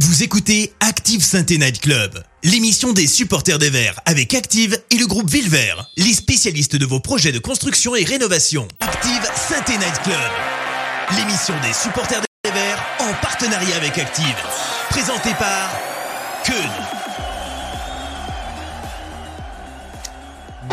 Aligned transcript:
Vous 0.00 0.24
écoutez 0.24 0.72
Active 0.80 1.22
Sainte 1.22 1.50
Night 1.50 1.80
Club, 1.80 2.20
l'émission 2.42 2.92
des 2.92 3.06
supporters 3.06 3.60
des 3.60 3.70
Verts 3.70 4.00
avec 4.06 4.34
Active 4.34 4.76
et 4.90 4.96
le 4.96 5.06
groupe 5.06 5.30
Villevert, 5.30 5.88
les 5.96 6.12
spécialistes 6.12 6.74
de 6.74 6.84
vos 6.84 6.98
projets 6.98 7.30
de 7.30 7.38
construction 7.38 7.94
et 7.94 8.02
rénovation. 8.02 8.66
Active 8.80 9.30
Sainte 9.36 9.68
Night 9.68 10.02
Club, 10.02 10.16
l'émission 11.16 11.54
des 11.62 11.72
supporters 11.72 12.20
des 12.42 12.50
Verts 12.50 12.84
en 12.98 13.14
partenariat 13.22 13.76
avec 13.76 13.96
Active, 13.96 14.34
présentée 14.90 15.34
par 15.38 15.70
Keun. 16.44 16.54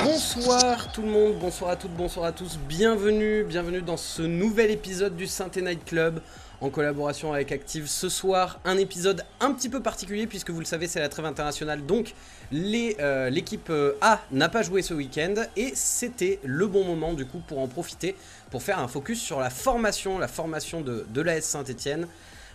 Bonsoir 0.03 0.91
tout 0.91 1.03
le 1.03 1.09
monde, 1.09 1.37
bonsoir 1.39 1.69
à 1.69 1.75
toutes, 1.75 1.93
bonsoir 1.95 2.25
à 2.25 2.31
tous, 2.31 2.57
bienvenue, 2.67 3.43
bienvenue 3.43 3.83
dans 3.83 3.97
ce 3.97 4.23
nouvel 4.23 4.71
épisode 4.71 5.15
du 5.15 5.27
Sainte 5.27 5.57
Night 5.57 5.85
Club 5.85 6.21
en 6.61 6.69
collaboration 6.69 7.33
avec 7.33 7.51
Active. 7.51 7.87
Ce 7.87 8.07
soir, 8.07 8.59
un 8.65 8.77
épisode 8.77 9.25
un 9.39 9.51
petit 9.51 9.67
peu 9.67 9.81
particulier 9.81 10.27
puisque 10.27 10.51
vous 10.51 10.59
le 10.59 10.65
savez, 10.65 10.87
c'est 10.87 10.99
la 10.99 11.09
trêve 11.09 11.25
internationale. 11.25 11.85
Donc, 11.85 12.13
euh, 12.53 13.29
l'équipe 13.29 13.69
euh, 13.69 13.93
A 14.01 14.21
n'a 14.31 14.47
pas 14.47 14.61
joué 14.61 14.83
ce 14.83 14.93
week-end 14.93 15.33
et 15.57 15.71
c'était 15.73 16.39
le 16.43 16.67
bon 16.67 16.85
moment 16.85 17.13
du 17.13 17.25
coup 17.25 17.39
pour 17.39 17.59
en 17.59 17.67
profiter 17.67 18.15
pour 18.51 18.61
faire 18.61 18.79
un 18.79 18.87
focus 18.87 19.19
sur 19.19 19.39
la 19.39 19.49
formation, 19.49 20.19
la 20.19 20.27
formation 20.27 20.81
de, 20.81 21.05
de 21.09 21.21
l'AS 21.21 21.41
Saint-Etienne. 21.41 22.07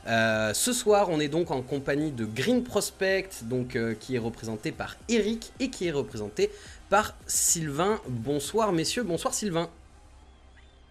Euh, 0.06 0.54
ce 0.54 0.72
soir, 0.72 1.08
on 1.10 1.18
est 1.18 1.28
donc 1.28 1.50
en 1.50 1.62
compagnie 1.62 2.12
de 2.12 2.24
Green 2.24 2.62
Prospect, 2.62 3.30
donc 3.42 3.76
qui 3.98 4.14
est 4.14 4.20
représenté 4.20 4.70
par 4.70 4.96
Eric 5.08 5.52
et 5.58 5.68
qui 5.68 5.88
est 5.88 5.92
représenté 5.92 6.50
par 6.90 7.14
Sylvain. 7.26 7.98
Bonsoir 8.06 8.72
messieurs, 8.72 9.02
bonsoir 9.02 9.34
Sylvain. 9.34 9.68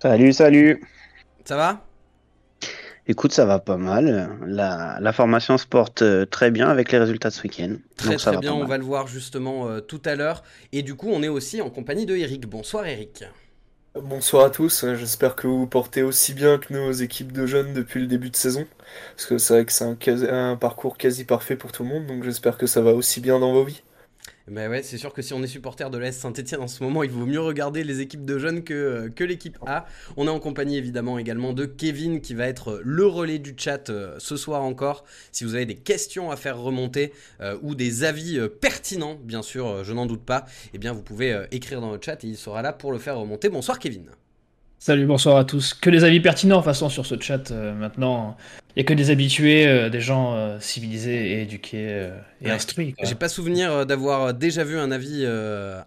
Salut, 0.01 0.33
salut. 0.33 0.83
Ça 1.45 1.55
va? 1.55 1.85
Écoute, 3.07 3.33
ça 3.33 3.45
va 3.45 3.59
pas 3.59 3.77
mal. 3.77 4.29
La, 4.47 5.13
formation 5.13 5.57
se 5.59 5.67
porte 5.67 6.01
euh, 6.01 6.25
très 6.25 6.49
bien 6.49 6.69
avec 6.69 6.91
les 6.91 6.97
résultats 6.97 7.29
de 7.29 7.35
ce 7.35 7.43
week-end. 7.43 7.75
Très 7.97 8.15
très 8.15 8.37
bien, 8.37 8.53
on 8.53 8.65
va 8.65 8.77
le 8.79 8.83
voir 8.83 9.07
justement 9.07 9.67
euh, 9.67 9.79
tout 9.79 10.01
à 10.05 10.15
l'heure. 10.15 10.43
Et 10.71 10.81
du 10.81 10.95
coup, 10.95 11.09
on 11.11 11.21
est 11.21 11.27
aussi 11.27 11.61
en 11.61 11.69
compagnie 11.69 12.07
de 12.07 12.15
Eric. 12.15 12.47
Bonsoir 12.47 12.87
Eric. 12.87 13.23
Bonsoir 13.93 14.45
à 14.45 14.49
tous, 14.49 14.85
j'espère 14.95 15.37
que 15.37 15.47
vous 15.47 15.59
vous 15.59 15.67
portez 15.67 16.03
aussi 16.03 16.33
bien 16.33 16.57
que 16.57 16.73
nos 16.73 16.91
équipes 16.91 17.31
de 17.31 17.45
jeunes 17.45 17.73
depuis 17.73 18.01
le 18.01 18.07
début 18.07 18.29
de 18.29 18.35
saison. 18.35 18.67
Parce 19.15 19.25
que 19.25 19.37
c'est 19.37 19.53
vrai 19.53 19.65
que 19.65 19.71
c'est 19.71 19.85
un, 19.85 20.51
un 20.51 20.57
parcours 20.57 20.97
quasi 20.97 21.23
parfait 21.23 21.55
pour 21.55 21.71
tout 21.71 21.83
le 21.83 21.89
monde, 21.89 22.05
donc 22.05 22.23
j'espère 22.25 22.57
que 22.57 22.67
ça 22.67 22.81
va 22.81 22.91
aussi 22.91 23.21
bien 23.21 23.39
dans 23.39 23.53
vos 23.53 23.63
vies. 23.63 23.83
Bah 24.47 24.69
ouais, 24.69 24.83
c'est 24.83 24.99
sûr 24.99 25.11
que 25.11 25.23
si 25.23 25.33
on 25.33 25.41
est 25.41 25.47
supporter 25.47 25.89
de 25.89 25.97
l'AS 25.97 26.11
Saint-Etienne 26.11 26.61
en 26.61 26.67
ce 26.67 26.83
moment, 26.83 27.01
il 27.01 27.09
vaut 27.09 27.25
mieux 27.25 27.39
regarder 27.39 27.83
les 27.83 28.01
équipes 28.01 28.25
de 28.25 28.37
jeunes 28.37 28.63
que, 28.63 29.09
euh, 29.19 29.25
l'équipe 29.25 29.57
A. 29.65 29.87
On 30.17 30.27
est 30.27 30.29
en 30.29 30.39
compagnie 30.39 30.77
évidemment 30.77 31.17
également 31.17 31.51
de 31.51 31.65
Kevin 31.65 32.21
qui 32.21 32.35
va 32.35 32.45
être 32.45 32.79
le 32.83 33.07
relais 33.07 33.39
du 33.39 33.55
chat 33.57 33.89
euh, 33.89 34.15
ce 34.19 34.37
soir 34.37 34.61
encore. 34.61 35.03
Si 35.31 35.45
vous 35.45 35.55
avez 35.55 35.65
des 35.65 35.75
questions 35.75 36.29
à 36.29 36.35
faire 36.35 36.59
remonter 36.59 37.11
euh, 37.41 37.57
ou 37.63 37.73
des 37.73 38.03
avis 38.03 38.39
pertinents, 38.61 39.17
bien 39.19 39.41
sûr, 39.41 39.83
je 39.83 39.93
n'en 39.93 40.05
doute 40.05 40.23
pas, 40.23 40.45
eh 40.75 40.77
bien 40.77 40.93
vous 40.93 41.01
pouvez 41.01 41.47
écrire 41.49 41.81
dans 41.81 41.91
le 41.91 41.99
chat 41.99 42.23
et 42.23 42.27
il 42.27 42.37
sera 42.37 42.61
là 42.61 42.71
pour 42.71 42.91
le 42.91 42.99
faire 42.99 43.17
remonter. 43.17 43.49
Bonsoir 43.49 43.79
Kevin. 43.79 44.11
Salut, 44.79 45.05
bonsoir 45.05 45.37
à 45.37 45.45
tous. 45.45 45.73
Que 45.73 45.89
des 45.89 46.03
avis 46.03 46.19
pertinents, 46.19 46.57
de 46.57 46.61
toute 46.61 46.65
façon, 46.65 46.89
sur 46.89 47.05
ce 47.05 47.19
chat 47.19 47.51
maintenant. 47.51 48.37
Il 48.75 48.81
n'y 48.81 48.81
a 48.81 48.87
que 48.87 48.93
des 48.93 49.09
habitués, 49.09 49.65
euh, 49.65 49.89
des 49.89 50.01
gens 50.01 50.35
euh, 50.35 50.57
civilisés 50.59 51.31
et 51.31 51.41
éduqués 51.43 51.87
euh, 51.87 52.19
et 52.41 52.51
instruits. 52.51 52.93
J'ai 53.01 53.15
pas 53.15 53.29
souvenir 53.29 53.85
d'avoir 53.85 54.33
déjà 54.33 54.65
vu 54.65 54.77
un 54.77 54.91
avis 54.91 55.25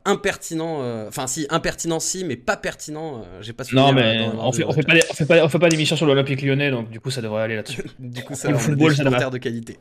impertinent. 0.07 1.07
Enfin, 1.07 1.27
si, 1.27 1.47
impertinent, 1.51 2.01
si, 2.01 2.25
mais 2.25 2.37
pas 2.37 2.57
pertinent. 2.57 3.27
J'ai 3.43 3.53
pas 3.53 3.65
souvenir. 3.65 3.89
Non, 3.89 3.93
mais 3.93 4.27
on 4.39 4.53
fait, 4.53 4.65
fait, 4.73 4.83
pas, 4.83 4.95
on 5.11 5.15
fait 5.15 5.27
pas, 5.27 5.45
on 5.45 5.49
fait 5.51 5.59
pas 5.59 5.69
d'émission 5.69 5.97
sur 5.97 6.07
l'Olympique 6.07 6.41
lyonnais, 6.41 6.71
donc 6.71 6.91
du 6.91 6.99
coup, 6.99 7.11
ça 7.11 7.21
devrait 7.21 7.43
aller 7.43 7.57
là-dessus. 7.57 7.85
du 7.99 8.25
coup, 8.25 8.35
ça, 8.35 8.51
le 8.51 8.57
football, 8.57 8.97
ça 8.97 9.05
de 9.05 9.39
qualité. 9.39 9.77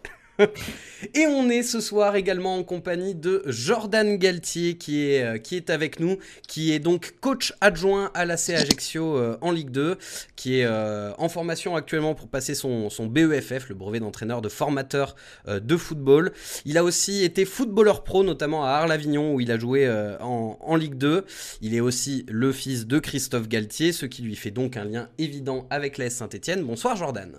Et 1.13 1.27
on 1.27 1.49
est 1.49 1.63
ce 1.63 1.79
soir 1.79 2.15
également 2.15 2.55
en 2.55 2.63
compagnie 2.63 3.15
de 3.15 3.43
Jordan 3.45 4.17
Galtier 4.17 4.77
qui 4.77 5.09
est, 5.09 5.23
euh, 5.23 5.37
qui 5.37 5.55
est 5.55 5.69
avec 5.69 5.99
nous, 5.99 6.17
qui 6.47 6.73
est 6.73 6.79
donc 6.79 7.15
coach 7.21 7.53
adjoint 7.61 8.11
à 8.13 8.25
l'AC 8.25 8.49
Ajaccio 8.49 9.17
euh, 9.17 9.37
en 9.41 9.51
Ligue 9.51 9.69
2, 9.69 9.97
qui 10.35 10.59
est 10.59 10.65
euh, 10.65 11.11
en 11.17 11.29
formation 11.29 11.75
actuellement 11.75 12.15
pour 12.15 12.27
passer 12.27 12.55
son, 12.55 12.89
BEFF, 13.07 13.69
le 13.69 13.75
brevet 13.75 13.99
d'entraîneur 13.99 14.41
de 14.41 14.49
formateur 14.49 15.15
de 15.47 15.77
football. 15.77 16.31
Il 16.65 16.77
a 16.77 16.83
aussi 16.83 17.23
été 17.23 17.45
footballeur 17.45 18.03
pro, 18.03 18.23
notamment 18.23 18.65
à 18.65 18.69
Arles-Avignon 18.69 19.33
où 19.35 19.41
il 19.41 19.51
a 19.51 19.57
joué 19.57 19.89
en, 20.19 20.57
en 20.59 20.75
Ligue 20.75 20.95
2. 20.95 21.25
Il 21.61 21.75
est 21.75 21.79
aussi 21.79 22.25
le 22.27 22.51
fils 22.51 22.87
de 22.87 22.99
Christophe 22.99 23.47
Galtier, 23.47 23.91
ce 23.91 24.05
qui 24.05 24.21
lui 24.21 24.35
fait 24.35 24.51
donc 24.51 24.77
un 24.77 24.85
lien 24.85 25.09
évident 25.17 25.67
avec 25.69 25.97
l'AS 25.97 26.09
Saint-Etienne. 26.09 26.63
Bonsoir 26.63 26.95
Jordan. 26.95 27.31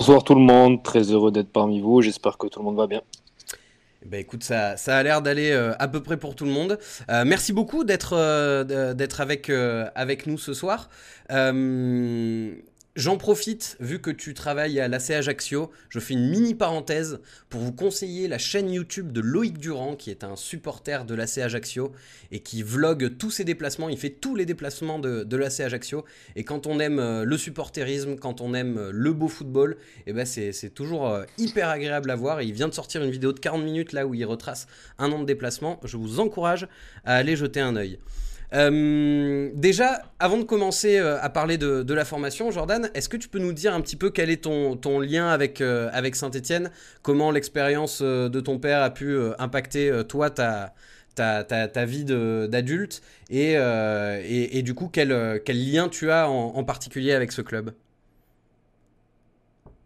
Bonsoir 0.00 0.24
tout 0.24 0.34
le 0.34 0.40
monde, 0.40 0.82
très 0.82 1.02
heureux 1.12 1.30
d'être 1.30 1.52
parmi 1.52 1.78
vous, 1.78 2.00
j'espère 2.00 2.38
que 2.38 2.46
tout 2.46 2.60
le 2.60 2.64
monde 2.64 2.78
va 2.78 2.86
bien. 2.86 3.02
Eh 4.02 4.08
ben 4.08 4.18
écoute, 4.18 4.42
ça, 4.42 4.78
ça 4.78 4.96
a 4.96 5.02
l'air 5.02 5.20
d'aller 5.20 5.50
euh, 5.50 5.74
à 5.78 5.88
peu 5.88 6.02
près 6.02 6.16
pour 6.16 6.34
tout 6.34 6.46
le 6.46 6.50
monde. 6.50 6.78
Euh, 7.10 7.24
merci 7.26 7.52
beaucoup 7.52 7.84
d'être 7.84 8.14
euh, 8.16 8.94
avec 9.94 10.26
nous 10.26 10.38
ce 10.38 10.54
soir. 10.54 10.88
J'en 13.00 13.16
profite, 13.16 13.78
vu 13.80 13.98
que 13.98 14.10
tu 14.10 14.34
travailles 14.34 14.78
à 14.78 14.86
l'AC 14.86 15.08
Ajaccio, 15.08 15.70
je 15.88 15.98
fais 15.98 16.12
une 16.12 16.28
mini 16.28 16.54
parenthèse 16.54 17.20
pour 17.48 17.62
vous 17.62 17.72
conseiller 17.72 18.28
la 18.28 18.36
chaîne 18.36 18.70
YouTube 18.70 19.10
de 19.10 19.22
Loïc 19.22 19.56
Durand, 19.56 19.96
qui 19.96 20.10
est 20.10 20.22
un 20.22 20.36
supporter 20.36 21.06
de 21.06 21.14
l'AC 21.14 21.38
Ajaccio 21.38 21.92
et 22.30 22.40
qui 22.40 22.62
vlog 22.62 23.16
tous 23.16 23.30
ses 23.30 23.44
déplacements. 23.44 23.88
Il 23.88 23.96
fait 23.96 24.10
tous 24.10 24.36
les 24.36 24.44
déplacements 24.44 24.98
de, 24.98 25.24
de 25.24 25.36
l'AC 25.38 25.60
Ajaccio. 25.60 26.04
Et 26.36 26.44
quand 26.44 26.66
on 26.66 26.78
aime 26.78 26.98
euh, 26.98 27.24
le 27.24 27.38
supporterisme, 27.38 28.16
quand 28.16 28.42
on 28.42 28.52
aime 28.52 28.76
euh, 28.76 28.90
le 28.92 29.14
beau 29.14 29.28
football, 29.28 29.78
et 30.00 30.10
eh 30.10 30.12
ben 30.12 30.26
c'est 30.26 30.74
toujours 30.74 31.08
euh, 31.08 31.24
hyper 31.38 31.70
agréable 31.70 32.10
à 32.10 32.16
voir. 32.16 32.42
Il 32.42 32.52
vient 32.52 32.68
de 32.68 32.74
sortir 32.74 33.02
une 33.02 33.10
vidéo 33.10 33.32
de 33.32 33.40
40 33.40 33.64
minutes 33.64 33.94
là 33.94 34.06
où 34.06 34.12
il 34.12 34.26
retrace 34.26 34.66
un 34.98 35.10
an 35.10 35.20
de 35.20 35.24
déplacement. 35.24 35.80
Je 35.84 35.96
vous 35.96 36.20
encourage 36.20 36.68
à 37.06 37.16
aller 37.16 37.34
jeter 37.34 37.60
un 37.60 37.76
œil. 37.76 37.98
Euh, 38.52 39.50
déjà, 39.54 40.02
avant 40.18 40.38
de 40.38 40.42
commencer 40.42 40.98
euh, 40.98 41.20
à 41.20 41.28
parler 41.28 41.56
de, 41.56 41.94
la 41.94 42.04
formation, 42.04 42.50
Jordan, 42.50 42.90
est-ce 42.94 43.08
que 43.08 43.16
tu 43.16 43.28
peux 43.28 43.38
nous 43.38 43.52
dire 43.52 43.74
un 43.74 43.80
petit 43.80 43.96
peu 43.96 44.10
quel 44.10 44.30
est 44.30 44.42
ton, 44.42 45.00
lien 45.00 45.28
avec, 45.28 45.60
euh, 45.60 45.88
avec 45.92 46.16
Saint-Etienne 46.16 46.70
Comment 47.02 47.30
l'expérience 47.30 48.02
de 48.02 48.40
ton 48.40 48.58
père 48.58 48.82
a 48.82 48.90
pu 48.90 49.16
impacter 49.38 50.02
toi, 50.08 50.30
ta, 50.30 50.74
ta, 51.14 51.44
ta, 51.44 51.84
vie 51.84 52.04
d'adulte? 52.04 53.02
Et, 53.30 53.52
et, 53.54 54.62
du 54.62 54.74
coup, 54.74 54.88
quel, 54.92 55.40
quel 55.44 55.72
lien 55.72 55.88
tu 55.88 56.10
as 56.10 56.28
en, 56.28 56.64
particulier 56.64 57.12
avec 57.12 57.32
ce 57.32 57.42
club? 57.42 57.72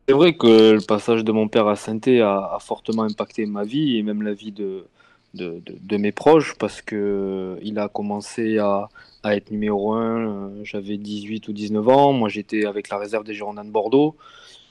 C'est 0.08 0.14
vrai 0.14 0.34
que 0.34 0.72
le 0.72 0.86
passage 0.86 1.24
de 1.24 1.32
mon 1.32 1.48
père 1.48 1.66
à 1.66 1.76
saint 1.76 1.98
a, 2.06 2.54
a, 2.54 2.58
fortement 2.60 3.04
impacté 3.04 3.46
ma 3.46 3.64
vie 3.64 3.96
et 3.96 4.02
même 4.02 4.20
la 4.22 4.34
vie 4.34 4.52
de, 4.52 4.84
de, 5.34 5.96
mes 5.96 6.12
proches 6.12 6.54
parce 6.58 6.82
que 6.82 6.96
euh, 6.96 7.60
il 7.62 7.78
a 7.78 7.88
commencé 7.88 8.58
à, 8.58 8.88
être 9.24 9.50
numéro 9.50 9.94
1, 9.94 10.00
euh, 10.00 10.64
j'avais 10.64 10.98
18 10.98 11.48
ou 11.48 11.52
19 11.52 11.88
ans, 11.88 12.12
moi 12.12 12.28
j'étais 12.28 12.66
avec 12.66 12.90
la 12.90 12.98
réserve 12.98 13.24
des 13.24 13.34
Girondins 13.34 13.64
de 13.64 13.70
Bordeaux, 13.70 14.16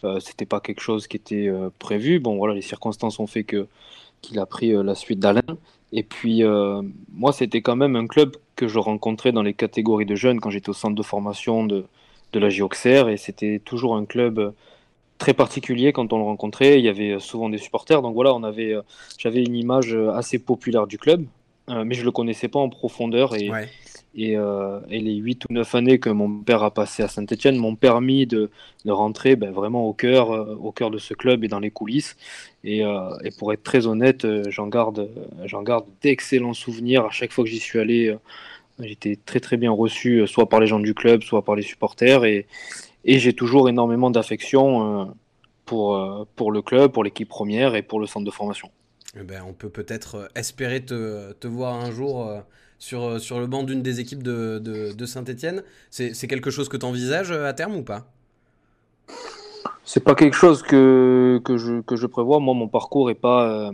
euh, 0.03 0.19
c'était 0.19 0.45
pas 0.45 0.59
quelque 0.59 0.81
chose 0.81 1.07
qui 1.07 1.17
était 1.17 1.51
prévu, 1.79 2.19
bon 2.19 2.37
voilà, 2.37 2.53
les 2.53 2.61
circonstances 2.61 3.19
ont 3.19 3.27
fait 3.27 3.43
que 3.43 3.67
qu'il 4.21 4.39
a 4.39 4.45
pris 4.45 4.71
la 4.71 4.95
suite 4.95 5.19
d'Alain, 5.19 5.41
et 5.91 6.03
puis 6.03 6.43
moi 7.13 7.33
c'était 7.33 7.61
quand 7.61 7.75
même 7.75 7.95
un 7.95 8.07
club 8.07 8.37
que 8.55 8.67
je 8.67 8.79
rencontrais 8.79 9.31
dans 9.31 9.41
les 9.41 9.53
catégories 9.53 10.05
de 10.05 10.15
jeunes 10.15 10.39
quand 10.39 10.49
j'étais 10.49 10.69
au 10.69 10.73
centre 10.73 10.95
de 10.95 11.03
formation 11.03 11.65
de, 11.65 11.85
de 12.31 12.39
la 12.39 12.49
JOXR, 12.49 13.09
et 13.09 13.17
c'était 13.17 13.59
toujours 13.59 13.95
un 13.95 14.05
club 14.05 14.53
très 15.23 15.33
particulier 15.33 15.93
quand 15.93 16.11
on 16.11 16.17
le 16.17 16.25
rencontrait. 16.25 16.79
Il 16.79 16.83
y 16.83 16.89
avait 16.89 17.17
souvent 17.19 17.47
des 17.47 17.57
supporters. 17.57 18.01
Donc 18.01 18.13
voilà, 18.13 18.33
on 18.33 18.43
avait, 18.43 18.73
euh, 18.73 18.81
j'avais 19.17 19.41
une 19.41 19.55
image 19.55 19.95
assez 20.13 20.37
populaire 20.37 20.85
du 20.85 20.97
club, 20.97 21.25
euh, 21.69 21.85
mais 21.85 21.95
je 21.95 22.03
le 22.03 22.11
connaissais 22.11 22.49
pas 22.49 22.59
en 22.59 22.67
profondeur. 22.67 23.33
Et, 23.33 23.49
et, 24.15 24.35
euh, 24.35 24.81
et, 24.89 24.99
les 24.99 25.15
8 25.15 25.45
ou 25.45 25.53
9 25.53 25.75
années 25.75 25.97
que 25.97 26.09
mon 26.09 26.29
père 26.39 26.61
a 26.61 26.71
passé 26.71 27.03
à 27.03 27.07
Saint-Etienne 27.07 27.55
m'ont 27.55 27.77
permis 27.77 28.27
de, 28.27 28.51
de 28.83 28.91
rentrer 28.91 29.37
ben, 29.37 29.51
vraiment 29.51 29.87
au 29.87 29.93
cœur, 29.93 30.29
au 30.61 30.73
cœur 30.73 30.91
de 30.91 30.97
ce 30.97 31.13
club 31.13 31.45
et 31.45 31.47
dans 31.47 31.59
les 31.59 31.71
coulisses. 31.71 32.17
Et, 32.65 32.79
et 32.79 33.31
pour 33.39 33.53
être 33.53 33.63
très 33.63 33.87
honnête, 33.87 34.27
j'en 34.49 34.67
garde, 34.67 35.09
j'en 35.45 35.63
garde 35.63 35.85
d'excellents 36.01 36.53
souvenirs. 36.53 37.05
À 37.05 37.11
chaque 37.11 37.31
fois 37.31 37.45
que 37.45 37.49
j'y 37.49 37.59
suis 37.59 37.79
allé, 37.79 38.13
j'étais 38.77 39.17
très 39.25 39.39
très 39.39 39.55
bien 39.55 39.71
reçu, 39.71 40.27
soit 40.27 40.49
par 40.49 40.59
les 40.59 40.67
gens 40.67 40.81
du 40.81 40.93
club, 40.93 41.23
soit 41.23 41.43
par 41.43 41.55
les 41.55 41.63
supporters. 41.63 42.25
Et, 42.25 42.45
et 43.05 43.19
j'ai 43.19 43.33
toujours 43.33 43.69
énormément 43.69 44.09
d'affection 44.09 45.01
euh, 45.01 45.05
pour, 45.65 45.95
euh, 45.95 46.25
pour 46.35 46.51
le 46.51 46.61
club, 46.61 46.91
pour 46.91 47.03
l'équipe 47.03 47.27
première 47.27 47.75
et 47.75 47.81
pour 47.81 47.99
le 47.99 48.07
centre 48.07 48.25
de 48.25 48.31
formation. 48.31 48.69
Eh 49.19 49.23
ben, 49.23 49.43
on 49.47 49.53
peut 49.53 49.69
peut-être 49.69 50.15
euh, 50.15 50.27
espérer 50.35 50.83
te, 50.83 51.33
te, 51.33 51.47
voir 51.47 51.75
un 51.75 51.91
jour 51.91 52.31
sur, 52.79 53.19
sur 53.19 53.39
le 53.39 53.47
banc 53.47 53.63
d'une 53.63 53.81
des 53.81 53.99
équipes 53.99 54.23
de, 54.23 54.59
de, 54.59 54.93
de 54.93 55.05
Saint-Etienne. 55.05 55.63
C'est 55.89 56.27
quelque 56.27 56.49
chose 56.49 56.69
que 56.69 56.77
tu 56.77 56.85
envisages 56.85 57.31
à 57.31 57.53
terme 57.53 57.75
ou 57.75 57.83
pas? 57.83 58.05
C'est 59.85 60.03
pas 60.03 60.15
quelque 60.15 60.35
chose 60.35 60.63
que, 60.63 61.41
que, 61.43 61.57
je, 61.57 61.81
que 61.81 61.97
je 61.97 62.07
prévois. 62.07 62.39
Moi, 62.39 62.53
mon 62.53 62.69
parcours 62.69 63.11
est 63.11 63.15
pas. 63.15 63.69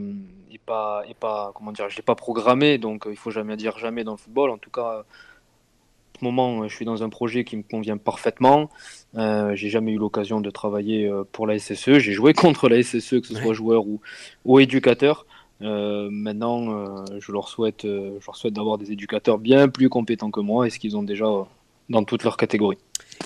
est 0.52 0.62
pas, 0.66 1.04
est 1.08 1.14
pas 1.14 1.52
comment 1.54 1.72
dire, 1.72 1.88
je 1.90 1.96
l'ai 1.98 2.04
pas 2.04 2.16
programmé, 2.16 2.80
donc 2.80 3.06
il 3.08 3.16
faut 3.16 3.30
jamais 3.30 3.56
dire 3.58 3.78
jamais 3.78 4.04
dans 4.04 4.14
le 4.14 4.18
football. 4.18 4.50
En 4.50 4.58
tout 4.58 4.72
cas, 4.72 5.06
ce 6.20 6.26
moment, 6.26 6.68
je 6.68 6.76
suis 6.76 6.86
dans 6.86 7.04
un 7.04 7.10
projet 7.10 7.44
qui 7.44 7.58
me 7.58 7.64
convient 7.64 7.98
parfaitement. 7.98 8.70
Euh, 9.16 9.56
j'ai 9.56 9.70
jamais 9.70 9.94
eu 9.94 9.98
l'occasion 9.98 10.42
de 10.42 10.50
travailler 10.50 11.08
euh, 11.08 11.24
pour 11.32 11.48
la 11.48 11.58
SSE. 11.58 12.00
J'ai 12.00 12.14
joué 12.14 12.34
contre 12.44 12.70
la 12.70 12.82
SSE, 12.84 13.22
que 13.22 13.28
ce 13.28 13.36
soit 13.36 13.54
joueur 13.54 13.88
ou, 13.88 14.02
ou 14.46 14.60
éducateur. 14.60 15.26
Euh, 15.62 16.10
maintenant, 16.12 17.06
je 17.20 17.32
leur 17.32 17.50
souhaite, 17.50 17.82
je 17.84 18.26
leur 18.26 18.36
souhaite 18.36 18.54
d'avoir 18.54 18.78
des 18.78 18.92
éducateurs 18.92 19.38
bien 19.38 19.68
plus 19.68 19.90
compétents 19.90 20.32
que 20.32 20.40
moi 20.40 20.68
et 20.68 20.70
ce 20.70 20.80
qu'ils 20.80 20.96
ont 20.96 21.04
déjà 21.04 21.26
dans 21.90 22.04
toutes 22.04 22.24
leurs 22.24 22.38
catégories. 22.38 22.78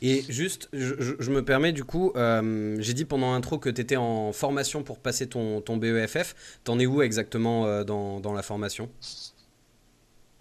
Et 0.01 0.23
juste, 0.29 0.69
je, 0.73 1.29
me 1.29 1.43
permets 1.43 1.73
du 1.73 1.83
coup, 1.83 2.11
j'ai 2.15 2.93
dit 2.93 3.05
pendant 3.05 3.33
l'intro 3.33 3.59
que 3.59 3.69
tu 3.69 3.81
étais 3.81 3.97
en 3.97 4.31
formation 4.33 4.81
pour 4.81 4.99
passer 4.99 5.27
ton, 5.27 5.61
ton 5.61 5.77
BEFF. 5.77 6.59
T'en 6.63 6.79
es 6.79 6.87
où 6.87 7.03
exactement 7.03 7.83
dans, 7.83 8.19
dans 8.19 8.33
la 8.33 8.41
formation? 8.41 8.89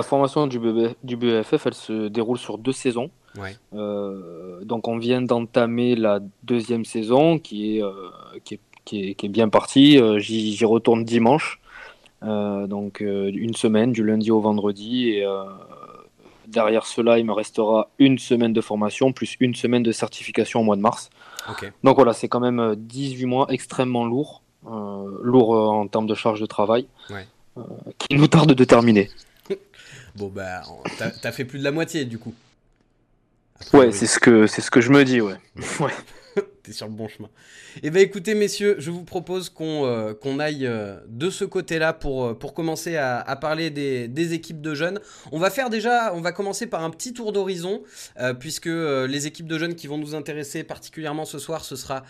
La 0.02 0.08
formation 0.08 0.48
du, 0.48 0.58
du 1.04 1.16
BEFF, 1.16 1.66
elle 1.66 1.74
se 1.74 2.08
déroule 2.08 2.38
sur 2.38 2.58
deux 2.58 2.72
saisons. 2.72 3.10
Euh, 3.72 4.64
donc 4.64 4.88
on 4.88 4.98
vient 4.98 5.22
d'entamer 5.22 5.94
la 5.94 6.18
deuxième 6.42 6.84
saison 6.84 7.38
qui 7.38 7.78
est, 7.78 7.82
euh, 7.84 7.92
qui, 8.44 8.54
est, 8.54 8.60
qui, 8.84 9.26
est, 9.26 9.28
bien 9.28 9.48
partie. 9.48 9.98
Euh, 9.98 10.18
j'y 10.18 10.64
retourne 10.64 11.04
dimanche. 11.04 11.60
donc 12.20 13.00
une 13.00 13.54
semaine, 13.54 13.92
du 13.92 14.02
lundi 14.02 14.32
au 14.32 14.40
vendredi. 14.40 15.10
Et 15.10 15.24
derrière 16.48 16.84
cela, 16.84 17.20
il 17.20 17.24
me 17.24 17.32
restera 17.32 17.88
une 18.00 18.18
semaine 18.18 18.52
de 18.52 18.60
formation 18.60 19.12
plus 19.12 19.36
une 19.38 19.54
semaine 19.54 19.84
de 19.84 19.92
certification 19.92 20.60
au 20.62 20.64
mois 20.64 20.76
de 20.76 20.82
mars. 20.82 21.10
Donc 21.84 21.94
voilà, 21.94 22.12
c'est 22.12 22.28
quand 22.28 22.40
même 22.40 22.74
18 22.76 23.26
mois 23.26 23.46
extrêmement 23.50 24.04
lourds. 24.04 24.42
lourd 25.22 25.50
en 25.50 25.86
termes 25.86 26.08
de 26.08 26.16
charge 26.16 26.40
de 26.40 26.46
travail. 26.46 26.88
qui 27.98 28.16
nous 28.16 28.26
tarde 28.26 28.52
de 28.52 28.64
terminer. 28.64 29.08
Bon, 30.16 30.28
bah, 30.28 30.62
t'as 30.98 31.32
fait 31.32 31.44
plus 31.44 31.58
de 31.58 31.64
la 31.64 31.72
moitié 31.72 32.04
du 32.04 32.18
coup. 32.18 32.34
ouais, 33.72 33.92
c'est 33.92 34.06
ce, 34.06 34.18
que, 34.18 34.46
ce 34.46 34.70
que 34.70 34.80
je 34.80 34.90
me 34.90 35.04
dis, 35.04 35.20
ouais. 35.20 35.36
ouais. 35.80 35.92
T'es 36.62 36.72
sur 36.72 36.86
le 36.86 36.92
bon 36.92 37.08
chemin. 37.08 37.28
Eh 37.82 37.90
bien 37.90 38.02
écoutez 38.02 38.34
messieurs, 38.34 38.76
je 38.78 38.90
vous 38.90 39.04
propose 39.04 39.48
qu'on 39.48 39.84
euh, 39.84 40.14
qu'on 40.14 40.38
aille 40.38 40.66
euh, 40.66 40.96
de 41.08 41.30
ce 41.30 41.44
côté-là 41.44 41.92
pour, 41.92 42.24
euh, 42.24 42.34
pour 42.34 42.54
commencer 42.54 42.96
à, 42.96 43.20
à 43.20 43.36
parler 43.36 43.70
des, 43.70 44.08
des, 44.08 44.34
équipes 44.34 44.60
de 44.60 44.74
jeunes. 44.74 45.00
On 45.32 45.38
va 45.38 45.50
faire 45.50 45.70
déjà, 45.70 46.12
on 46.14 46.20
va 46.20 46.32
commencer 46.32 46.66
par 46.66 46.82
un 46.84 46.90
petit 46.90 47.12
tour 47.12 47.32
d'horizon, 47.32 47.82
puisque 48.38 48.66
les 48.66 49.26
équipes 49.26 49.46
de 49.46 49.58
jeunes 49.58 49.74
qui 49.74 49.86
vont 49.86 49.98
nous 49.98 50.14
intéresser 50.14 50.64
particulièrement 50.64 51.24
ce 51.24 51.38
soir, 51.38 51.64
ce 51.64 51.76
sera 51.76 52.04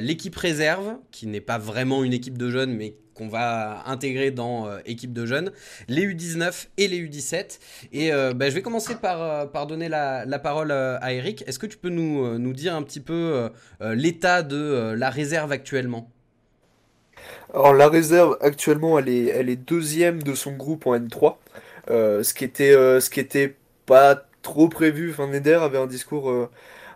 l'équipe 0.00 0.36
réserve, 0.36 0.96
qui 1.10 1.26
n'est 1.26 1.40
pas 1.40 1.58
vraiment 1.58 2.04
une 2.04 2.12
équipe 2.12 2.38
de 2.38 2.50
jeunes, 2.50 2.74
mais 2.74 2.96
qu'on 3.16 3.28
va 3.28 3.82
intégrer 3.86 4.30
dans 4.30 4.66
euh, 4.66 4.78
équipe 4.84 5.12
de 5.12 5.26
jeunes, 5.26 5.50
les 5.88 6.06
U19 6.06 6.68
et 6.76 6.88
les 6.88 7.00
U17. 7.00 7.58
Et 7.92 8.12
euh, 8.12 8.32
bah, 8.34 8.50
je 8.50 8.54
vais 8.54 8.62
commencer 8.62 8.94
par, 8.96 9.22
euh, 9.22 9.46
par 9.46 9.66
donner 9.66 9.88
la, 9.88 10.24
la, 10.24 10.38
parole 10.38 10.70
à 10.70 11.12
Eric. 11.12 11.42
Est-ce 11.46 11.58
que 11.58 11.66
tu 11.66 11.76
peux 11.76 11.88
nous, 11.88 12.38
nous 12.38 12.52
dire 12.52 12.74
un 12.74 12.82
petit 12.82 13.00
peu 13.00 13.50
l'état 13.80 14.42
de 14.42 14.94
la 14.96 15.10
réserve 15.10 15.50
actuellement? 15.50 16.10
Alors 17.52 17.74
la 17.74 17.88
réserve 17.88 18.36
actuellement, 18.40 18.98
elle 18.98 19.08
est, 19.08 19.26
elle 19.26 19.48
est 19.48 19.56
deuxième 19.56 20.22
de 20.22 20.34
son 20.34 20.52
groupe 20.52 20.86
en 20.86 20.96
N3, 20.96 21.36
ce 21.88 22.34
qui 22.34 22.44
était, 22.44 22.72
ce 22.72 23.10
qui 23.10 23.20
était 23.20 23.56
pas 23.86 24.26
trop 24.42 24.68
prévu. 24.68 25.14
Neder 25.18 25.54
avait 25.54 25.78
un 25.78 25.86
discours 25.86 26.48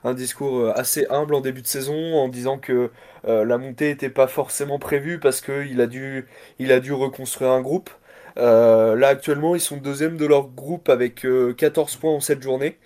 un 0.05 0.15
discours 0.15 0.71
assez 0.77 1.07
humble 1.11 1.35
en 1.35 1.41
début 1.41 1.63
de 1.63 1.67
saison 1.67 2.15
en 2.15 2.29
disant 2.29 2.59
que 2.59 2.91
euh, 3.27 3.45
la 3.45 3.59
montée 3.59 3.89
n'était 3.89 4.11
pas 4.11 4.27
forcément 4.27 4.79
prévue 4.79 5.19
parce 5.19 5.41
qu'il 5.41 5.81
a, 5.81 5.87
dû, 5.87 6.27
il 6.59 6.73
a 6.73 6.81
dû 6.81 6.93
reconstruire 6.93 7.51
un 7.51 7.61
groupe. 7.61 7.91
Euh, 8.37 8.95
là 8.95 9.09
actuellement 9.09 9.57
ils 9.57 9.61
sont 9.61 9.77
deuxième 9.77 10.17
de 10.17 10.25
leur 10.25 10.49
groupe 10.49 10.89
avec 10.89 11.27
14 11.57 11.97
points 11.97 12.13
en 12.13 12.21
7 12.21 12.43
journées. 12.43 12.79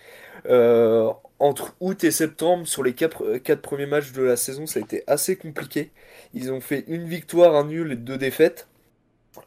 entre 1.39 1.75
août 1.81 2.05
et 2.05 2.11
septembre, 2.11 2.67
sur 2.67 2.83
les 2.83 2.95
4, 2.95 3.55
premiers 3.57 3.87
matchs 3.87 4.13
de 4.13 4.23
la 4.23 4.37
saison, 4.37 4.67
ça 4.67 4.81
a 4.81 4.83
été 4.83 5.05
assez 5.07 5.37
compliqué. 5.37 5.91
Ils 6.33 6.53
ont 6.53 6.61
fait 6.61 6.85
une 6.89 7.05
victoire, 7.05 7.55
un 7.55 7.67
nul 7.67 7.93
et 7.93 7.97
deux 7.97 8.17
défaites. 8.17 8.69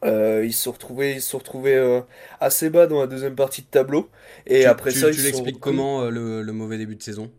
ils 0.03 0.53
se 0.53 0.63
sont 0.63 0.71
retrouvés, 0.71 1.13
ils 1.13 1.21
se 1.21 1.31
sont 1.31 1.39
retrouvés 1.39 2.01
assez 2.39 2.69
bas 2.69 2.87
dans 2.87 2.99
la 2.99 3.07
deuxième 3.07 3.35
partie 3.35 3.61
de 3.61 3.67
tableau. 3.67 4.09
Et 4.45 4.65
après 4.65 4.91
ça, 4.91 5.11
tu 5.11 5.21
l'expliques 5.21 5.59
comment 5.59 6.09
le, 6.09 6.43
mauvais 6.51 6.77
début 6.77 6.95
de 6.95 7.03
saison? 7.03 7.31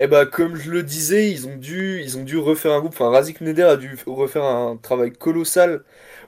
Eh 0.00 0.06
bah 0.06 0.24
comme 0.26 0.56
je 0.56 0.70
le 0.70 0.82
disais, 0.82 1.30
ils 1.30 1.46
ont 1.46 1.56
dû, 1.56 2.00
ils 2.02 2.16
ont 2.18 2.24
dû 2.24 2.38
refaire 2.38 2.72
un 2.72 2.80
groupe. 2.80 2.94
Enfin, 2.94 3.10
Razik 3.10 3.40
Neder 3.42 3.64
a 3.64 3.76
dû 3.76 3.98
refaire 4.06 4.44
un 4.44 4.76
travail 4.78 5.12
colossal 5.12 5.84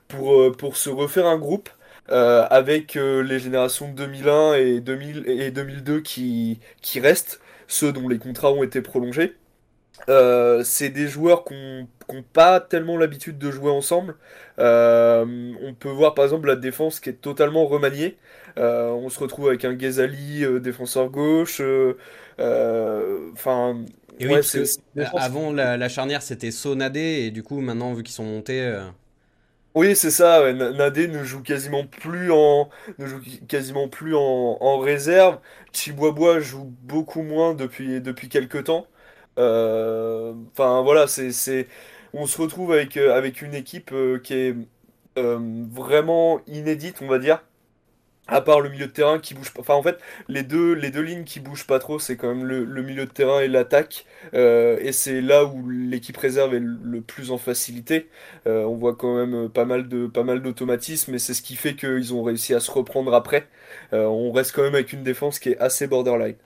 pour, 0.08 0.40
euh, 0.42 0.52
pour 0.52 0.76
se 0.76 0.90
refaire 0.90 1.26
un 1.26 1.38
groupe 1.38 1.70
euh, 2.10 2.46
avec 2.50 2.96
euh, 2.96 3.22
les 3.22 3.38
générations 3.38 3.88
2001 3.92 4.54
et, 4.54 4.80
2000, 4.80 5.24
et 5.28 5.50
2002 5.50 6.00
qui, 6.02 6.60
qui 6.82 7.00
restent, 7.00 7.40
ceux 7.68 7.92
dont 7.92 8.08
les 8.08 8.18
contrats 8.18 8.52
ont 8.52 8.62
été 8.62 8.82
prolongés. 8.82 9.36
c'est 10.64 10.90
des 10.90 11.08
joueurs 11.08 11.44
qui 11.44 11.54
n'ont 11.54 12.22
pas 12.32 12.60
tellement 12.60 12.98
l'habitude 12.98 13.38
de 13.38 13.50
jouer 13.50 13.70
ensemble. 13.70 14.16
on 14.58 15.74
peut 15.78 15.90
voir 15.90 16.14
par 16.14 16.24
exemple 16.24 16.48
la 16.48 16.56
défense 16.56 17.00
qui 17.00 17.10
est 17.10 17.20
totalement 17.20 17.66
remaniée. 17.66 18.18
On 18.56 19.08
se 19.08 19.18
retrouve 19.18 19.48
avec 19.48 19.64
un 19.64 19.74
Ghezali 19.74 20.44
défenseur 20.60 21.08
gauche. 21.10 21.60
Euh, 22.40 23.30
enfin. 23.32 23.84
avant 25.14 25.52
la, 25.52 25.88
charnière 25.88 26.22
c'était 26.22 26.50
Sonadé 26.50 27.00
et 27.00 27.30
du 27.30 27.42
coup 27.42 27.60
maintenant 27.60 27.94
vu 27.94 28.02
qu'ils 28.02 28.14
sont 28.14 28.24
montés. 28.24 28.62
Euh, 28.62 28.84
oui, 29.74 29.96
c'est 29.96 30.10
ça. 30.10 30.52
Nadé 30.52 31.08
ne 31.08 31.24
joue 31.24 31.42
quasiment 31.42 31.86
plus 31.86 32.30
en, 32.30 32.68
ne 32.98 33.06
joue 33.06 33.20
quasiment 33.48 33.88
plus 33.88 34.14
en, 34.14 34.78
réserve. 34.78 35.38
Chibois 35.72 36.40
joue 36.40 36.74
beaucoup 36.82 37.22
moins 37.22 37.54
depuis, 37.54 38.00
depuis 38.00 38.28
quelques 38.28 38.64
temps. 38.64 38.86
Euh, 39.38 40.34
enfin, 40.52 40.82
voilà, 40.82 41.06
c'est, 41.06 41.68
on 42.12 42.26
se 42.26 42.40
retrouve 42.40 42.72
avec, 42.72 42.98
avec 42.98 43.40
une 43.40 43.54
équipe 43.54 43.94
qui 44.22 44.34
est 44.34 44.54
vraiment 45.16 46.40
inédite, 46.46 46.98
on 47.00 47.06
va 47.08 47.18
dire 47.18 47.42
à 48.28 48.40
part 48.40 48.60
le 48.60 48.70
milieu 48.70 48.86
de 48.86 48.92
terrain 48.92 49.18
qui 49.18 49.34
bouge 49.34 49.52
pas. 49.52 49.60
Enfin, 49.60 49.74
en 49.74 49.82
fait, 49.82 49.98
les 50.28 50.42
deux, 50.42 50.72
les 50.74 50.90
deux 50.90 51.00
lignes 51.00 51.24
qui 51.24 51.40
bougent 51.40 51.66
pas 51.66 51.78
trop, 51.78 51.98
c'est 51.98 52.16
quand 52.16 52.28
même 52.28 52.44
le, 52.44 52.82
milieu 52.82 53.04
de 53.04 53.10
terrain 53.10 53.40
et 53.40 53.48
l'attaque. 53.48 54.06
Euh, 54.34 54.78
et 54.80 54.92
c'est 54.92 55.20
là 55.20 55.44
où 55.44 55.68
l'équipe 55.68 56.16
réserve 56.16 56.54
est 56.54 56.62
le 56.62 57.00
plus 57.00 57.30
en 57.30 57.38
facilité. 57.38 58.08
Euh, 58.46 58.64
on 58.64 58.76
voit 58.76 58.94
quand 58.94 59.16
même 59.16 59.48
pas 59.48 59.64
mal 59.64 59.88
de 59.88 60.06
pas 60.06 60.22
mal 60.22 60.42
d'automatismes 60.42 61.14
et 61.14 61.18
c'est 61.18 61.34
ce 61.34 61.42
qui 61.42 61.56
fait 61.56 61.74
qu'ils 61.74 62.14
ont 62.14 62.22
réussi 62.22 62.54
à 62.54 62.60
se 62.60 62.70
reprendre 62.70 63.12
après. 63.12 63.48
Euh, 63.92 64.04
on 64.04 64.30
reste 64.30 64.52
quand 64.52 64.62
même 64.62 64.74
avec 64.74 64.92
une 64.92 65.02
défense 65.02 65.38
qui 65.38 65.50
est 65.50 65.58
assez 65.58 65.86
borderline. 65.86 66.36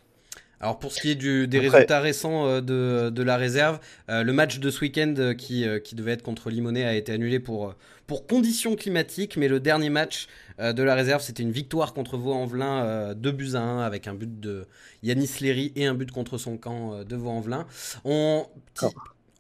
Alors 0.59 0.79
pour 0.79 0.91
ce 0.91 1.03
qui 1.03 1.11
est 1.11 1.17
du, 1.17 1.47
des 1.47 1.59
résultats 1.59 2.01
récents 2.01 2.63
de, 2.63 3.11
de, 3.11 3.23
la 3.23 3.37
réserve, 3.37 3.79
le 4.09 4.33
match 4.33 4.59
de 4.59 4.71
ce 4.71 4.81
week-end 4.81 5.35
qui, 5.37 5.67
qui 5.85 5.95
devait 5.95 6.13
être 6.13 6.23
contre 6.23 6.49
Limonet 6.49 6.83
a 6.83 6.95
été 6.95 7.13
annulé 7.13 7.41
pour, 7.41 7.75
pour 8.07 8.27
conditions 8.27 8.77
climatiques, 8.77 9.37
mais 9.37 9.49
le 9.49 9.61
dernier 9.61 9.91
match 9.91 10.29
euh, 10.59 10.73
de 10.73 10.83
la 10.83 10.95
réserve. 10.95 11.23
C'était 11.23 11.43
une 11.43 11.53
victoire 11.53 11.93
contre 11.93 12.17
Vaux-en-Velin, 12.17 13.15
2 13.15 13.29
euh, 13.29 13.33
buts 13.33 13.51
à 13.55 13.61
1 13.61 13.81
avec 13.81 14.07
un 14.07 14.15
but 14.15 14.41
de 14.41 14.65
Yanis 15.03 15.31
Léry 15.41 15.73
et 15.77 15.85
un 15.85 15.95
but 15.95 16.11
contre 16.11 16.39
son 16.39 16.57
camp 16.57 16.95
euh, 16.95 17.05
de 17.05 17.15
Vaux-en-Velin. 17.15 17.67
On... 18.05 18.47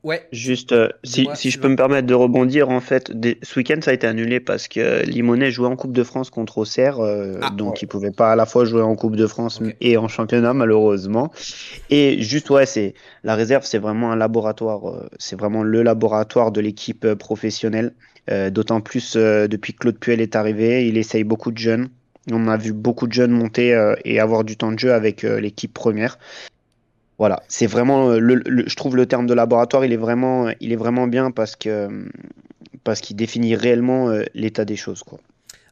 Ouais. 0.04 0.28
Juste, 0.30 0.72
si, 1.02 1.26
si 1.34 1.50
je 1.50 1.58
peux 1.58 1.68
me 1.68 1.74
permettre 1.74 2.06
de 2.06 2.14
rebondir, 2.14 2.68
en 2.68 2.80
fait, 2.80 3.10
ce 3.42 3.58
week-end, 3.58 3.78
ça 3.80 3.90
a 3.90 3.94
été 3.94 4.06
annulé 4.06 4.38
parce 4.38 4.68
que 4.68 5.04
Limonet 5.04 5.50
jouait 5.50 5.66
en 5.66 5.74
Coupe 5.74 5.92
de 5.92 6.04
France 6.04 6.30
contre 6.30 6.58
Auxerre, 6.58 7.00
ah, 7.00 7.50
donc 7.50 7.82
il 7.82 7.88
pouvait 7.88 8.12
pas 8.12 8.30
à 8.30 8.36
la 8.36 8.46
fois 8.46 8.64
jouer 8.64 8.82
en 8.82 8.94
Coupe 8.94 9.16
de 9.16 9.26
France 9.26 9.60
et 9.80 9.96
en 9.96 10.06
championnat, 10.06 10.54
malheureusement. 10.54 11.32
Et 11.90 12.22
juste, 12.22 12.50
ouais, 12.50 12.66
c'est 12.66 12.94
la 13.24 13.34
réserve, 13.34 13.64
c'est 13.64 13.78
vraiment 13.78 14.12
un 14.12 14.16
laboratoire, 14.16 15.08
c'est 15.18 15.36
vraiment 15.36 15.64
le 15.64 15.82
laboratoire 15.82 16.52
de 16.52 16.60
l'équipe 16.60 17.14
professionnelle. 17.14 17.92
Euh, 18.30 18.50
d'autant 18.50 18.80
plus 18.80 19.14
euh, 19.16 19.46
depuis 19.46 19.72
que 19.72 19.78
Claude 19.78 19.98
Puel 19.98 20.20
est 20.20 20.34
arrivé, 20.34 20.88
il 20.88 20.96
essaye 20.96 21.24
beaucoup 21.24 21.52
de 21.52 21.58
jeunes. 21.58 21.88
On 22.32 22.48
a 22.48 22.56
vu 22.56 22.72
beaucoup 22.72 23.06
de 23.06 23.12
jeunes 23.12 23.30
monter 23.30 23.72
euh, 23.72 23.94
et 24.04 24.18
avoir 24.18 24.42
du 24.42 24.56
temps 24.56 24.72
de 24.72 24.78
jeu 24.78 24.92
avec 24.92 25.22
l'équipe 25.22 25.72
première. 25.72 26.18
Voilà, 27.18 27.42
c'est 27.48 27.66
vraiment, 27.66 28.10
le, 28.10 28.42
je 28.66 28.76
trouve 28.76 28.96
le 28.96 29.06
terme 29.06 29.26
de 29.26 29.32
laboratoire, 29.32 29.84
il 29.84 29.92
est 29.92 29.98
vraiment, 29.98 30.50
il 30.60 30.72
est 30.72 30.76
vraiment 30.76 31.06
bien 31.06 31.30
parce 31.30 31.56
que 31.56 31.88
parce 32.84 33.00
qu'il 33.00 33.16
définit 33.16 33.56
réellement 33.56 34.10
l'état 34.34 34.64
des 34.64 34.76
choses, 34.76 35.02
quoi. 35.02 35.18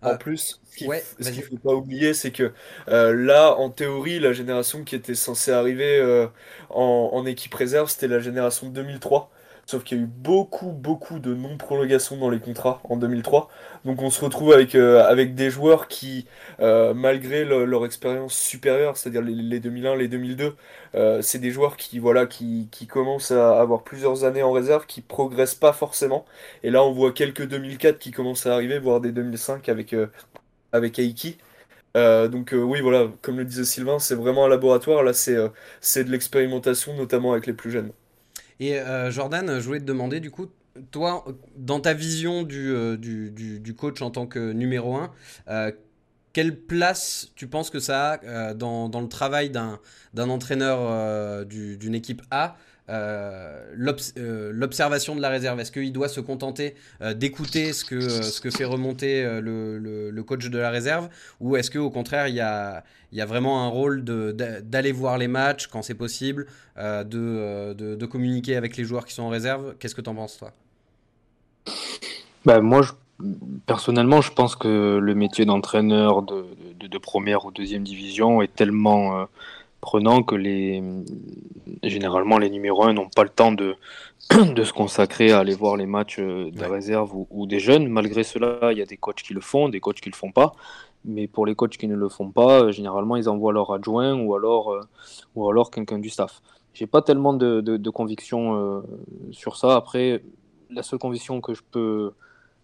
En 0.00 0.16
plus, 0.16 0.60
ce 0.70 0.76
qu'il 0.76 0.88
ne 0.88 1.42
faut 1.42 1.56
pas 1.56 1.74
oublier, 1.74 2.14
c'est 2.14 2.30
que 2.30 2.52
là, 2.86 3.56
en 3.56 3.68
théorie, 3.68 4.20
la 4.20 4.32
génération 4.32 4.84
qui 4.84 4.94
était 4.96 5.14
censée 5.14 5.50
arriver 5.50 6.26
en, 6.70 7.10
en, 7.12 7.26
équipe 7.26 7.54
réserve, 7.54 7.90
c'était 7.90 8.08
la 8.08 8.20
génération 8.20 8.70
2003. 8.70 9.30
Sauf 9.66 9.82
qu'il 9.82 9.98
y 9.98 10.00
a 10.00 10.04
eu 10.04 10.06
beaucoup, 10.06 10.72
beaucoup 10.72 11.18
de 11.18 11.34
non-prolongations 11.34 12.16
dans 12.18 12.28
les 12.28 12.38
contrats 12.38 12.80
en 12.84 12.96
2003. 12.96 13.48
Donc 13.84 14.02
on 14.02 14.10
se 14.10 14.22
retrouve 14.24 14.52
avec, 14.52 14.74
euh, 14.74 15.04
avec 15.06 15.34
des 15.34 15.50
joueurs 15.50 15.88
qui, 15.88 16.26
euh, 16.60 16.92
malgré 16.94 17.44
leur 17.44 17.84
expérience 17.86 18.34
supérieure, 18.34 18.96
c'est-à-dire 18.96 19.22
les, 19.22 19.60
2001, 19.60 19.96
les 19.96 20.08
2002, 20.08 20.56
euh, 20.94 21.22
c'est 21.22 21.38
des 21.38 21.50
joueurs 21.50 21.76
qui, 21.76 21.98
voilà, 21.98 22.26
qui, 22.26 22.68
qui, 22.70 22.86
commencent 22.86 23.30
à 23.30 23.60
avoir 23.60 23.82
plusieurs 23.84 24.24
années 24.24 24.42
en 24.42 24.52
réserve, 24.52 24.86
qui 24.86 25.00
progressent 25.00 25.54
pas 25.54 25.72
forcément. 25.72 26.26
Et 26.62 26.70
là, 26.70 26.84
on 26.84 26.92
voit 26.92 27.12
quelques 27.12 27.46
2004 27.46 27.98
qui 27.98 28.10
commencent 28.10 28.46
à 28.46 28.54
arriver, 28.54 28.78
voire 28.78 29.00
des 29.00 29.12
2005 29.12 29.68
avec, 29.68 29.94
avec 30.72 30.98
Aiki. 30.98 31.38
donc 31.94 32.52
oui, 32.54 32.80
voilà, 32.80 33.08
comme 33.22 33.38
le 33.38 33.44
disait 33.44 33.64
Sylvain, 33.64 33.98
c'est 33.98 34.14
vraiment 34.14 34.44
un 34.46 34.48
laboratoire. 34.48 35.02
Là, 35.02 35.12
c'est 35.12 36.04
de 36.04 36.10
l'expérimentation, 36.10 36.94
notamment 36.96 37.32
avec 37.32 37.46
les 37.46 37.54
plus 37.54 37.70
jeunes. 37.70 37.92
Et 38.60 38.78
Jordan, 39.10 39.58
je 39.58 39.66
voulais 39.66 39.80
te 39.80 39.84
demander, 39.84 40.20
du 40.20 40.30
coup, 40.30 40.46
toi, 40.90 41.24
dans 41.56 41.80
ta 41.80 41.92
vision 41.92 42.42
du, 42.42 42.98
du, 42.98 43.74
coach 43.74 44.00
en 44.00 44.10
tant 44.10 44.26
que 44.26 44.52
numéro 44.52 44.96
1, 44.96 45.10
quelle 46.34 46.56
place 46.56 47.30
tu 47.36 47.46
penses 47.46 47.70
que 47.70 47.78
ça 47.78 48.14
a 48.14 48.24
euh, 48.24 48.54
dans, 48.54 49.00
le 49.00 49.08
travail 49.08 49.50
d'un 49.50 49.78
entraîneur 50.28 50.78
euh, 50.82 51.44
d'une 51.44 51.94
équipe 51.94 52.20
A 52.30 52.44
euh, 52.44 52.50
l'observation 53.76 55.16
de 55.16 55.20
la 55.20 55.28
réserve. 55.28 55.60
Est-ce 55.60 55.72
qu'il 55.72 55.92
doit 55.92 56.08
se 56.08 56.20
contenter 56.20 56.74
d'écouter 57.14 57.72
ce 57.72 57.84
que, 57.84 58.00
ce 58.00 58.40
que 58.40 58.50
fait 58.50 58.64
remonter 58.64 59.22
le, 59.40 59.78
le, 60.10 60.22
coach 60.22 60.48
de 60.48 60.58
la 60.58 60.70
réserve? 60.70 61.08
Ou 61.40 61.56
est-ce 61.56 61.70
qu'au 61.70 61.90
contraire, 61.90 62.28
il 62.28 62.34
y, 62.34 62.40
a, 62.40 62.84
y 63.12 63.20
a 63.20 63.26
vraiment 63.26 63.64
un 63.64 63.68
rôle 63.68 64.04
d'aller 64.04 64.92
voir 64.92 65.18
les 65.18 65.28
matchs 65.28 65.66
quand 65.68 65.82
c'est 65.82 65.94
possible, 65.94 66.46
de, 66.76 67.72
de, 67.72 68.06
communiquer 68.06 68.56
avec 68.56 68.76
les 68.76 68.84
joueurs 68.84 69.06
qui 69.06 69.14
sont 69.14 69.24
en 69.24 69.30
réserve? 69.30 69.74
Qu'est-ce 69.78 69.94
que 69.94 70.02
tu 70.02 70.10
en 70.10 70.14
penses, 70.14 70.38
toi? 70.38 70.52
Bah, 72.44 72.60
Moi, 72.60 72.82
je 72.82 72.92
Personnellement, 73.66 74.20
je 74.20 74.32
pense 74.32 74.56
que 74.56 74.98
le 74.98 75.14
métier 75.14 75.44
d'entraîneur 75.44 76.22
de, 76.22 76.44
de, 76.80 76.98
première 76.98 77.46
ou 77.46 77.52
deuxième 77.52 77.84
division 77.84 78.42
est 78.42 78.52
tellement 78.52 79.16
euh, 79.16 79.24
prenant 79.84 80.22
que 80.22 80.34
les, 80.34 80.82
généralement 81.82 82.38
les 82.38 82.48
numéros 82.48 82.84
1 82.84 82.94
n'ont 82.94 83.10
pas 83.10 83.22
le 83.22 83.28
temps 83.28 83.52
de, 83.52 83.76
de 84.58 84.64
se 84.64 84.72
consacrer 84.72 85.30
à 85.30 85.40
aller 85.40 85.54
voir 85.54 85.76
les 85.76 85.84
matchs 85.84 86.20
euh, 86.20 86.50
de 86.50 86.64
réserve 86.64 87.10
ou, 87.14 87.46
des 87.46 87.58
jeunes. 87.58 87.86
Malgré 87.88 88.24
cela, 88.24 88.72
il 88.72 88.78
y 88.78 88.82
a 88.82 88.86
des 88.86 88.96
coachs 88.96 89.22
qui 89.22 89.34
le 89.34 89.42
font, 89.42 89.68
des 89.68 89.80
coachs 89.80 90.00
qui 90.00 90.08
le 90.08 90.16
font 90.16 90.32
pas. 90.32 90.54
Mais 91.04 91.26
pour 91.26 91.44
les 91.44 91.54
coachs 91.54 91.76
qui 91.76 91.86
ne 91.86 91.96
le 91.96 92.08
font 92.08 92.30
pas, 92.30 92.62
euh, 92.62 92.72
généralement, 92.72 93.16
ils 93.16 93.28
envoient 93.28 93.52
leur 93.52 93.70
adjoint 93.74 94.14
ou 94.18 94.34
alors, 94.34 94.74
ou 95.34 95.50
alors 95.50 95.70
quelqu'un 95.70 95.98
du 95.98 96.08
staff. 96.08 96.40
J'ai 96.72 96.86
pas 96.86 97.02
tellement 97.02 97.34
de, 97.34 97.60
de 97.60 97.90
conviction 97.90 98.82
sur 99.32 99.56
ça. 99.56 99.76
Après, 99.76 100.22
la 100.70 100.82
seule 100.82 100.98
conviction 100.98 101.40
que 101.40 101.54
je 101.54 101.62
peux 101.70 102.12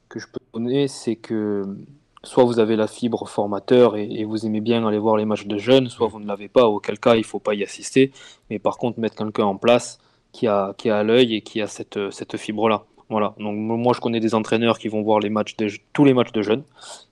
que 0.08 0.18
je 0.18 0.26
peux 0.26 0.40
donner, 0.52 0.88
c'est 0.88 1.14
que 1.14 1.76
soit 2.22 2.44
vous 2.44 2.58
avez 2.58 2.76
la 2.76 2.86
fibre 2.86 3.28
formateur 3.28 3.96
et, 3.96 4.24
vous 4.24 4.46
aimez 4.46 4.60
bien 4.60 4.86
aller 4.86 4.98
voir 4.98 5.16
les 5.16 5.24
matchs 5.24 5.46
de 5.46 5.58
jeunes, 5.58 5.88
soit 5.88 6.08
vous 6.08 6.20
ne 6.20 6.26
l'avez 6.26 6.48
pas, 6.48 6.66
auquel 6.66 6.98
cas 6.98 7.14
il 7.14 7.20
ne 7.20 7.24
faut 7.24 7.38
pas 7.38 7.54
y 7.54 7.62
assister. 7.62 8.12
Mais 8.50 8.58
par 8.58 8.76
contre, 8.78 9.00
mettre 9.00 9.16
quelqu'un 9.16 9.44
en 9.44 9.56
place 9.56 9.98
qui 10.32 10.46
a, 10.46 10.74
qui 10.76 10.90
a 10.90 10.98
à 10.98 11.02
l'œil 11.02 11.34
et 11.34 11.40
qui 11.40 11.60
a 11.60 11.66
cette, 11.66 11.98
cette 12.10 12.36
fibre-là. 12.36 12.84
Voilà. 13.08 13.34
Donc 13.38 13.56
moi, 13.56 13.92
je 13.94 14.00
connais 14.00 14.20
des 14.20 14.34
entraîneurs 14.34 14.78
qui 14.78 14.88
vont 14.88 15.02
voir 15.02 15.18
les 15.18 15.30
matchs 15.30 15.56
de, 15.56 15.68
tous 15.92 16.04
les 16.04 16.14
matchs 16.14 16.32
de 16.32 16.42
jeunes 16.42 16.62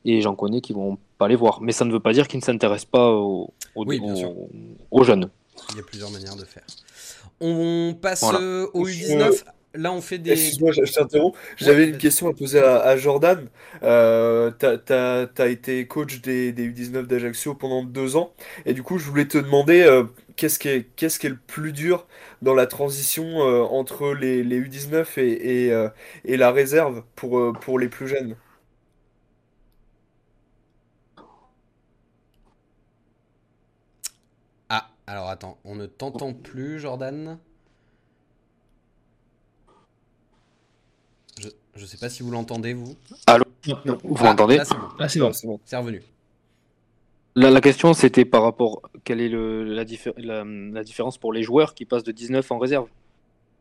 et 0.04 0.20
j'en 0.20 0.36
connais 0.36 0.60
qui 0.60 0.72
vont 0.72 0.98
pas 1.18 1.26
les 1.26 1.34
voir. 1.34 1.60
Mais 1.60 1.72
ça 1.72 1.84
ne 1.84 1.92
veut 1.92 2.00
pas 2.00 2.12
dire 2.12 2.28
qu'ils 2.28 2.38
ne 2.38 2.44
s'intéressent 2.44 2.90
pas 2.90 3.10
aux, 3.10 3.52
aux, 3.74 5.04
jeunes. 5.04 5.30
Il 5.70 5.76
y 5.76 5.80
a 5.80 5.82
plusieurs 5.82 6.10
manières 6.10 6.36
de 6.36 6.44
faire. 6.44 6.62
On 7.40 7.96
passe 8.00 8.22
au 8.22 8.86
U19 8.86 9.42
là, 9.78 9.92
on 9.92 10.00
fait 10.00 10.18
des. 10.18 10.32
Excuse-moi, 10.32 10.72
je, 10.72 10.92
t'interromps. 10.92 11.36
J'avais 11.56 11.88
une 11.88 11.98
question 11.98 12.28
à 12.28 12.34
poser 12.34 12.60
à, 12.60 12.96
Jordan. 12.96 13.48
Euh, 13.82 14.50
t'as 14.50 15.26
as, 15.38 15.46
été 15.48 15.86
coach 15.86 16.20
des, 16.20 16.52
des 16.52 16.68
U19 16.68 17.06
d'Ajaccio 17.06 17.54
pendant 17.54 17.84
deux 17.84 18.16
ans. 18.16 18.34
Et 18.66 18.74
du 18.74 18.82
coup, 18.82 18.98
je 18.98 19.06
voulais 19.06 19.26
te 19.26 19.38
demander 19.38 19.82
euh, 19.82 20.04
qu'est-ce 20.36 20.58
qui, 20.58 20.68
est, 20.68 20.84
qu'est-ce 20.96 21.18
qui 21.18 21.26
est 21.26 21.30
le 21.30 21.36
plus 21.36 21.72
dur 21.72 22.06
dans 22.42 22.54
la 22.54 22.66
transition 22.66 23.24
euh, 23.42 23.62
entre 23.62 24.14
les, 24.14 24.42
les, 24.44 24.60
U19 24.60 25.18
et, 25.20 25.66
et, 25.66 25.72
euh, 25.72 25.88
et, 26.24 26.36
la 26.36 26.50
réserve 26.52 27.04
pour, 27.16 27.52
pour 27.60 27.78
les 27.78 27.88
plus 27.88 28.08
jeunes? 28.08 28.36
Ah, 34.68 34.90
alors 35.06 35.28
attends, 35.28 35.58
on 35.64 35.74
ne 35.76 35.86
t'entend 35.86 36.32
plus, 36.32 36.80
Jordan 36.80 37.38
Je 41.78 41.84
ne 41.84 41.86
sais 41.86 41.96
pas 41.96 42.08
si 42.08 42.24
vous 42.24 42.32
l'entendez, 42.32 42.74
vous. 42.74 42.96
Allô 43.28 43.44
Vous 43.64 44.16
ah, 44.18 44.24
m'entendez 44.24 44.56
Là, 44.56 44.64
c'est 45.08 45.20
bon. 45.20 45.60
c'est 45.64 45.76
revenu. 45.76 46.02
La, 47.36 47.60
question, 47.60 47.94
c'était 47.94 48.24
par 48.24 48.42
rapport. 48.42 48.82
Quelle 49.04 49.20
est 49.20 49.28
le, 49.28 49.62
la, 49.62 49.84
la, 50.44 50.82
différence 50.82 51.18
pour 51.18 51.32
les 51.32 51.44
joueurs 51.44 51.74
qui 51.74 51.84
passent 51.84 52.02
de 52.02 52.10
19 52.10 52.50
en 52.50 52.58
réserve? 52.58 52.88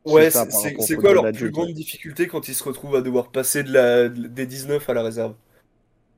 Ouais, 0.04 0.32
c'est 0.32 0.96
quoi 0.96 1.14
leur 1.14 1.32
plus 1.32 1.52
grande 1.52 1.74
difficulté 1.74 2.26
quand 2.26 2.48
ils 2.48 2.56
se 2.56 2.64
retrouvent 2.64 2.96
à 2.96 3.02
devoir 3.02 3.28
passer 3.28 3.62
de 3.62 3.72
la, 3.72 4.10
des 4.10 4.48
19 4.48 4.90
à 4.90 4.94
la 4.96 5.04
réserve? 5.04 5.34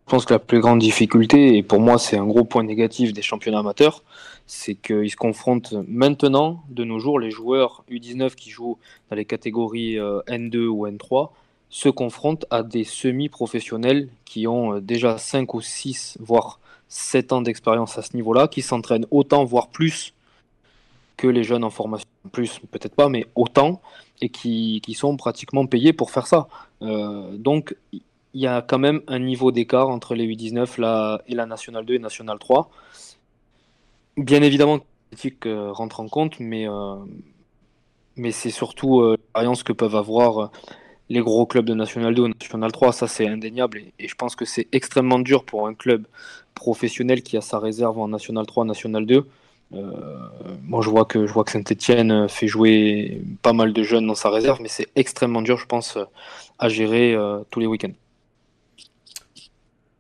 Je 0.08 0.12
pense 0.12 0.26
que 0.26 0.34
la 0.34 0.40
plus 0.40 0.62
grande 0.62 0.80
difficulté, 0.80 1.58
et 1.58 1.64
pour 1.64 1.80
moi 1.80 2.00
c'est 2.00 2.18
un 2.18 2.26
gros 2.26 2.46
point 2.46 2.64
négatif 2.64 3.14
des 3.14 3.22
championnats 3.22 3.60
amateurs, 3.60 4.04
c'est 4.48 4.76
qu'ils 4.76 5.12
se 5.12 5.16
confrontent 5.16 5.74
maintenant, 5.88 6.64
de 6.70 6.84
nos 6.84 6.98
jours, 7.00 7.20
les 7.20 7.30
joueurs 7.30 7.84
U19 7.92 8.36
qui 8.36 8.52
jouent 8.52 8.78
dans 9.10 9.16
les 9.16 9.26
catégories 9.26 10.00
euh, 10.00 10.22
N2 10.28 10.66
ou 10.66 10.88
N3 10.88 11.30
se 11.70 11.90
confrontent 11.90 12.46
à 12.50 12.64
des 12.64 12.84
semi-professionnels 12.84 14.10
qui 14.26 14.48
ont 14.48 14.76
euh, 14.76 14.82
déjà 14.82 15.18
5 15.18 15.54
ou 15.54 15.62
6, 15.62 16.18
voire 16.20 16.60
7 16.88 17.32
ans 17.34 17.42
d'expérience 17.42 17.98
à 17.98 18.02
ce 18.02 18.16
niveau-là, 18.16 18.48
qui 18.48 18.62
s'entraînent 18.62 19.06
autant, 19.12 19.46
voire 19.46 19.70
plus 19.70 20.14
que 21.16 21.28
les 21.28 21.44
jeunes 21.44 21.64
en 21.64 21.70
formation. 21.70 22.08
Plus, 22.32 22.60
peut-être 22.72 22.96
pas, 22.96 23.10
mais 23.10 23.28
autant, 23.36 23.82
et 24.22 24.30
qui, 24.30 24.82
sont 24.94 25.16
pratiquement 25.16 25.66
payés 25.68 25.94
pour 25.94 26.12
faire 26.12 26.28
ça. 26.28 26.48
Euh, 26.82 27.38
donc, 27.38 27.76
il 27.92 28.42
y 28.42 28.48
a 28.48 28.62
quand 28.62 28.80
même 28.80 29.02
un 29.08 29.20
niveau 29.20 29.52
d'écart 29.52 29.90
entre 29.90 30.16
les 30.16 30.26
U19 30.26 30.82
la, 30.82 31.22
et 31.28 31.36
la 31.36 31.46
Nationale 31.46 31.86
2 31.86 31.96
et 31.96 32.00
Nationale 32.00 32.40
3. 32.40 32.70
Bien 34.18 34.42
évidemment, 34.42 34.80
l'éthique 35.12 35.46
euh, 35.46 35.72
rentre 35.72 36.00
en 36.00 36.08
compte, 36.08 36.40
mais, 36.40 36.68
mais 38.16 38.32
c'est 38.32 38.50
surtout 38.50 39.04
l'expérience 39.12 39.64
que 39.64 39.74
peuvent 39.74 39.96
avoir 39.96 40.52
les 41.10 41.22
gros 41.22 41.46
clubs 41.46 41.66
de 41.66 41.74
National 41.74 42.14
2 42.14 42.22
ou 42.24 42.28
National 42.28 42.72
3, 42.72 42.94
ça 42.94 43.08
c'est 43.08 43.28
indéniable. 43.28 43.82
Et, 44.00 44.08
je 44.08 44.16
pense 44.16 44.36
que 44.36 44.46
c'est 44.46 44.68
extrêmement 44.72 45.20
dur 45.20 45.44
pour 45.44 45.68
un 45.68 45.74
club 45.74 46.06
professionnel 46.54 47.24
qui 47.24 47.38
a 47.38 47.42
sa 47.42 47.60
réserve 47.60 47.98
en 48.00 48.08
National 48.08 48.46
3, 48.46 48.66
National 48.66 49.06
2. 49.06 49.26
Euh, 49.72 49.92
moi 50.64 50.82
je 50.82 50.90
vois 50.90 51.06
que 51.06 51.28
je 51.28 51.34
vois 51.34 51.44
que 51.44 51.52
Saint-Etienne 51.52 52.28
fait 52.28 52.48
jouer 52.48 53.22
pas 53.44 53.54
mal 53.54 53.72
de 53.72 53.84
jeunes 53.84 54.08
dans 54.08 54.16
sa 54.16 54.30
réserve, 54.30 54.60
mais 54.62 54.68
c'est 54.68 54.88
extrêmement 54.96 55.42
dur, 55.42 55.58
je 55.58 55.66
pense, 55.66 55.98
à 56.58 56.70
gérer 56.70 57.14
euh, 57.14 57.40
tous 57.52 57.60
les 57.60 57.68
week-ends. 57.68 57.94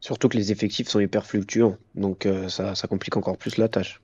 Surtout 0.01 0.29
que 0.29 0.37
les 0.37 0.51
effectifs 0.51 0.87
sont 0.87 0.99
hyper 0.99 1.25
fluctuants, 1.25 1.77
donc 1.93 2.25
euh, 2.25 2.49
ça 2.49 2.87
complique 2.89 3.15
encore 3.17 3.37
plus 3.37 3.57
la 3.57 3.67
tâche 3.67 4.01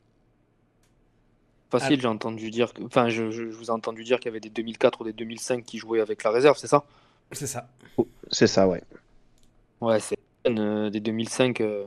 facile, 1.80 2.02
j'ai 2.02 2.08
entendu 2.08 2.52
dire, 2.52 2.72
enfin, 2.84 3.10
je, 3.10 3.24
vous 3.24 3.66
ai 3.66 3.70
entendu 3.70 4.04
dire 4.04 4.20
qu'il 4.20 4.28
y 4.28 4.34
avait 4.34 4.40
des 4.40 4.50
2004 4.50 5.02
ou 5.02 5.04
des 5.04 5.14
2005 5.14 5.64
qui 5.64 5.78
jouaient 5.78 6.02
avec 6.02 6.24
la 6.24 6.32
réserve, 6.32 6.58
c'est 6.58 6.68
ça? 6.68 6.84
C'est 7.32 7.48
ça. 7.48 7.68
C'est 8.32 8.48
ça, 8.48 8.68
ouais. 8.68 8.82
Ouais, 9.82 10.00
c'est 10.00 10.18
euh, 10.48 10.90
des 10.90 11.00
2005. 11.00 11.62
Euh, 11.62 11.86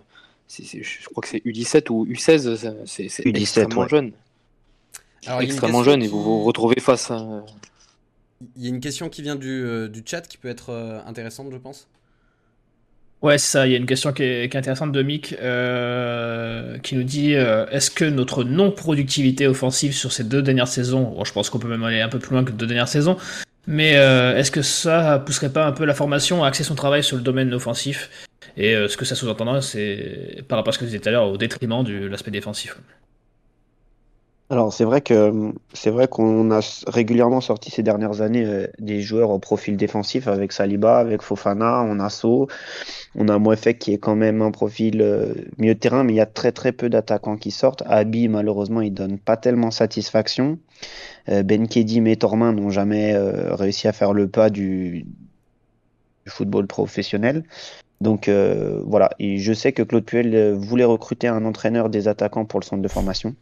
je 0.49 1.05
crois 1.09 1.23
que 1.23 1.29
c'est 1.29 1.39
U17 1.45 1.91
ou 1.91 2.07
U16, 2.07 2.87
c'est 2.87 3.27
extrêmement 3.27 3.87
jeune. 3.87 4.13
extrêmement 5.41 5.83
jeune 5.83 6.03
et 6.03 6.09
vous 6.09 6.23
vous 6.23 6.45
retrouvez 6.45 6.81
face 6.81 7.11
à. 7.11 7.45
Il 8.57 8.63
y 8.63 8.67
a 8.67 8.69
une 8.69 8.81
question 8.81 9.09
qui 9.09 9.23
vient 9.23 9.35
du, 9.35 9.65
euh, 9.65 9.89
du 9.89 10.03
chat 10.05 10.23
qui 10.23 10.39
peut 10.39 10.49
être 10.49 11.03
intéressante, 11.07 11.49
je 11.51 11.57
pense. 11.57 11.89
Ouais, 13.21 13.37
c'est 13.37 13.49
ça. 13.49 13.67
Il 13.67 13.73
y 13.73 13.75
a 13.75 13.79
une 13.79 13.87
question 13.87 14.13
qui 14.13 14.23
est, 14.23 14.55
intéressante 14.55 14.93
de 14.93 15.03
Mick 15.03 15.35
euh, 15.41 16.79
qui 16.79 16.95
nous 16.95 17.03
dit 17.03 17.35
euh, 17.35 17.67
est-ce 17.71 17.91
que 17.91 18.05
notre 18.05 18.45
non-productivité 18.45 19.49
offensive 19.49 19.93
sur 19.93 20.13
ces 20.13 20.23
deux 20.23 20.41
dernières 20.41 20.69
saisons, 20.69 21.03
bon, 21.03 21.25
je 21.25 21.33
pense 21.33 21.51
qu'on 21.51 21.59
peut 21.59 21.69
même 21.69 21.83
aller 21.83 22.01
un 22.01 22.09
peu 22.09 22.21
plus 22.21 22.35
loin 22.35 22.45
que 22.45 22.53
deux 22.53 22.67
dernières 22.67 22.87
saisons, 22.87 23.17
mais 23.67 23.97
euh, 23.97 24.37
est-ce 24.37 24.53
que 24.53 24.63
ça 24.63 25.21
pousserait 25.27 25.53
pas 25.53 25.67
un 25.67 25.73
peu 25.73 25.85
la 25.85 25.95
formation 25.95 26.45
à 26.45 26.49
axer 26.49 26.63
son 26.63 26.77
travail 26.77 27.03
sur 27.03 27.17
le 27.17 27.23
domaine 27.23 27.53
offensif? 27.53 28.09
Et 28.57 28.75
ce 28.75 28.97
que 28.97 29.05
ça 29.05 29.15
sous-entend, 29.15 29.61
c'est 29.61 30.43
par 30.49 30.59
rapport 30.59 30.71
à 30.71 30.73
ce 30.73 30.79
que 30.79 30.85
vous 30.85 30.89
disiez 30.89 31.01
tout 31.01 31.09
à 31.09 31.13
l'heure, 31.13 31.29
au 31.29 31.37
détriment 31.37 31.85
de 31.85 32.07
l'aspect 32.07 32.33
défensif. 32.33 32.77
Alors 34.51 34.73
c'est 34.73 34.85
vrai 34.85 35.03
que 35.03 35.53
c'est 35.75 35.91
vrai 35.91 36.09
qu'on 36.09 36.51
a 36.51 36.61
régulièrement 36.87 37.43
sorti 37.43 37.71
ces 37.71 37.83
dernières 37.83 38.23
années 38.23 38.47
euh, 38.47 38.67
des 38.79 39.03
joueurs 39.03 39.29
au 39.29 39.39
profil 39.39 39.77
défensif 39.77 40.27
avec 40.27 40.53
Saliba, 40.53 40.99
avec 40.99 41.21
Fofana, 41.21 41.83
on 41.83 42.01
a 42.01 42.09
on 43.15 43.29
a 43.29 43.39
Moefek 43.39 43.79
qui 43.79 43.93
est 43.93 43.99
quand 43.99 44.17
même 44.17 44.41
un 44.41 44.51
profil 44.51 45.03
euh, 45.03 45.35
terrain, 45.75 46.03
mais 46.03 46.15
il 46.15 46.17
y 46.17 46.21
a 46.21 46.27
très 46.27 46.51
très 46.53 46.73
peu 46.73 46.89
d'attaquants 46.89 47.37
qui 47.37 47.51
sortent. 47.51 47.83
Abi 47.87 48.29
malheureusement 48.29 48.81
il 48.81 48.95
donne 48.95 49.19
pas 49.19 49.37
tellement 49.37 49.71
satisfaction. 49.71 50.59
Euh, 51.29 51.43
ben 51.43 51.69
Kedi 51.69 52.01
et 52.07 52.17
Tormin 52.17 52.53
n'ont 52.55 52.71
jamais 52.71 53.15
réussi 53.19 53.87
à 53.87 53.93
faire 53.93 54.15
le 54.15 54.29
pas 54.29 54.49
du, 54.49 55.05
du 56.25 56.31
football 56.31 56.67
professionnel. 56.67 57.45
Donc 58.01 58.31
voilà, 58.87 59.11
et 59.19 59.39
je 59.39 59.53
sais 59.53 59.73
que 59.73 59.83
Claude 59.83 60.05
Puel 60.05 60.55
voulait 60.55 60.85
recruter 60.85 61.29
un 61.29 61.45
entraîneur 61.45 61.91
des 61.91 62.09
attaquants 62.09 62.47
pour 62.47 62.61
le 62.61 62.65
centre 62.65 62.83
de 62.83 62.89
formation. 62.89 63.35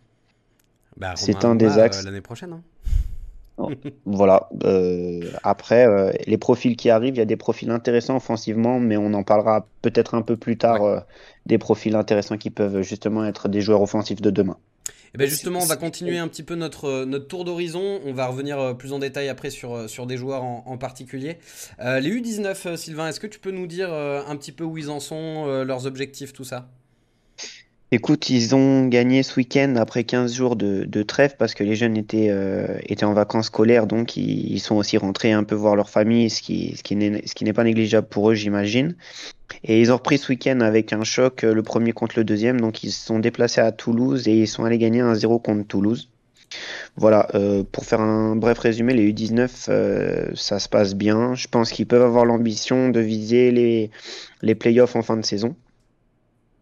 Bah, 0.96 1.12
c'est 1.16 1.44
un 1.44 1.54
des 1.54 1.78
axes. 1.78 2.02
Euh, 2.02 2.06
l'année 2.06 2.20
prochaine. 2.20 2.52
Hein. 2.52 2.62
voilà. 4.04 4.50
après, 5.42 6.12
les 6.26 6.36
profils 6.36 6.76
qui 6.76 6.90
arrivent, 6.90 7.14
il 7.14 7.18
y 7.18 7.22
a 7.22 7.26
des 7.26 7.36
profils 7.36 7.70
intéressants 7.70 8.16
offensivement, 8.16 8.78
mais 8.80 8.96
on 8.98 9.14
en 9.14 9.22
parlera 9.22 9.66
peut-être 9.80 10.14
un 10.14 10.22
peu 10.22 10.36
plus 10.36 10.58
tard 10.58 11.04
des 11.46 11.56
profils 11.56 11.96
intéressants 11.96 12.36
qui 12.36 12.50
peuvent 12.50 12.82
justement 12.82 13.24
être 13.24 13.48
des 13.48 13.62
joueurs 13.62 13.80
offensifs 13.80 14.20
de 14.20 14.30
demain. 14.30 14.58
Et 15.06 15.18
eh 15.18 15.18
ben 15.18 15.30
justement, 15.30 15.60
on 15.60 15.66
va 15.66 15.76
continuer 15.76 16.18
un 16.18 16.28
petit 16.28 16.42
peu 16.42 16.56
notre, 16.56 17.04
notre 17.04 17.26
tour 17.26 17.46
d'horizon. 17.46 18.00
On 18.04 18.12
va 18.12 18.26
revenir 18.26 18.58
euh, 18.58 18.74
plus 18.74 18.92
en 18.92 18.98
détail 18.98 19.30
après 19.30 19.48
sur, 19.48 19.74
euh, 19.74 19.88
sur 19.88 20.04
des 20.04 20.18
joueurs 20.18 20.42
en, 20.42 20.76
particulier. 20.76 21.38
Euh, 21.80 22.00
les 22.00 22.10
U19, 22.10 22.76
Sylvain, 22.76 23.08
est-ce 23.08 23.20
que 23.20 23.26
tu 23.26 23.38
peux 23.38 23.50
nous 23.50 23.66
dire 23.66 23.90
un 23.90 24.36
petit 24.36 24.52
peu 24.52 24.64
où 24.64 24.76
ils 24.76 24.90
en 24.90 25.00
sont, 25.00 25.46
leurs 25.64 25.86
objectifs, 25.86 26.34
tout 26.34 26.44
ça? 26.44 26.68
Écoute, 27.92 28.30
ils 28.30 28.54
ont 28.54 28.86
gagné 28.86 29.22
ce 29.22 29.36
week-end 29.36 29.76
après 29.76 30.02
15 30.02 30.34
jours 30.34 30.56
de, 30.56 31.02
trêve 31.02 31.36
parce 31.38 31.54
que 31.54 31.62
les 31.62 31.76
jeunes 31.76 31.96
étaient, 31.96 32.32
étaient 32.84 33.04
en 33.04 33.14
vacances 33.14 33.46
scolaires, 33.46 33.86
donc 33.86 34.16
ils, 34.16 34.58
sont 34.58 34.74
aussi 34.74 34.98
rentrés 34.98 35.30
un 35.30 35.44
peu 35.44 35.54
voir 35.54 35.76
leur 35.76 35.88
famille, 35.88 36.28
ce 36.28 36.42
qui, 36.42 36.76
ce 36.76 36.82
qui 36.82 36.96
n'est 36.96 37.52
pas 37.52 37.62
négligeable 37.62 38.08
pour 38.08 38.30
eux, 38.30 38.34
j'imagine. 38.34 38.96
Et 39.64 39.80
ils 39.80 39.92
ont 39.92 39.96
repris 39.96 40.18
ce 40.18 40.28
week-end 40.30 40.60
avec 40.60 40.92
un 40.92 41.04
choc, 41.04 41.44
euh, 41.44 41.54
le 41.54 41.62
premier 41.62 41.92
contre 41.92 42.18
le 42.18 42.24
deuxième. 42.24 42.60
Donc 42.60 42.84
ils 42.84 42.92
se 42.92 43.06
sont 43.06 43.18
déplacés 43.18 43.60
à 43.60 43.72
Toulouse 43.72 44.28
et 44.28 44.34
ils 44.42 44.48
sont 44.48 44.64
allés 44.64 44.78
gagner 44.78 45.02
1-0 45.02 45.42
contre 45.42 45.66
Toulouse. 45.66 46.10
Voilà, 46.96 47.28
euh, 47.34 47.64
pour 47.70 47.84
faire 47.84 48.00
un 48.00 48.36
bref 48.36 48.58
résumé, 48.58 48.94
les 48.94 49.12
U19, 49.12 49.66
euh, 49.68 50.28
ça 50.34 50.58
se 50.58 50.68
passe 50.68 50.94
bien. 50.94 51.34
Je 51.34 51.48
pense 51.48 51.70
qu'ils 51.70 51.86
peuvent 51.86 52.02
avoir 52.02 52.24
l'ambition 52.24 52.88
de 52.88 53.00
viser 53.00 53.50
les, 53.50 53.90
les 54.42 54.54
playoffs 54.54 54.96
en 54.96 55.02
fin 55.02 55.16
de 55.16 55.24
saison. 55.24 55.56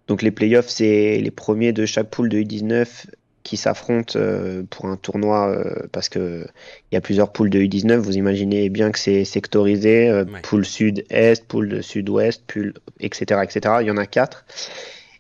Donc 0.09 0.23
les 0.23 0.31
playoffs, 0.31 0.69
c'est 0.69 1.19
les 1.19 1.31
premiers 1.31 1.73
de 1.73 1.87
chaque 1.87 2.11
poule 2.11 2.29
de 2.29 2.39
U19 2.39 3.07
qui 3.45 3.59
s'affrontent 3.59 4.15
euh, 4.19 4.63
pour 4.69 4.87
un 4.87 4.97
tournoi 4.97 5.49
euh, 5.51 5.87
parce 5.93 6.09
que 6.09 6.47
il 6.91 6.95
y 6.95 6.99
a 6.99 7.01
plusieurs 7.01 7.31
poules 7.31 7.51
de 7.51 7.61
U19. 7.61 7.97
Vous 7.97 8.17
imaginez 8.17 8.71
bien 8.71 8.91
que 8.91 8.99
c'est 8.99 9.25
sectorisé, 9.25 10.09
euh, 10.09 10.25
poule 10.43 10.65
sud-est, 10.65 11.47
poule 11.47 11.83
sud-ouest, 11.83 12.43
poule 12.47 12.75
etc., 13.01 13.43
etc. 13.45 13.77
Il 13.83 13.87
y 13.87 13.91
en 13.91 13.99
a 13.99 14.07
quatre. 14.07 14.45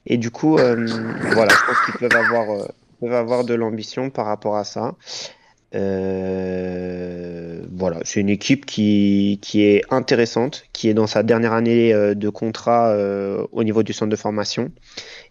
Et 0.06 0.16
du 0.16 0.30
coup, 0.30 0.56
voilà, 0.56 0.76
je 0.76 1.66
pense 1.66 1.84
qu'ils 1.86 1.94
peuvent 1.98 2.16
avoir, 2.16 2.68
peuvent 3.00 3.14
avoir 3.14 3.44
de 3.44 3.54
l'ambition 3.54 4.10
par 4.10 4.26
rapport 4.26 4.56
à 4.56 4.64
ça. 4.64 4.96
Euh, 5.74 7.62
voilà, 7.72 7.98
c'est 8.04 8.20
une 8.20 8.28
équipe 8.28 8.64
qui, 8.66 9.38
qui, 9.42 9.64
est 9.64 9.82
intéressante, 9.90 10.64
qui 10.72 10.88
est 10.88 10.94
dans 10.94 11.08
sa 11.08 11.22
dernière 11.22 11.52
année 11.52 11.92
euh, 11.92 12.14
de 12.14 12.28
contrat 12.28 12.90
euh, 12.90 13.44
au 13.50 13.64
niveau 13.64 13.82
du 13.82 13.92
centre 13.92 14.10
de 14.10 14.16
formation 14.16 14.70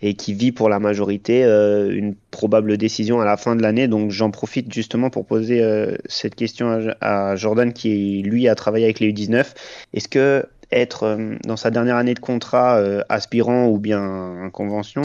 et 0.01 0.15
qui 0.15 0.33
vit 0.33 0.51
pour 0.51 0.67
la 0.67 0.79
majorité 0.79 1.43
une 1.43 2.13
probable 2.29 2.77
décision 2.77 3.21
à 3.21 3.25
la 3.25 3.37
fin 3.37 3.55
de 3.55 3.61
l'année. 3.61 3.87
Donc 3.87 4.11
j'en 4.11 4.31
profite 4.31 4.73
justement 4.73 5.09
pour 5.09 5.25
poser 5.25 5.65
cette 6.07 6.35
question 6.35 6.93
à, 6.99 7.37
Jordan 7.37 7.71
qui 7.71 8.21
lui 8.21 8.49
a 8.49 8.55
travaillé 8.55 8.83
avec 8.83 8.99
les 8.99 9.13
U19. 9.13 9.45
Est-ce 9.93 10.09
que 10.09 10.45
être 10.71 11.17
dans 11.45 11.55
sa 11.55 11.71
dernière 11.71 11.95
année 11.95 12.15
de 12.15 12.19
contrat 12.19 12.83
aspirant 13.07 13.67
ou 13.67 13.77
bien 13.77 14.43
en 14.43 14.49
convention, 14.49 15.03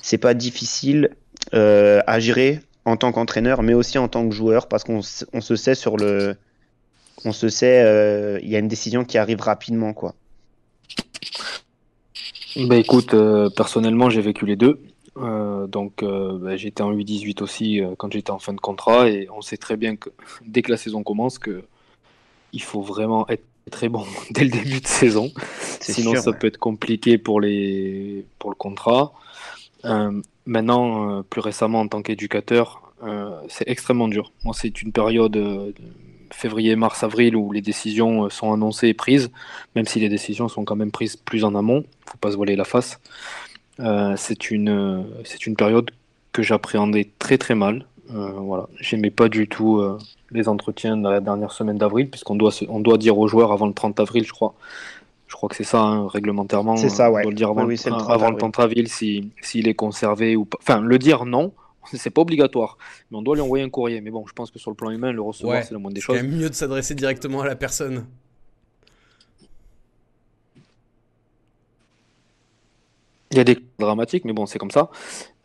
c'est 0.00 0.16
pas 0.16 0.32
difficile 0.32 1.10
à 1.52 2.18
gérer 2.18 2.60
en 2.84 2.96
tant 2.96 3.12
qu'entraîneur, 3.12 3.62
mais 3.62 3.74
aussi 3.74 3.98
en 3.98 4.08
tant 4.08 4.28
que 4.28 4.34
joueur, 4.34 4.68
parce 4.68 4.84
qu'on 4.84 5.02
se 5.02 5.56
sait 5.56 5.74
sur 5.74 5.96
le, 5.96 6.36
on 7.24 7.32
se 7.32 7.48
sait, 7.48 7.82
euh, 7.82 8.38
il 8.42 8.48
y 8.48 8.56
a 8.56 8.58
une 8.58 8.68
décision 8.68 9.04
qui 9.04 9.18
arrive 9.18 9.40
rapidement, 9.40 9.92
quoi. 9.92 10.14
Bah 12.56 12.76
écoute, 12.76 13.14
euh, 13.14 13.48
personnellement, 13.50 14.10
j'ai 14.10 14.20
vécu 14.20 14.46
les 14.46 14.56
deux. 14.56 14.80
Euh, 15.16 15.66
donc, 15.66 16.02
bah, 16.02 16.56
j'étais 16.56 16.82
en 16.82 16.92
U18 16.92 17.42
aussi 17.42 17.80
quand 17.98 18.12
j'étais 18.12 18.30
en 18.30 18.38
fin 18.38 18.52
de 18.52 18.60
contrat, 18.60 19.08
et 19.08 19.28
on 19.34 19.42
sait 19.42 19.56
très 19.56 19.76
bien 19.76 19.96
que 19.96 20.10
dès 20.46 20.62
que 20.62 20.70
la 20.70 20.76
saison 20.76 21.02
commence, 21.02 21.38
que 21.38 21.62
il 22.52 22.62
faut 22.62 22.82
vraiment 22.82 23.28
être 23.28 23.44
très 23.70 23.88
bon 23.88 24.04
dès 24.30 24.44
le 24.44 24.50
début 24.50 24.80
de 24.80 24.86
saison. 24.86 25.30
Sinon, 25.80 26.16
ça 26.16 26.32
peut 26.32 26.46
être 26.46 26.58
compliqué 26.58 27.18
pour 27.18 27.40
les 27.40 28.24
pour 28.38 28.50
le 28.50 28.56
contrat. 28.56 29.12
Maintenant, 30.50 31.18
euh, 31.18 31.22
plus 31.22 31.40
récemment 31.40 31.78
en 31.78 31.86
tant 31.86 32.02
qu'éducateur, 32.02 32.92
euh, 33.04 33.30
c'est 33.48 33.68
extrêmement 33.68 34.08
dur. 34.08 34.32
Moi, 34.42 34.52
c'est 34.52 34.82
une 34.82 34.90
période 34.90 35.36
euh, 35.36 35.70
février, 36.32 36.74
mars, 36.74 37.04
avril 37.04 37.36
où 37.36 37.52
les 37.52 37.60
décisions 37.60 38.28
sont 38.30 38.52
annoncées 38.52 38.88
et 38.88 38.94
prises, 38.94 39.30
même 39.76 39.86
si 39.86 40.00
les 40.00 40.08
décisions 40.08 40.48
sont 40.48 40.64
quand 40.64 40.74
même 40.74 40.90
prises 40.90 41.14
plus 41.14 41.44
en 41.44 41.54
amont. 41.54 41.84
Faut 42.04 42.18
pas 42.18 42.32
se 42.32 42.36
voiler 42.36 42.56
la 42.56 42.64
face. 42.64 42.98
c'est 44.16 44.50
une 44.50 45.06
une 45.46 45.54
période 45.54 45.92
que 46.32 46.42
j'appréhendais 46.42 47.08
très 47.20 47.38
très 47.38 47.54
mal. 47.54 47.86
voilà, 48.08 48.68
j'aimais 48.80 49.12
pas 49.12 49.28
du 49.28 49.46
tout 49.46 49.80
les 50.32 50.48
entretiens 50.48 50.96
de 50.96 51.08
la 51.08 51.20
dernière 51.20 51.52
semaine 51.52 51.78
d'avril, 51.78 52.10
puisqu'on 52.10 52.34
doit 52.34 52.52
on 52.68 52.80
doit 52.80 52.98
dire 52.98 53.16
aux 53.18 53.28
joueurs 53.28 53.52
avant 53.52 53.68
le 53.68 53.74
30 53.74 54.00
avril, 54.00 54.24
je 54.24 54.32
crois, 54.32 54.54
je 55.30 55.36
crois 55.36 55.48
que 55.48 55.54
c'est 55.54 55.64
ça, 55.64 55.80
hein, 55.80 56.08
réglementairement. 56.08 56.76
C'est 56.76 56.88
ça, 56.88 57.08
ouais. 57.10 57.20
On 57.20 57.22
doit 57.22 57.30
le 57.30 57.36
dire 57.36 57.50
avant, 57.50 58.30
le, 58.30 58.36
30 58.36 58.58
avril 58.58 58.88
s'il 58.88 59.30
si, 59.40 59.60
est 59.60 59.74
conservé 59.74 60.34
ou 60.34 60.44
pas. 60.44 60.58
Enfin, 60.60 60.80
le 60.80 60.98
dire 60.98 61.24
non, 61.24 61.52
c'est 61.92 62.10
pas 62.10 62.22
obligatoire. 62.22 62.76
Mais 63.10 63.18
on 63.18 63.22
doit 63.22 63.36
lui 63.36 63.42
envoyer 63.42 63.64
un 63.64 63.70
courrier. 63.70 64.00
Mais 64.00 64.10
bon, 64.10 64.26
je 64.26 64.32
pense 64.32 64.50
que 64.50 64.58
sur 64.58 64.72
le 64.72 64.74
plan 64.74 64.90
humain, 64.90 65.12
le 65.12 65.22
recevoir, 65.22 65.62
c'est 65.62 65.72
la 65.72 65.78
moindre 65.78 65.94
des 65.94 66.00
choses. 66.00 66.16
C'est 66.16 66.24
mieux 66.24 66.50
de 66.50 66.54
s'adresser 66.54 66.96
directement 66.96 67.42
à 67.42 67.46
la 67.46 67.54
personne. 67.54 68.06
Il 73.32 73.36
y 73.36 73.40
a 73.40 73.44
des 73.44 73.58
dramatiques, 73.78 74.24
mais 74.24 74.32
bon, 74.32 74.46
c'est 74.46 74.58
comme 74.58 74.72
ça. 74.72 74.90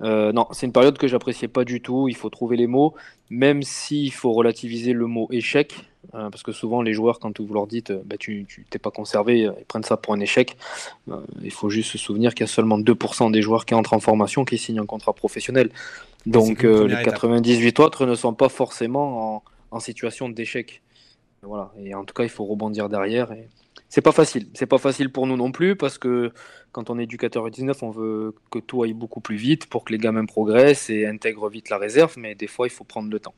Euh, 0.02 0.32
non, 0.32 0.48
c'est 0.52 0.66
une 0.66 0.72
période 0.72 0.98
que 0.98 1.08
j'appréciais 1.08 1.48
pas 1.48 1.64
du 1.64 1.82
tout. 1.82 2.08
Il 2.08 2.16
faut 2.16 2.32
trouver 2.32 2.58
les 2.58 2.66
mots, 2.66 2.96
même 3.30 3.62
s'il 3.62 4.12
faut 4.12 4.34
relativiser 4.34 4.92
le 4.92 5.06
mot 5.06 5.28
échec, 5.32 5.76
euh, 6.16 6.32
parce 6.32 6.42
que 6.42 6.52
souvent 6.52 6.82
les 6.82 6.94
joueurs, 6.94 7.20
quand 7.20 7.40
vous 7.40 7.54
leur 7.54 7.68
dites 7.68 7.92
bah, 7.92 8.16
tu 8.18 8.48
t'es 8.72 8.80
pas 8.80 8.90
conservé, 8.90 9.42
ils 9.60 9.66
prennent 9.66 9.84
ça 9.84 9.98
pour 9.98 10.14
un 10.16 10.20
échec. 10.20 10.58
Euh, 11.12 11.18
il 11.44 11.52
faut 11.52 11.70
juste 11.70 11.92
se 11.92 12.00
souvenir 12.00 12.34
qu'il 12.34 12.42
y 12.48 12.50
a 12.50 12.52
seulement 12.52 12.80
2% 12.80 13.32
des 13.32 13.44
joueurs 13.44 13.66
qui 13.66 13.76
entrent 13.76 13.94
en 13.94 14.00
formation 14.00 14.46
qui 14.46 14.58
signent 14.58 14.80
un 14.80 14.88
contrat 14.88 15.14
professionnel. 15.14 15.70
Donc 16.26 16.64
les 16.64 17.04
98 17.04 17.80
autres 17.80 18.08
ne 18.08 18.16
sont 18.16 18.34
pas 18.34 18.50
forcément 18.50 19.36
en, 19.36 19.44
en 19.70 19.80
situation 19.80 20.28
d'échec. 20.28 20.82
Voilà. 21.44 21.72
Et 21.84 21.94
en 21.94 22.04
tout 22.04 22.16
cas, 22.16 22.24
il 22.24 22.30
faut 22.30 22.46
rebondir 22.46 22.90
derrière. 22.90 23.32
Et 23.32 23.48
c'est 23.90 24.02
pas 24.02 24.12
facile. 24.12 24.48
C'est 24.54 24.66
pas 24.66 24.78
facile 24.78 25.12
pour 25.12 25.28
nous 25.28 25.38
non 25.38 25.52
plus 25.52 25.76
parce 25.76 25.98
que 25.98 26.32
quand 26.72 26.90
on 26.90 27.00
est 27.00 27.04
éducateur 27.04 27.50
19, 27.50 27.84
on 27.84 27.92
veut 27.92 28.36
que 28.52 28.60
tout 28.60 28.84
aille 28.84 28.94
beaucoup 28.94 29.22
plus 29.22 29.38
vite 29.38 29.68
pour 29.68 29.86
que 29.86 29.94
les 29.94 29.98
gamins 29.98 30.26
progressent 30.26 30.90
et 30.90 31.06
intègrent 31.06 31.50
vite 31.50 31.70
la 31.70 31.78
réserve, 31.78 32.16
mais 32.18 32.36
des 32.36 32.48
fois, 32.48 32.68
il 32.68 32.72
faut 32.72 32.84
prendre 32.84 33.10
le 33.10 33.20
temps. 33.20 33.34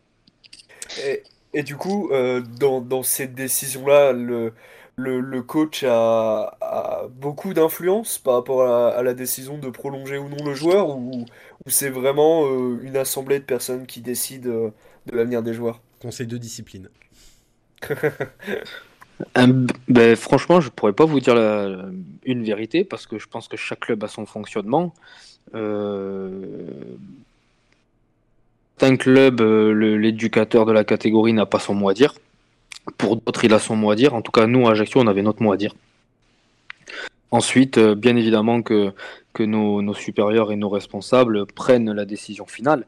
Et, 1.54 1.64
du 1.64 1.76
coup, 1.76 2.10
euh, 2.12 2.42
dans, 2.60 2.82
dans, 2.82 3.04
cette 3.04 3.36
décision-là, 3.36 4.14
le, 4.14 4.54
le, 4.96 5.42
coach 5.44 5.84
a, 5.88 7.08
beaucoup 7.12 7.54
d'influence 7.54 8.18
par 8.18 8.36
rapport 8.36 8.64
à, 8.68 9.04
la 9.04 9.14
décision 9.14 9.58
de 9.58 9.70
prolonger 9.70 10.18
ou 10.18 10.30
non 10.30 10.44
le 10.44 10.54
joueur, 10.54 10.90
ou, 10.98 11.26
ou 11.66 11.70
c'est 11.70 11.90
vraiment 11.90 12.46
euh, 12.46 12.80
une 12.82 12.98
assemblée 12.98 13.40
de 13.40 13.46
personnes 13.46 13.86
qui 13.86 14.02
décident 14.02 14.50
euh, 14.50 14.74
de 15.06 15.16
l'avenir 15.16 15.44
des 15.44 15.54
joueurs? 15.54 15.82
Conseil 16.02 16.28
de 16.28 16.38
discipline. 16.38 16.90
ben, 19.36 20.16
franchement, 20.16 20.62
je 20.62 20.70
pourrais 20.70 20.94
pas 20.94 21.06
vous 21.06 21.20
dire 21.20 21.36
une 22.26 22.44
vérité 22.44 22.84
parce 22.84 23.08
que 23.08 23.18
je 23.18 23.28
pense 23.28 23.48
que 23.48 23.58
chaque 23.58 23.82
club 23.82 24.04
a 24.04 24.08
son 24.08 24.26
fonctionnement. 24.26 24.94
Euh, 25.56 26.60
un 28.82 28.96
club, 28.96 29.42
euh, 29.42 29.98
l'éducateur 29.98 30.66
de 30.66 30.72
la 30.72 30.84
catégorie 30.84 31.34
n'a 31.34 31.46
pas 31.46 31.60
son 31.60 31.74
mot 31.74 31.90
à 31.90 31.94
dire. 31.94 32.14
Pour 32.98 33.18
d'autres, 33.18 33.44
il 33.44 33.54
a 33.54 33.60
son 33.60 33.76
mot 33.76 33.92
à 33.92 33.96
dire. 33.96 34.14
En 34.14 34.22
tout 34.22 34.32
cas, 34.32 34.46
nous, 34.46 34.68
à 34.68 34.72
Ajaccio, 34.72 35.02
on 35.02 35.08
avait 35.08 35.24
notre 35.24 35.42
mot 35.42 35.52
à 35.52 35.58
dire. 35.58 35.74
Ensuite, 37.32 37.78
euh, 37.78 37.96
bien 37.96 38.16
évidemment 38.16 38.62
que, 38.62 38.94
nos, 39.40 39.94
supérieurs 39.94 40.52
et 40.52 40.56
nos 40.56 40.70
responsables 40.70 41.46
prennent 41.46 41.92
la 41.92 42.06
décision 42.06 42.46
finale. 42.46 42.86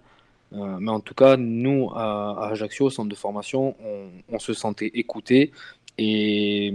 Euh, 0.54 0.78
mais 0.80 0.90
en 0.90 1.00
tout 1.00 1.14
cas, 1.14 1.38
nous, 1.38 1.92
à, 1.96 2.50
Ajaccio, 2.52 2.88
au 2.88 2.90
centre 2.90 3.10
de 3.10 3.16
formation, 3.16 3.76
on, 3.84 4.08
on 4.32 4.40
se 4.40 4.54
sentait 4.54 4.92
écoutés 4.94 5.52
et 6.00 6.74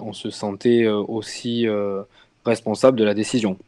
on 0.00 0.12
se 0.12 0.30
sentait 0.30 0.84
euh, 0.84 0.94
aussi 0.96 1.66
euh, 1.66 2.04
responsable 2.44 2.96
de 2.98 3.04
la 3.04 3.14
décision. 3.14 3.58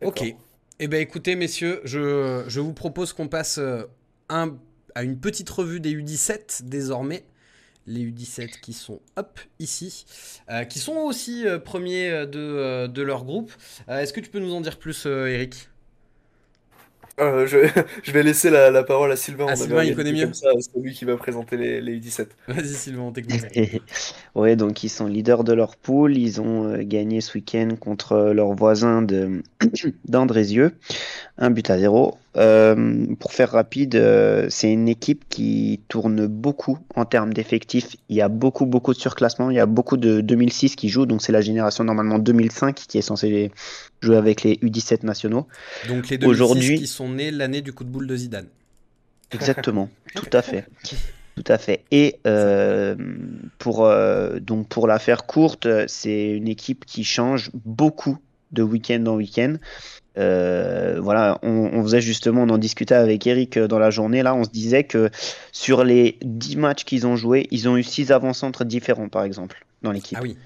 Ok. 0.00 0.34
Eh 0.78 0.88
bien 0.88 1.00
écoutez 1.00 1.34
messieurs, 1.34 1.80
je, 1.84 2.44
je 2.46 2.60
vous 2.60 2.72
propose 2.72 3.12
qu'on 3.12 3.26
passe 3.26 3.58
euh, 3.58 3.82
un, 4.28 4.56
à 4.94 5.02
une 5.02 5.18
petite 5.18 5.50
revue 5.50 5.80
des 5.80 5.94
U17 5.94 6.68
désormais. 6.68 7.24
Les 7.86 8.00
U17 8.00 8.60
qui 8.60 8.72
sont 8.72 9.00
hop 9.16 9.40
ici, 9.58 10.06
qui 10.70 10.78
sont 10.78 10.96
aussi 10.96 11.44
premiers 11.66 12.26
de, 12.26 12.86
de, 12.86 13.02
leur 13.02 13.26
groupe. 13.26 13.52
Est-ce 13.88 14.14
que 14.14 14.20
tu 14.20 14.30
peux 14.30 14.38
nous 14.38 14.54
en 14.54 14.62
dire 14.62 14.78
plus 14.78 15.04
Eric? 15.04 15.68
Euh, 17.20 17.46
je, 17.46 17.58
je, 18.02 18.12
vais 18.12 18.22
laisser 18.22 18.50
la, 18.50 18.70
la, 18.70 18.82
parole 18.82 19.12
à 19.12 19.16
Sylvain. 19.16 19.46
Ah, 19.48 19.56
Sylvain, 19.56 19.84
il 19.84 19.94
connaît 19.94 20.12
mieux. 20.12 20.30
C'est 20.32 20.48
lui 20.76 20.92
qui 20.92 21.04
va 21.04 21.16
présenter 21.16 21.56
les, 21.56 21.80
les 21.80 21.98
U17. 21.98 22.26
Vas-y, 22.48 22.68
Sylvain, 22.68 23.02
on 23.02 23.12
t'écoute. 23.12 23.40
ouais, 24.34 24.56
donc 24.56 24.82
ils 24.82 24.88
sont 24.88 25.06
leaders 25.06 25.44
de 25.44 25.52
leur 25.52 25.76
poule. 25.76 26.16
Ils 26.16 26.40
ont 26.40 26.64
euh, 26.64 26.82
gagné 26.82 27.20
ce 27.20 27.34
week-end 27.34 27.68
contre 27.78 28.32
leurs 28.34 28.54
voisins 28.54 29.06
d'Andrézieux. 30.04 30.72
Un 31.38 31.50
but 31.50 31.70
à 31.70 31.78
zéro. 31.78 32.18
Euh, 32.36 33.06
pour 33.20 33.32
faire 33.32 33.52
rapide, 33.52 33.94
euh, 33.94 34.46
c'est 34.50 34.72
une 34.72 34.88
équipe 34.88 35.24
qui 35.28 35.80
tourne 35.88 36.26
beaucoup 36.26 36.78
en 36.96 37.04
termes 37.04 37.32
d'effectifs. 37.32 37.96
Il 38.08 38.16
y 38.16 38.22
a 38.22 38.28
beaucoup, 38.28 38.66
beaucoup 38.66 38.92
de 38.92 38.98
surclassement. 38.98 39.50
Il 39.50 39.56
y 39.56 39.60
a 39.60 39.66
beaucoup 39.66 39.96
de 39.96 40.20
2006 40.20 40.74
qui 40.74 40.88
jouent, 40.88 41.06
donc 41.06 41.22
c'est 41.22 41.32
la 41.32 41.40
génération 41.40 41.84
normalement 41.84 42.18
2005 42.18 42.74
qui 42.74 42.98
est 42.98 43.02
censée 43.02 43.52
jouer 44.00 44.16
avec 44.16 44.42
les 44.42 44.56
U17 44.56 45.04
nationaux. 45.04 45.46
Donc 45.88 46.08
les 46.08 46.18
2006 46.18 46.78
qui 46.78 46.86
sont 46.86 47.08
nés 47.08 47.30
l'année 47.30 47.62
du 47.62 47.72
coup 47.72 47.84
de 47.84 47.90
boule 47.90 48.06
de 48.08 48.16
Zidane. 48.16 48.48
Exactement, 49.32 49.88
tout 50.14 50.30
à 50.32 50.42
fait. 50.42 50.66
Tout 51.36 51.52
à 51.52 51.58
fait. 51.58 51.82
Et 51.90 52.20
euh, 52.28 52.94
pour, 53.58 53.92
donc 54.40 54.68
pour 54.68 54.86
la 54.86 55.00
faire 55.00 55.26
courte, 55.26 55.66
c'est 55.88 56.28
une 56.28 56.46
équipe 56.46 56.84
qui 56.84 57.02
change 57.02 57.50
beaucoup 57.64 58.18
de 58.54 58.62
week-end 58.62 59.04
en 59.06 59.16
week-end. 59.16 59.56
Euh, 60.16 61.00
voilà, 61.00 61.38
on, 61.42 61.82
faisait 61.82 62.00
justement, 62.00 62.42
on 62.42 62.50
en 62.50 62.58
discutait 62.58 62.94
avec 62.94 63.26
Eric 63.26 63.56
euh, 63.56 63.66
dans 63.66 63.78
la 63.78 63.90
journée. 63.90 64.22
Là, 64.22 64.34
on 64.34 64.44
se 64.44 64.50
disait 64.50 64.84
que 64.84 65.10
sur 65.52 65.84
les 65.84 66.18
10 66.22 66.56
matchs 66.56 66.84
qu'ils 66.84 67.06
ont 67.06 67.16
joués, 67.16 67.48
ils 67.50 67.68
ont 67.68 67.76
eu 67.76 67.82
6 67.82 68.12
avant-centres 68.12 68.64
différents, 68.64 69.08
par 69.08 69.24
exemple, 69.24 69.66
dans 69.82 69.90
l'équipe. 69.90 70.18
Ah 70.18 70.22
oui. 70.22 70.36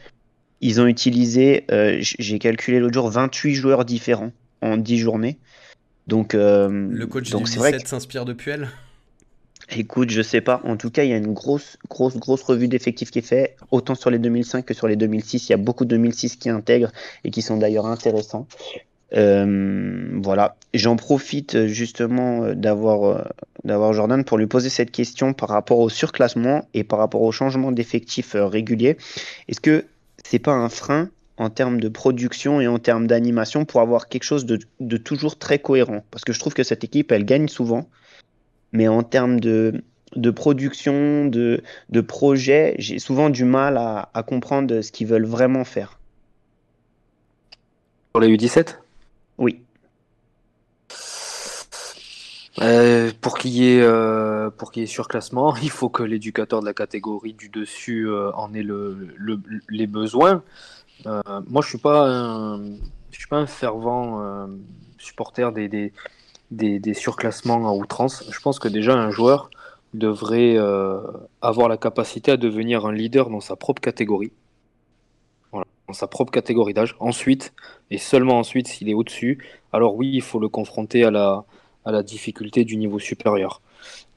Ils 0.60 0.80
ont 0.80 0.86
utilisé, 0.86 1.64
euh, 1.70 1.98
j'ai 2.00 2.38
calculé 2.38 2.80
l'autre 2.80 2.94
jour, 2.94 3.10
28 3.10 3.54
joueurs 3.54 3.84
différents 3.84 4.32
en 4.62 4.76
10 4.76 4.98
journées. 4.98 5.38
Donc, 6.08 6.32
le 6.32 7.04
coach 7.04 7.28
donc 7.30 7.44
du 7.44 7.52
17 7.52 7.86
s'inspire 7.86 8.24
de 8.24 8.32
Puel? 8.32 8.70
Écoute, 9.70 10.10
je 10.10 10.22
sais 10.22 10.40
pas. 10.40 10.60
En 10.64 10.76
tout 10.76 10.90
cas, 10.90 11.04
il 11.04 11.10
y 11.10 11.12
a 11.12 11.16
une 11.16 11.34
grosse, 11.34 11.76
grosse, 11.88 12.16
grosse 12.16 12.42
revue 12.42 12.68
d'effectifs 12.68 13.10
qui 13.10 13.18
est 13.18 13.22
faite, 13.22 13.56
autant 13.70 13.94
sur 13.94 14.10
les 14.10 14.18
2005 14.18 14.64
que 14.64 14.74
sur 14.74 14.88
les 14.88 14.96
2006. 14.96 15.48
Il 15.48 15.52
y 15.52 15.54
a 15.54 15.58
beaucoup 15.58 15.84
de 15.84 15.90
2006 15.90 16.36
qui 16.36 16.48
intègrent 16.48 16.92
et 17.24 17.30
qui 17.30 17.42
sont 17.42 17.58
d'ailleurs 17.58 17.86
intéressants. 17.86 18.46
Euh, 19.14 20.08
voilà. 20.22 20.56
J'en 20.74 20.96
profite 20.96 21.54
euh, 21.54 21.66
justement 21.66 22.44
euh, 22.44 22.54
d'avoir 22.54 23.26
d'avoir 23.64 23.92
Jordan 23.92 24.22
pour 24.22 24.38
lui 24.38 24.46
poser 24.46 24.68
cette 24.68 24.90
question 24.90 25.32
par 25.32 25.48
rapport 25.48 25.78
au 25.78 25.88
surclassement 25.88 26.68
et 26.74 26.84
par 26.84 26.98
rapport 26.98 27.22
au 27.22 27.32
changement 27.32 27.72
d'effectifs 27.72 28.36
réguliers. 28.36 28.96
Est-ce 29.48 29.60
que 29.60 29.86
c'est 30.24 30.38
pas 30.38 30.52
un 30.52 30.68
frein 30.68 31.08
en 31.38 31.50
termes 31.50 31.80
de 31.80 31.88
production 31.88 32.60
et 32.60 32.68
en 32.68 32.78
termes 32.78 33.06
d'animation 33.06 33.64
pour 33.64 33.80
avoir 33.80 34.08
quelque 34.08 34.24
chose 34.24 34.46
de, 34.46 34.96
toujours 34.96 35.38
très 35.38 35.58
cohérent? 35.58 36.04
Parce 36.10 36.24
que 36.24 36.32
je 36.32 36.38
trouve 36.38 36.54
que 36.54 36.62
cette 36.62 36.84
équipe, 36.84 37.10
elle 37.12 37.24
gagne 37.24 37.48
souvent, 37.48 37.88
mais 38.72 38.88
en 38.88 39.02
termes 39.02 39.40
de, 39.40 39.82
de 40.16 40.30
production, 40.30 41.26
de, 41.26 41.62
de 41.88 42.00
projet, 42.00 42.74
j'ai 42.78 42.98
souvent 42.98 43.30
du 43.30 43.44
mal 43.44 43.76
à, 43.76 44.10
à 44.14 44.22
comprendre 44.22 44.80
ce 44.80 44.92
qu'ils 44.92 45.06
veulent 45.06 45.26
vraiment 45.26 45.64
faire. 45.64 45.98
Pour 48.12 48.20
les 48.20 48.34
U17 48.36 48.76
oui. 49.38 49.62
Euh, 52.60 53.12
pour 53.20 53.38
qu'il 53.38 53.52
y 53.52 53.68
ait 53.68 53.82
euh, 53.82 54.50
pour 54.50 54.72
qu'il 54.72 54.82
y 54.82 54.84
ait 54.84 54.88
surclassement, 54.88 55.54
il 55.62 55.70
faut 55.70 55.88
que 55.88 56.02
l'éducateur 56.02 56.60
de 56.60 56.66
la 56.66 56.74
catégorie 56.74 57.34
du 57.34 57.48
dessus 57.48 58.08
euh, 58.08 58.32
en 58.32 58.52
ait 58.52 58.64
le, 58.64 59.08
les 59.68 59.86
besoins. 59.86 60.42
moi, 61.04 61.62
je 61.62 61.68
suis 61.68 61.78
pas 61.78 62.08
un, 62.08 62.64
je 63.12 63.18
suis 63.18 63.28
pas 63.28 63.36
un 63.38 63.46
fervent 63.46 64.48
supporter 64.98 65.52
des, 65.52 65.68
des, 65.68 65.92
des, 66.50 66.94
surclassements 66.94 67.68
à 67.68 67.72
outrance. 67.72 68.24
Je 68.30 68.40
pense 68.40 68.58
que 68.58 68.68
déjà 68.68 68.94
un 68.94 69.10
joueur 69.10 69.50
devrait 69.94 70.56
avoir 71.40 71.68
la 71.68 71.76
capacité 71.76 72.32
à 72.32 72.36
devenir 72.36 72.86
un 72.86 72.92
leader 72.92 73.30
dans 73.30 73.40
sa 73.40 73.56
propre 73.56 73.80
catégorie 73.80 74.32
dans 75.88 75.94
sa 75.94 76.06
propre 76.06 76.30
catégorie 76.30 76.74
d'âge. 76.74 76.94
Ensuite, 77.00 77.52
et 77.90 77.98
seulement 77.98 78.38
ensuite, 78.38 78.68
s'il 78.68 78.88
est 78.88 78.94
au-dessus, 78.94 79.44
alors 79.72 79.96
oui, 79.96 80.10
il 80.12 80.22
faut 80.22 80.38
le 80.38 80.48
confronter 80.48 81.04
à 81.04 81.10
la, 81.10 81.44
difficulté 82.02 82.66
du 82.66 82.76
niveau 82.76 82.98
supérieur. 82.98 83.62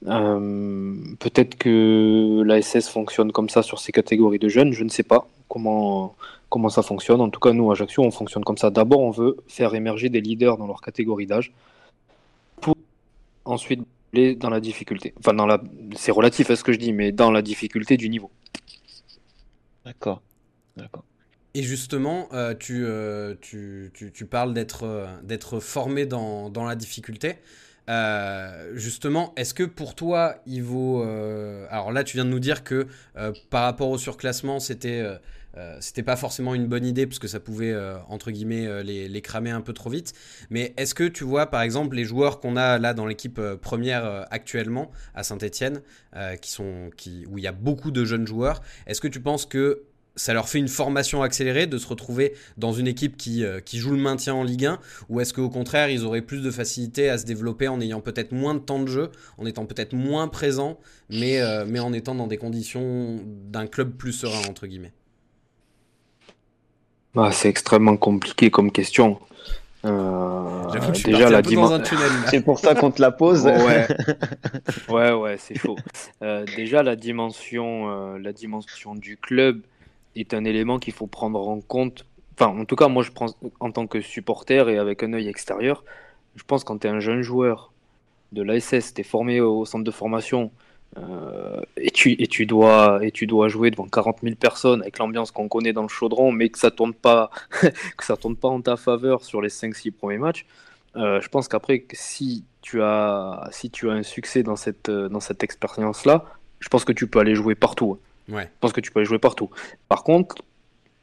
Euh, 0.08 0.94
peut-être 1.20 1.56
que 1.56 2.44
la 2.46 2.62
SS 2.62 2.90
fonctionne 2.90 3.32
comme 3.32 3.48
ça 3.48 3.64
sur 3.64 3.80
ces 3.80 3.94
catégories 3.94 4.40
de 4.40 4.50
jeunes, 4.50 4.74
je 4.74 4.84
ne 4.84 4.90
sais 4.90 5.04
pas 5.04 5.26
comment, 5.48 6.14
ça 6.70 6.82
fonctionne. 6.82 7.22
En 7.22 7.30
tout 7.30 7.40
cas, 7.40 7.54
nous, 7.54 7.70
à 7.70 7.74
Ajaccio, 7.74 8.04
on 8.04 8.12
fonctionne 8.12 8.44
comme 8.44 8.58
ça. 8.58 8.72
D'abord, 8.72 9.00
on 9.00 9.12
veut 9.12 9.38
faire 9.48 9.74
émerger 9.74 10.10
des 10.10 10.20
leaders 10.20 10.58
dans 10.58 10.68
leur 10.68 10.82
catégorie 10.82 11.28
d'âge 11.28 11.54
ensuite 13.46 13.82
dans 14.14 14.50
la 14.50 14.60
difficulté. 14.60 15.14
Enfin, 15.20 15.34
dans 15.34 15.46
la... 15.46 15.62
c'est 15.96 16.12
relatif 16.12 16.50
à 16.50 16.56
ce 16.56 16.64
que 16.64 16.74
je 16.74 16.78
dis, 16.78 16.94
mais 16.94 17.12
dans 17.12 17.32
la 17.32 17.42
difficulté 17.42 17.98
du 17.98 18.10
niveau. 18.10 18.30
D'accord. 19.86 20.22
D'accord. 20.76 21.04
Et 21.54 21.64
justement, 21.64 22.30
euh, 22.32 22.54
euh, 22.72 23.36
tu, 23.42 23.92
tu, 23.94 24.12
tu, 24.12 24.26
parles 24.26 24.54
d'être 24.54 24.84
euh, 24.84 25.08
d'être 25.24 25.60
formé 25.60 26.06
dans, 26.06 26.50
dans, 26.50 26.64
la 26.64 26.76
difficulté. 26.76 27.36
justement, 28.74 29.34
est-ce 29.36 29.54
que 29.54 29.64
pour 29.64 29.96
toi, 29.96 30.36
il 30.46 30.64
vaut... 30.64 31.04
alors 31.04 31.92
là, 31.92 32.04
tu 32.06 32.16
viens 32.16 32.26
de 32.26 32.30
nous 32.30 32.40
dire 32.40 32.64
que 32.64 32.88
par 33.50 33.64
rapport 33.64 33.90
au 33.90 33.98
surclassement, 33.98 34.60
c'était 34.60 35.04
c'était 35.80 36.04
pas 36.04 36.16
forcément 36.16 36.56
une 36.56 36.68
bonne 36.68 36.86
idée 36.86 37.06
parce 37.06 37.20
que 37.20 37.28
ça 37.28 37.40
pouvait, 37.40 37.76
entre 38.08 38.32
guillemets, 38.32 38.84
les, 38.84 39.08
les, 39.08 39.22
cramer 39.22 39.52
un 39.52 39.62
peu 39.62 39.74
trop 39.74 39.90
vite. 39.90 40.14
Mais 40.50 40.74
est-ce 40.78 40.94
que 40.94 41.04
tu 41.04 41.24
vois, 41.24 41.48
par 41.48 41.62
exemple, 41.62 41.96
les 41.96 42.06
joueurs 42.06 42.40
qu'on 42.40 42.56
a 42.56 42.78
là 42.78 42.94
dans 42.94 43.06
l'équipe 43.06 43.40
première 43.62 44.28
actuellement 44.32 44.92
à 45.14 45.24
Saint-Etienne, 45.24 45.82
qui 46.42 46.52
sont, 46.52 46.90
où 47.30 47.38
il 47.38 47.44
y 47.44 47.48
a 47.48 47.52
beaucoup 47.52 47.92
de 47.92 48.06
jeunes 48.06 48.28
joueurs, 48.28 48.62
est-ce 48.88 49.02
que 49.02 49.08
tu 49.08 49.20
penses 49.20 49.46
que 49.46 49.84
ça 50.16 50.34
leur 50.34 50.50
fait 50.50 50.60
une 50.60 50.68
formation 50.68 51.24
accélérée 51.24 51.68
de 51.68 51.78
se 51.78 51.88
retrouver 51.88 52.34
dans 52.58 52.74
une 52.74 52.88
équipe 52.88 53.18
qui, 53.18 53.44
euh, 53.44 53.60
joue 53.74 53.92
le 53.92 53.98
maintien 53.98 54.34
en 54.34 54.44
Ligue 54.44 54.66
1 54.66 54.80
Ou 55.10 55.22
est-ce 55.22 55.34
qu'au 55.34 55.50
contraire, 55.50 55.90
ils 55.90 56.04
auraient 56.04 56.22
plus 56.22 56.42
de 56.42 56.52
facilité 56.52 57.10
à 57.10 57.18
se 57.18 57.26
développer 57.26 57.68
en 57.68 57.80
ayant 57.82 58.02
peut-être 58.02 58.32
moins 58.32 58.54
de 58.54 58.60
temps 58.60 58.80
de 58.80 58.88
jeu, 58.88 59.12
en 59.38 59.46
étant 59.46 59.66
peut-être 59.66 59.94
moins 59.94 60.28
présent, 60.28 60.80
mais, 61.10 61.42
euh, 61.42 61.66
mais 61.68 61.80
en 61.80 61.94
étant 61.94 62.16
dans 62.16 62.28
des 62.28 62.38
conditions 62.38 63.20
d'un 63.50 63.68
club 63.68 63.96
plus 63.96 64.14
serein, 64.14 64.42
entre 64.50 64.68
guillemets? 64.68 64.94
Bah, 67.16 67.32
C'est 67.32 67.50
extrêmement 67.50 67.98
compliqué 67.98 68.50
comme 68.50 68.72
question. 68.72 69.20
Euh, 69.84 70.70
déjà 71.06 71.30
la 71.30 71.42
dimension. 71.42 71.82
C'est 72.28 72.42
pour 72.42 72.60
ça 72.60 72.76
qu'on 72.76 72.92
te 72.92 73.02
la 73.02 73.12
pose. 73.12 73.46
ouais, 73.46 73.88
ouais, 74.90 75.12
ouais 75.12 75.38
c'est 75.40 75.58
faux. 75.58 75.76
Euh, 76.22 76.46
déjà 76.56 76.84
la 76.84 76.96
dimension, 76.96 78.16
la 78.18 78.32
dimension 78.32 78.94
du 78.94 79.18
club 79.18 79.62
est 80.16 80.34
un 80.34 80.46
élément 80.46 80.80
qu'il 80.80 80.94
faut 80.94 81.08
prendre 81.08 81.48
en 81.48 81.62
compte. 81.62 82.06
Enfin, 82.36 82.48
en 82.58 82.66
tout 82.66 82.76
cas, 82.76 82.88
moi, 82.88 83.04
je 83.04 83.12
prends 83.12 83.34
en 83.60 83.72
tant 83.72 83.88
que 83.88 84.02
supporter 84.02 84.70
et 84.70 84.78
avec 84.78 85.04
un 85.04 85.14
œil 85.14 85.28
extérieur, 85.28 85.84
je 86.36 86.44
pense 86.44 86.64
quand 86.64 86.80
tu 86.80 86.88
es 86.88 86.90
un 86.90 87.00
jeune 87.00 87.22
joueur 87.22 87.72
de 88.32 88.42
l'ASS, 88.42 88.94
tu 88.94 89.02
es 89.02 89.04
formé 89.04 89.42
au 89.42 89.66
centre 89.66 89.84
de 89.84 89.92
formation 89.92 90.52
euh, 90.98 91.62
et, 91.78 91.92
tu, 91.92 92.12
et, 92.22 92.28
tu 92.28 92.46
dois, 92.46 93.00
et 93.02 93.12
tu 93.12 93.28
dois 93.28 93.48
jouer 93.48 93.72
devant 93.72 93.88
40 93.88 94.20
000 94.24 94.36
personnes 94.36 94.82
avec 94.82 94.98
l'ambiance 94.98 95.32
qu'on 95.32 95.48
connaît 95.48 95.74
dans 95.74 95.84
le 95.84 95.88
chaudron, 95.88 96.32
mais 96.32 96.50
que 96.50 96.60
ça 96.60 96.72
tourne 96.72 96.94
pas, 96.94 97.30
que 97.98 98.06
ça 98.06 98.18
tourne 98.18 98.36
pas 98.36 98.50
en 98.50 98.62
ta 98.62 98.78
faveur 98.78 99.24
sur 99.24 99.42
les 99.42 99.50
5-6 99.50 99.92
premiers 99.92 100.18
matchs. 100.18 100.46
Euh, 100.98 101.22
je 101.22 101.30
pense 101.30 101.48
qu'après, 101.48 101.86
si 101.94 102.44
tu 102.62 102.82
as, 102.82 103.48
si 103.52 103.70
tu 103.70 103.90
as 103.90 103.94
un 103.94 104.04
succès 104.04 104.44
dans 104.44 104.58
cette, 104.58 104.90
dans 104.90 105.22
cette 105.22 105.44
expérience-là, 105.44 106.26
je 106.60 106.68
pense 106.68 106.84
que 106.84 106.92
tu 106.92 107.08
peux 107.08 107.20
aller 107.20 107.36
jouer 107.36 107.56
partout. 107.56 107.98
Ouais. 108.30 108.44
Je 108.44 108.60
pense 108.60 108.74
que 108.74 108.82
tu 108.82 108.92
peux 108.92 109.04
jouer 109.04 109.20
partout. 109.20 109.50
Par 109.88 110.04
contre, 110.04 110.36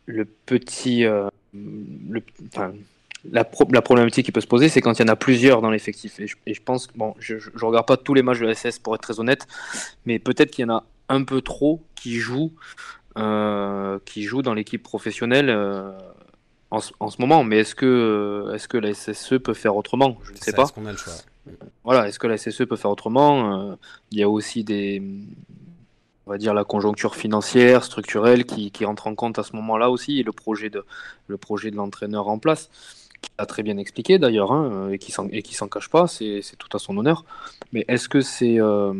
le 0.07 0.25
petit. 0.25 1.05
Euh, 1.05 1.29
le, 1.55 2.23
enfin, 2.47 2.73
la, 3.25 3.49
la, 3.71 3.83
problématique 3.83 4.27
qui 4.27 4.33
peut 4.33 4.41
se 4.41 4.47
poser, 4.47 4.69
c'est 4.69 4.81
quand 4.81 4.99
il 4.99 5.03
y 5.03 5.05
en 5.05 5.13
a 5.13 5.17
plusieurs 5.17 5.61
dans 5.61 5.71
l'effectif. 5.71 6.21
Et, 6.21 6.27
je, 6.27 6.63
pense 6.63 6.89
bon, 6.95 7.15
je 7.19 7.35
ne 7.35 7.65
regarde 7.65 7.87
pas 7.87 7.97
tous 7.97 8.15
les 8.15 8.23
matchs 8.23 8.41
de 8.41 8.47
la 8.47 8.55
SS 8.55 8.79
pour 8.79 8.95
être 8.95 9.01
très 9.01 9.21
honnête, 9.21 9.47
mais 10.07 10.19
peut-être 10.19 10.51
qu'il 10.51 10.67
y 10.67 10.71
en 10.71 10.77
a 10.77 10.85
un 11.09 11.25
peu 11.25 11.41
trop 11.41 11.83
qui 11.95 12.17
jouent, 12.17 12.53
euh, 13.17 13.99
qui 14.05 14.23
jouent 14.23 14.43
dans 14.43 14.55
l'équipe 14.55 14.83
professionnelle 14.83 15.51
euh, 15.51 15.91
en, 16.71 16.81
en, 17.01 17.09
ce 17.11 17.21
moment. 17.21 17.45
Mais 17.45 17.59
est-ce 17.59 17.75
que, 17.75 18.53
est 18.55 18.59
-ce 18.59 18.69
que 18.69 18.79
la 18.79 18.95
SSE 18.95 19.39
peut 19.43 19.55
faire 19.55 19.77
autrement? 19.77 20.19
Je 20.23 20.33
ne 20.33 20.37
sais 20.37 20.53
pas. 20.53 20.65
Est-ce 20.65 20.73
qu'on 20.73 20.87
a 20.87 20.93
le 20.93 20.99
choix? 20.99 21.15
Voilà, 21.83 22.09
est-ce 22.09 22.19
que 22.19 22.27
la 22.27 22.37
SSE 22.37 22.67
peut 22.69 22.77
faire 22.77 22.91
autrement? 22.91 23.77
Il 24.11 24.19
y 24.19 24.23
a 24.23 24.29
aussi 24.29 24.65
des, 24.65 25.03
on 26.29 26.31
va 26.31 26.37
dire 26.37 26.53
la 26.53 26.65
conjoncture 26.65 27.17
financière, 27.17 27.83
structurelle 27.85 28.45
qui, 28.45 28.71
qui 28.71 28.85
entre 28.85 29.07
en 29.07 29.15
compte 29.15 29.39
à 29.39 29.43
ce 29.43 29.57
moment-là 29.57 29.89
aussi, 29.89 30.21
et 30.21 30.23
le 30.23 30.33
projet 30.33 30.69
de 30.69 30.85
le 31.27 31.39
projet 31.39 31.71
de 31.71 31.77
l'entraîneur 31.77 32.29
en 32.29 32.39
place, 32.39 32.69
a 33.39 33.47
très 33.47 33.63
bien 33.63 33.79
expliqué 33.79 34.19
d'ailleurs, 34.19 34.53
hein, 34.53 34.91
et 34.91 34.99
qui 34.99 35.13
s'en 35.13 35.29
et 35.29 35.43
qui 35.43 35.55
s'en 35.55 35.69
cache 35.69 35.89
pas, 35.89 36.07
c'est 36.07 36.43
tout 36.59 36.77
à 36.77 36.79
son 36.79 36.97
honneur. 36.97 37.25
Mais 37.73 37.85
est-ce 37.89 38.09
que 38.09 38.21
c'est 38.21 38.61
euh, 38.61 38.93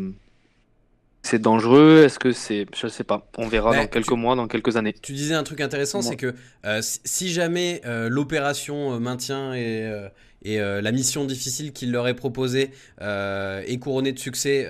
c'est 1.21 1.41
dangereux? 1.41 2.03
Est-ce 2.05 2.19
que 2.19 2.31
c'est 2.31 2.65
je 2.75 2.87
sais 2.87 3.03
pas 3.03 3.27
On 3.37 3.47
verra 3.47 3.75
dans 3.75 3.87
quelques 3.87 4.11
mois, 4.11 4.35
dans 4.35 4.47
quelques 4.47 4.77
années. 4.77 4.95
Tu 5.01 5.13
disais 5.13 5.35
un 5.35 5.43
truc 5.43 5.61
intéressant, 5.61 6.01
c'est 6.01 6.15
que 6.15 6.33
euh, 6.65 6.81
si 6.81 7.29
jamais 7.29 7.81
euh, 7.85 8.09
l'opération 8.09 8.99
maintien 8.99 9.53
est, 9.53 10.11
et 10.43 10.59
euh, 10.59 10.81
la 10.81 10.91
mission 10.91 11.25
difficile 11.25 11.73
qu'il 11.73 11.91
leur 11.91 12.07
est 12.07 12.13
proposée 12.13 12.71
est 12.99 13.79
couronnée 13.79 14.11
de 14.11 14.19
succès, 14.19 14.69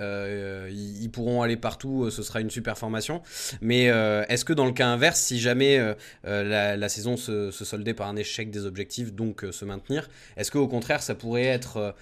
ils, 0.72 1.10
pourront 1.12 1.42
aller 1.42 1.58
partout, 1.58 2.10
ce 2.10 2.24
sera 2.24 2.42
une 2.42 2.50
super 2.50 2.78
formation. 2.78 3.22
Mais 3.62 3.86
est-ce 3.86 4.46
que 4.46 4.54
dans 4.54 4.66
le 4.66 4.72
cas 4.72 4.88
inverse, 4.88 5.20
si 5.20 5.40
jamais 5.40 5.80
la, 6.24 6.90
saison 6.90 7.18
se, 7.18 7.52
soldait 7.52 7.94
par 7.94 8.08
un 8.08 8.16
échec 8.16 8.52
des 8.52 8.66
objectifs, 8.66 9.14
donc 9.14 9.46
se 9.52 9.66
maintenir, 9.66 10.10
est-ce 10.38 10.52
qu'au 10.52 10.68
contraire 10.68 11.02
ça 11.02 11.16
pourrait 11.16 11.46
être 11.46 11.96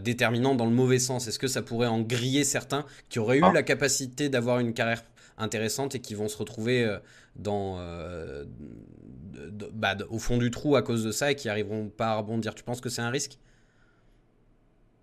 déterminant 0.00 0.54
dans 0.54 0.66
le 0.66 0.72
mauvais 0.72 0.98
sens? 0.98 1.28
Est-ce 1.28 1.38
que 1.38 1.48
ça 1.48 1.62
pourrait 1.62 1.88
en 1.88 2.00
griller 2.00 2.44
certains 2.44 2.84
qui 3.08 3.18
auraient 3.18 3.38
eu 3.38 3.44
ah. 3.44 3.52
la 3.52 3.62
capacité 3.62 4.28
d'avoir 4.28 4.60
une 4.60 4.72
carrière 4.72 5.02
intéressante 5.38 5.94
et 5.94 6.00
qui 6.00 6.14
vont 6.14 6.28
se 6.28 6.36
retrouver 6.36 6.98
dans, 7.36 7.78
euh, 9.36 9.50
bah, 9.72 9.96
au 10.08 10.18
fond 10.18 10.38
du 10.38 10.50
trou 10.50 10.76
à 10.76 10.82
cause 10.82 11.04
de 11.04 11.12
ça 11.12 11.30
et 11.30 11.34
qui 11.34 11.48
arriveront 11.48 11.88
pas 11.88 12.08
à 12.08 12.16
rebondir. 12.16 12.54
Tu 12.54 12.62
penses 12.62 12.80
que 12.80 12.88
c'est 12.88 13.02
un 13.02 13.10
risque? 13.10 13.38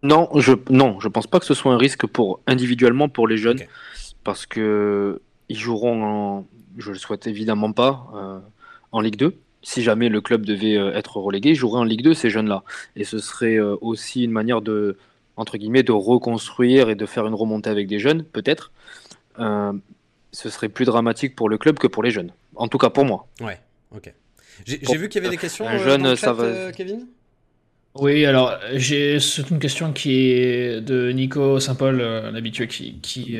Non, 0.04 0.30
je 0.36 0.54
non, 0.70 1.00
je 1.00 1.08
pense 1.08 1.28
pas 1.28 1.40
que 1.40 1.46
ce 1.46 1.54
soit 1.54 1.74
un 1.74 1.78
risque 1.78 2.06
pour 2.06 2.40
individuellement 2.46 3.10
pour 3.10 3.28
les 3.28 3.38
jeunes, 3.38 3.60
parce 4.24 4.46
que 4.46 5.22
ils 5.50 5.58
joueront 5.58 6.04
en, 6.04 6.48
je 6.78 6.92
le 6.92 6.98
souhaite 6.98 7.26
évidemment 7.26 7.72
pas, 7.72 8.08
euh, 8.16 8.40
en 8.92 9.02
Ligue 9.02 9.16
2. 9.16 9.36
Si 9.64 9.82
jamais 9.82 10.08
le 10.10 10.22
club 10.22 10.46
devait 10.46 10.78
euh, 10.78 10.94
être 10.94 11.18
relégué, 11.18 11.50
ils 11.50 11.56
joueraient 11.56 11.80
en 11.80 11.84
Ligue 11.84 12.04
2 12.04 12.14
ces 12.14 12.30
jeunes-là, 12.30 12.64
et 12.96 13.06
ce 13.06 13.18
serait 13.18 13.60
aussi 13.60 14.24
une 14.24 14.32
manière 14.32 14.62
de 14.62 14.98
entre 15.36 15.58
guillemets 15.58 15.84
de 15.84 15.92
reconstruire 15.92 16.90
et 16.90 16.96
de 16.96 17.06
faire 17.06 17.26
une 17.26 17.36
remontée 17.36 17.70
avec 17.70 17.88
des 17.88 18.00
jeunes, 18.00 18.24
peut-être 18.24 18.72
ce 20.32 20.50
serait 20.50 20.70
plus 20.70 20.86
dramatique 20.86 21.36
pour 21.36 21.50
le 21.50 21.58
club 21.58 21.80
que 21.80 21.88
pour 21.88 22.04
les 22.04 22.12
jeunes. 22.12 22.32
En 22.56 22.68
tout 22.68 22.78
cas 22.78 22.90
pour 22.90 23.06
moi. 23.06 23.28
Ouais, 23.42 23.60
ok. 23.92 24.14
J'ai 24.66 24.98
vu 24.98 25.10
qu'il 25.10 25.22
y 25.22 25.26
avait 25.26 25.36
des 25.36 25.40
questions. 25.40 25.68
Un 25.68 25.76
euh, 25.76 25.84
jeune, 25.84 26.16
ça 26.16 26.34
va. 26.34 26.44
Euh, 26.44 26.72
Kevin? 26.72 27.08
Oui, 27.96 28.26
alors 28.26 28.60
j'ai 28.76 29.18
une 29.50 29.58
question 29.58 29.92
qui 29.92 30.30
est 30.30 30.82
de 30.82 31.12
Nico 31.12 31.60
Saint-Paul, 31.60 32.00
euh, 32.00 32.30
l'habitué 32.30 32.68
qui, 32.68 33.00
qui, 33.02 33.38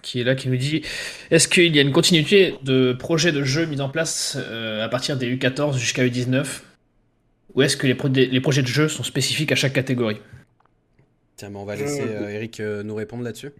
qui, 0.00 0.20
est 0.20 0.24
là, 0.24 0.34
qui 0.34 0.48
nous 0.48 0.56
dit 0.56 0.82
Est-ce 1.30 1.48
qu'il 1.48 1.74
y 1.74 1.78
a 1.78 1.82
une 1.82 1.92
continuité 1.92 2.54
de 2.62 2.94
projets 2.94 3.30
de 3.30 3.44
jeux 3.44 3.66
mis 3.66 3.80
en 3.82 3.90
place 3.90 4.36
à 4.36 4.88
partir 4.88 5.18
des 5.18 5.34
U14 5.36 5.76
jusqu'à 5.76 6.04
U19 6.06 6.62
Ou 7.54 7.62
est-ce 7.62 7.76
que 7.76 7.86
les, 7.86 8.26
les, 8.26 8.40
projets 8.40 8.62
de 8.62 8.68
jeux 8.68 8.88
sont 8.88 9.02
spécifiques 9.02 9.52
à 9.52 9.56
chaque 9.56 9.74
catégorie? 9.74 10.20
Tiens, 11.36 11.50
mais 11.50 11.58
on 11.58 11.66
va 11.66 11.76
laisser 11.76 12.04
Eric 12.30 12.60
nous 12.60 12.94
répondre 12.94 13.22
là-dessus. 13.22 13.50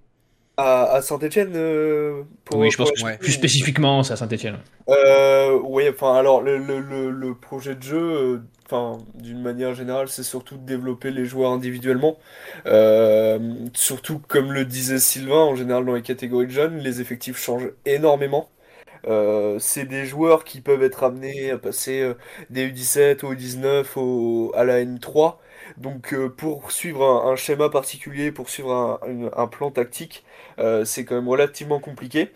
À, 0.56 1.02
Saint-Etienne 1.02 1.52
euh, 1.56 2.22
Oui, 2.54 2.70
je 2.70 2.76
pense 2.76 2.92
que 2.92 3.18
plus 3.18 3.32
spécifiquement, 3.32 4.04
c'est 4.04 4.12
à 4.12 4.16
Saint-Etienne. 4.16 4.58
Euh, 4.88 5.58
oui, 5.64 5.88
enfin, 5.88 6.14
alors, 6.14 6.42
le, 6.42 6.58
le, 6.58 7.10
le, 7.10 7.34
projet 7.34 7.74
de 7.74 7.82
jeu, 7.82 7.98
euh, 7.98 8.42
enfin, 8.64 8.98
d'une 9.14 9.42
manière 9.42 9.74
générale, 9.74 10.08
c'est 10.08 10.22
surtout 10.22 10.56
de 10.56 10.64
développer 10.64 11.10
les 11.10 11.24
joueurs 11.24 11.50
individuellement. 11.50 12.18
surtout, 13.74 14.20
comme 14.28 14.52
le 14.52 14.64
disait 14.64 15.00
Sylvain, 15.00 15.42
en 15.42 15.56
général, 15.56 15.84
dans 15.84 15.94
les 15.94 16.02
catégories 16.02 16.46
de 16.46 16.52
jeunes, 16.52 16.78
les 16.78 17.00
effectifs 17.00 17.36
changent 17.36 17.72
énormément. 17.84 18.48
c'est 19.58 19.86
des 19.86 20.04
joueurs 20.04 20.44
qui 20.44 20.60
peuvent 20.60 20.84
être 20.84 21.02
amenés 21.02 21.50
à 21.50 21.58
passer 21.58 22.12
des 22.50 22.68
U17 22.70 23.24
au 23.24 23.34
U19 23.34 23.86
au, 23.96 24.52
à 24.54 24.62
la 24.62 24.84
N3. 24.84 25.34
Donc 25.78 26.14
pour 26.36 26.70
suivre 26.70 27.04
un, 27.26 27.34
schéma 27.34 27.70
particulier, 27.70 28.30
pour 28.30 28.48
suivre 28.48 28.72
un, 28.72 29.00
un 29.36 29.46
plan 29.48 29.70
tactique, 29.72 30.23
c'est 30.84 31.04
quand 31.04 31.14
même 31.14 31.28
relativement 31.28 31.80
compliqué. 31.80 32.30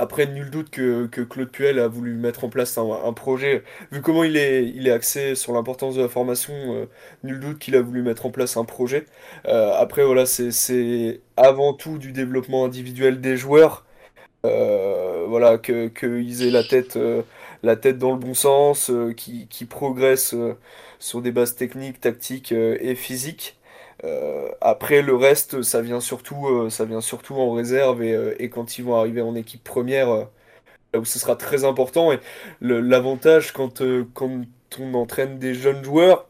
Après, 0.00 0.26
nul 0.26 0.48
doute 0.48 0.70
que, 0.70 1.06
Claude 1.24 1.50
Puel 1.50 1.78
a 1.78 1.86
voulu 1.86 2.14
mettre 2.14 2.44
en 2.44 2.48
place 2.48 2.78
un, 2.78 3.12
projet. 3.12 3.62
Vu 3.92 4.00
comment 4.00 4.24
il 4.24 4.38
est, 4.38 4.64
il 4.66 4.88
est 4.88 4.92
axé 4.92 5.34
sur 5.34 5.52
l'importance 5.52 5.94
de 5.94 6.00
la 6.00 6.08
formation, 6.08 6.54
euh, 6.54 6.86
nul 7.22 7.38
doute 7.38 7.58
qu'il 7.58 7.76
a 7.76 7.82
voulu 7.82 8.00
mettre 8.00 8.24
en 8.24 8.30
place 8.30 8.56
un 8.56 8.64
projet. 8.64 9.04
Euh, 9.46 9.72
après, 9.74 10.02
voilà, 10.02 10.24
c'est 10.24 11.20
avant 11.36 11.74
tout 11.74 11.98
du 11.98 12.12
développement 12.12 12.64
individuel 12.64 13.20
des 13.20 13.36
joueurs. 13.36 13.84
voilà, 14.42 15.58
qu'ils 15.58 16.46
aient 16.46 16.50
la 16.50 16.64
tête, 16.64 16.98
la 17.62 17.76
tête 17.76 17.98
dans 17.98 18.12
le 18.12 18.18
bon 18.18 18.32
sens, 18.34 18.90
qui, 19.18 19.48
qui 19.48 19.66
progressent 19.66 20.34
sur 20.98 21.20
des 21.20 21.30
bases 21.30 21.56
techniques, 21.56 22.00
tactiques 22.00 22.52
et 22.52 22.94
physiques. 22.94 23.59
Euh, 24.04 24.48
après 24.60 25.02
le 25.02 25.14
reste, 25.14 25.62
ça 25.62 25.82
vient 25.82 26.00
surtout, 26.00 26.46
euh, 26.46 26.70
en 27.30 27.52
réserve 27.52 28.02
et, 28.02 28.14
euh, 28.14 28.34
et, 28.38 28.48
quand 28.48 28.78
ils 28.78 28.84
vont 28.84 28.96
arriver 28.96 29.20
en 29.20 29.34
équipe 29.34 29.62
première, 29.62 30.08
là 30.92 31.00
où 31.00 31.04
ce 31.04 31.18
sera 31.18 31.36
très 31.36 31.64
important. 31.64 32.12
Et 32.12 32.20
l'avantage 32.60 33.52
quand, 33.52 33.82
on 33.82 34.94
entraîne 34.94 35.38
des 35.38 35.54
jeunes 35.54 35.84
joueurs, 35.84 36.28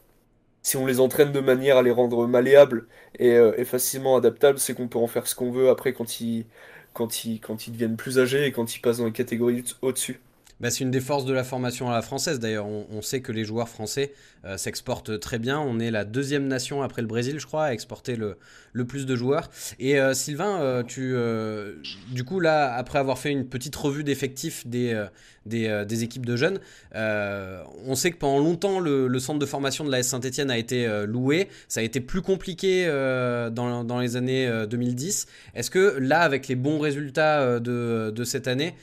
si 0.62 0.76
on 0.76 0.86
les 0.86 1.00
entraîne 1.00 1.32
de 1.32 1.40
manière 1.40 1.76
à 1.78 1.82
les 1.82 1.92
rendre 1.92 2.26
malléables 2.26 2.86
et, 3.18 3.64
facilement 3.64 4.16
adaptables, 4.16 4.58
c'est 4.58 4.74
qu'on 4.74 4.88
peut 4.88 4.98
en 4.98 5.06
faire 5.08 5.26
ce 5.26 5.34
qu'on 5.34 5.52
veut 5.52 5.70
après 5.70 5.92
quand 5.92 6.20
ils, 6.20 6.46
quand, 6.94 7.08
quand 7.42 7.66
ils 7.66 7.72
deviennent 7.72 7.96
plus 7.96 8.18
âgés 8.18 8.46
et 8.46 8.52
quand 8.52 8.76
ils 8.76 8.80
passent 8.80 8.98
dans 8.98 9.06
les 9.06 9.12
catégories 9.12 9.64
au-dessus. 9.82 10.20
Bah, 10.60 10.70
c'est 10.70 10.84
une 10.84 10.90
des 10.90 11.00
forces 11.00 11.24
de 11.24 11.32
la 11.32 11.42
formation 11.42 11.90
à 11.90 11.94
la 11.94 12.02
française. 12.02 12.38
D'ailleurs, 12.38 12.66
on, 12.66 13.00
sait 13.00 13.22
que 13.22 13.32
les 13.32 13.44
joueurs 13.44 13.68
français 13.68 14.12
euh, 14.44 14.58
s'exportent 14.58 15.18
très 15.18 15.38
bien. 15.38 15.58
On 15.58 15.80
est 15.80 15.90
la 15.90 16.04
deuxième 16.04 16.46
nation 16.46 16.82
après 16.82 17.00
le 17.00 17.08
Brésil, 17.08 17.40
je 17.40 17.46
crois, 17.46 17.64
à 17.64 17.72
exporter 17.72 18.14
le, 18.14 18.36
plus 18.84 19.06
de 19.06 19.16
joueurs. 19.16 19.50
Et 19.78 19.98
euh, 19.98 20.12
Sylvain, 20.12 20.60
euh, 20.60 20.82
tu, 20.82 21.14
du 22.14 22.24
coup, 22.24 22.40
là, 22.40 22.74
après 22.74 22.98
avoir 22.98 23.18
fait 23.18 23.30
une 23.30 23.46
petite 23.46 23.74
revue 23.74 24.04
d'effectifs 24.04 24.66
des, 24.66 25.02
des, 25.46 26.04
équipes 26.04 26.26
de 26.26 26.36
jeunes, 26.36 26.60
on 26.92 27.94
sait 27.94 28.10
que 28.10 28.18
pendant 28.18 28.38
longtemps, 28.38 28.80
le, 28.80 29.18
centre 29.18 29.38
de 29.38 29.46
formation 29.46 29.84
de 29.84 29.90
la 29.90 30.00
S 30.00 30.08
Saint-Etienne 30.08 30.50
a 30.50 30.58
été 30.58 30.86
loué. 31.06 31.48
Ça 31.68 31.80
a 31.80 31.82
été 31.82 32.00
plus 32.00 32.20
compliqué 32.20 32.86
dans, 32.86 33.82
dans, 33.84 33.98
les 33.98 34.16
années 34.16 34.66
2010. 34.68 35.26
Est-ce 35.54 35.70
que 35.70 35.96
là, 35.98 36.20
avec 36.20 36.48
les 36.48 36.56
bons 36.56 36.78
résultats 36.78 37.60
de, 37.60 38.12
de 38.14 38.24
cette 38.24 38.46
année, 38.46 38.74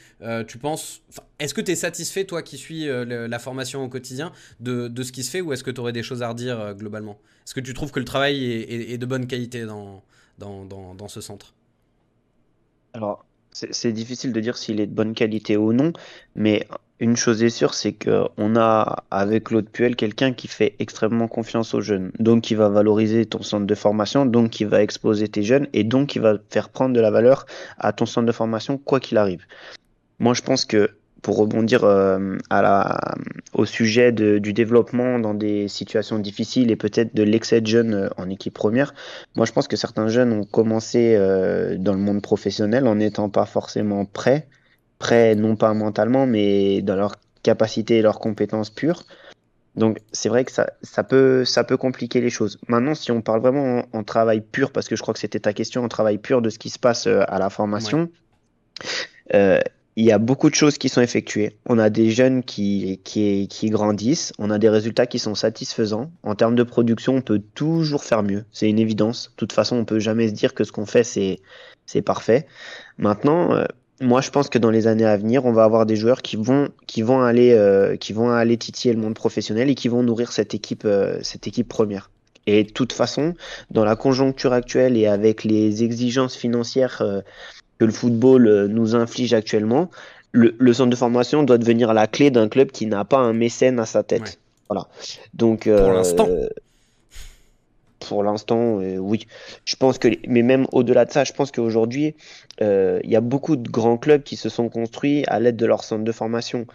tu 0.48 0.58
penses... 0.58 1.02
Est-ce 1.40 1.54
que 1.54 1.62
tu 1.72 1.76
satisfait, 1.76 2.26
toi 2.26 2.42
qui 2.42 2.58
suis 2.58 2.90
euh, 2.90 3.28
la 3.28 3.40
formation 3.40 3.84
au 3.84 3.90
quotidien, 3.90 4.32
de, 4.60 4.92
ce 5.04 5.12
qui 5.12 5.24
se 5.24 5.32
fait 5.32 5.42
ou 5.42 5.54
est-ce 5.54 5.64
que 5.64 5.72
tu 5.72 5.82
aurais 5.82 5.94
des 5.94 6.04
choses 6.04 6.24
à 6.24 6.30
redire 6.30 6.60
euh, 6.60 6.74
globalement? 6.74 7.20
Est-ce 7.46 7.54
que 7.54 7.60
tu 7.60 7.74
trouves 7.74 7.92
que 7.92 8.00
le 8.00 8.06
travail 8.06 8.44
est, 8.44 8.98
de 8.98 9.06
bonne 9.06 9.28
qualité 9.28 9.66
dans, 9.66 10.04
dans, 10.38 11.08
ce 11.08 11.22
centre? 11.22 11.54
Alors, 12.94 13.26
c'est 13.52 13.92
difficile 13.92 14.34
de 14.34 14.40
dire 14.40 14.58
s'il 14.58 14.82
est 14.82 14.88
de 14.88 14.94
bonne 14.94 15.14
qualité 15.14 15.56
ou 15.56 15.72
non, 15.72 15.94
mais 16.36 16.68
une 17.00 17.16
chose 17.16 17.44
est 17.44 17.50
sûre, 17.50 17.74
c'est 17.74 17.94
qu'on 17.94 18.56
a 18.56 19.04
avec 19.12 19.46
Claude 19.46 19.70
Puel 19.70 19.96
quelqu'un 19.96 20.34
qui 20.34 20.48
fait 20.48 20.76
extrêmement 20.80 21.28
confiance 21.28 21.74
aux 21.74 21.82
jeunes, 21.82 22.12
donc 22.20 22.44
qui 22.44 22.56
va 22.56 22.70
valoriser 22.70 23.26
ton 23.26 23.44
centre 23.44 23.66
de 23.66 23.76
formation, 23.76 24.26
donc 24.26 24.50
qui 24.50 24.66
va 24.66 24.82
exposer 24.82 25.28
tes 25.28 25.44
jeunes 25.44 25.68
et 25.74 25.84
donc 25.84 26.10
qui 26.10 26.20
va 26.20 26.38
faire 26.50 26.70
prendre 26.70 26.94
de 26.94 27.00
la 27.00 27.12
valeur 27.12 27.46
à 27.78 27.94
ton 27.94 28.06
centre 28.06 28.26
de 28.26 28.32
formation 28.32 28.78
quoi 28.78 29.00
qu'il 29.00 29.18
arrive. 29.18 29.46
Moi, 30.20 30.34
je 30.34 30.42
pense 30.42 30.66
que 30.66 30.90
pour 31.22 31.38
rebondir 31.38 31.84
euh, 31.84 32.38
à 32.50 32.62
la, 32.62 33.16
au 33.54 33.66
sujet 33.66 34.12
du 34.12 34.54
développement 34.54 35.20
dans 35.20 35.34
des 35.34 35.68
situations 35.68 36.20
difficiles 36.20 36.72
et 36.72 36.76
peut-être 36.76 37.16
de 37.16 37.24
l'excès 37.24 37.62
de 37.62 37.68
jeunes 37.68 37.94
euh, 37.94 38.10
en 38.18 38.30
équipe 38.30 38.54
première, 38.54 38.94
moi 39.36 39.46
je 39.46 39.52
pense 39.52 39.68
que 39.68 39.76
certains 39.76 40.08
jeunes 40.08 40.32
ont 40.32 40.44
commencé 40.44 41.16
euh, 41.16 41.78
dans 41.78 41.94
le 41.94 42.00
monde 42.00 42.22
professionnel 42.22 42.88
en 42.88 42.96
n'étant 42.96 43.30
pas 43.30 43.46
forcément 43.46 44.06
prêts, 44.06 44.48
prêts 45.00 45.36
non 45.36 45.56
pas 45.56 45.74
mentalement, 45.74 46.26
mais 46.26 46.82
dans 46.82 46.96
leur 46.96 47.16
capacité 47.44 47.98
et 47.98 48.02
leurs 48.02 48.20
compétences 48.20 48.70
pures. 48.70 49.04
Donc 49.76 50.00
c'est 50.12 50.30
vrai 50.30 50.44
que 50.44 50.52
ça, 50.52 50.72
ça, 50.82 51.04
peut, 51.04 51.46
ça 51.46 51.64
peut 51.64 51.78
compliquer 51.78 52.20
les 52.20 52.32
choses. 52.32 52.58
Maintenant, 52.68 52.96
si 52.96 53.12
on 53.12 53.22
parle 53.22 53.42
vraiment 53.42 53.86
en, 53.94 54.04
travail 54.04 54.42
pur, 54.42 54.72
parce 54.72 54.88
que 54.88 54.96
je 54.96 55.02
crois 55.04 55.14
que 55.14 55.20
c'était 55.20 55.40
ta 55.40 55.54
question, 55.54 55.84
en 55.84 55.88
travail 55.88 56.18
pur 56.18 56.42
de 56.42 56.50
ce 56.50 56.58
qui 56.58 56.72
se 56.72 56.80
passe 56.80 57.06
à 57.06 57.38
la 57.38 57.52
formation, 57.52 58.10
il 59.98 60.06
y 60.06 60.12
a 60.12 60.20
beaucoup 60.20 60.52
de 60.52 60.56
choses 60.56 60.78
qui 60.78 60.90
sont 60.90 61.02
effectuées. 61.02 61.58
On 61.66 61.80
a 61.80 61.90
des 61.90 62.12
jeunes 62.12 62.44
qui, 62.44 63.02
qui, 63.04 63.48
qui, 63.48 63.70
grandissent, 63.72 64.32
on 64.38 64.52
a 64.52 64.60
des 64.60 64.70
résultats 64.70 65.08
qui 65.08 65.18
sont 65.18 65.34
satisfaisants. 65.34 66.12
En 66.22 66.36
termes 66.36 66.54
de 66.54 66.62
production, 66.62 67.16
on 67.16 67.22
peut 67.22 67.42
toujours 67.56 68.04
faire 68.04 68.22
mieux. 68.22 68.46
C'est 68.52 68.70
une 68.70 68.78
évidence. 68.78 69.32
De 69.32 69.36
toute 69.38 69.54
façon, 69.54 69.76
on 69.76 69.86
peut 69.86 69.98
jamais 69.98 70.28
se 70.28 70.34
dire 70.34 70.54
que 70.54 70.64
ce 70.64 70.72
qu'on 70.72 70.86
fait, 70.86 71.04
c'est, 71.04 72.02
parfait. 72.04 72.46
Maintenant, 73.00 73.56
euh, 73.56 73.66
moi, 74.00 74.22
je 74.22 74.30
pense 74.30 74.50
que 74.50 74.60
dans 74.60 74.70
les 74.70 74.86
années 74.86 75.04
à 75.04 75.18
venir, 75.18 75.46
on 75.46 75.52
va 75.52 75.64
avoir 75.64 75.88
des 75.88 75.96
joueurs 75.96 76.22
qui 76.22 76.36
vont, 76.36 76.70
qui 76.86 77.02
vont 77.02 77.24
aller, 77.24 77.54
euh, 77.54 77.96
qui 77.98 78.14
vont 78.14 78.30
aller 78.30 78.56
titiller 78.56 78.94
le 78.94 79.02
monde 79.02 79.16
professionnel 79.16 79.68
et 79.68 79.74
qui 79.74 79.88
vont 79.88 80.04
nourrir 80.04 80.32
cette 80.32 80.54
équipe, 80.54 80.86
euh, 80.86 81.18
cette 81.24 81.48
équipe 81.48 81.68
première. 81.68 82.12
Et 82.46 82.64
de 82.64 82.70
toute 82.70 82.94
façon, 82.94 83.34
dans 83.72 83.84
la 83.84 83.96
conjoncture 83.96 84.54
actuelle 84.54 84.96
et 84.96 85.08
avec 85.08 85.44
les 85.44 85.84
exigences 85.84 86.36
financières 86.36 87.02
que 87.80 87.86
le 87.86 87.92
football 87.92 88.48
euh, 88.48 88.68
nous 88.68 88.96
inflige 88.96 89.34
actuellement, 89.34 89.90
le, 90.32 90.74
centre 90.74 90.90
de 90.90 90.96
formation 90.96 91.44
doit 91.44 91.58
devenir 91.58 91.94
la 91.94 92.06
clé 92.06 92.30
d'un 92.30 92.48
club 92.48 92.70
qui 92.72 92.86
n'a 92.86 93.06
pas 93.06 93.18
un 93.18 93.34
mécène 93.34 93.80
à 93.80 93.86
sa 93.86 94.04
tête. 94.04 94.40
Voilà. 94.70 94.88
Donc, 95.34 95.64
pour 95.64 95.74
euh, 95.74 95.94
l'instant. 95.94 96.28
Pour 98.00 98.24
l'instant, 98.24 98.80
euh, 98.80 98.98
oui. 98.98 99.26
Je 99.66 99.76
pense 99.76 99.98
que, 99.98 100.10
mais 100.28 100.44
même 100.44 100.68
au-delà 100.72 101.06
de 101.06 101.12
ça, 101.12 101.24
je 101.24 101.34
pense 101.34 101.52
qu'aujourd'hui, 101.52 102.16
il 102.60 103.00
y 103.10 103.16
a 103.16 103.22
beaucoup 103.22 103.56
de 103.56 103.68
grands 103.68 103.98
clubs 103.98 104.22
qui 104.22 104.36
se 104.36 104.50
sont 104.50 104.70
construits 104.70 105.24
à 105.28 105.40
l'aide 105.40 105.56
de 105.56 105.66
leur 105.66 105.84
centre 105.84 106.04
de 106.04 106.12
formation. 106.12 106.68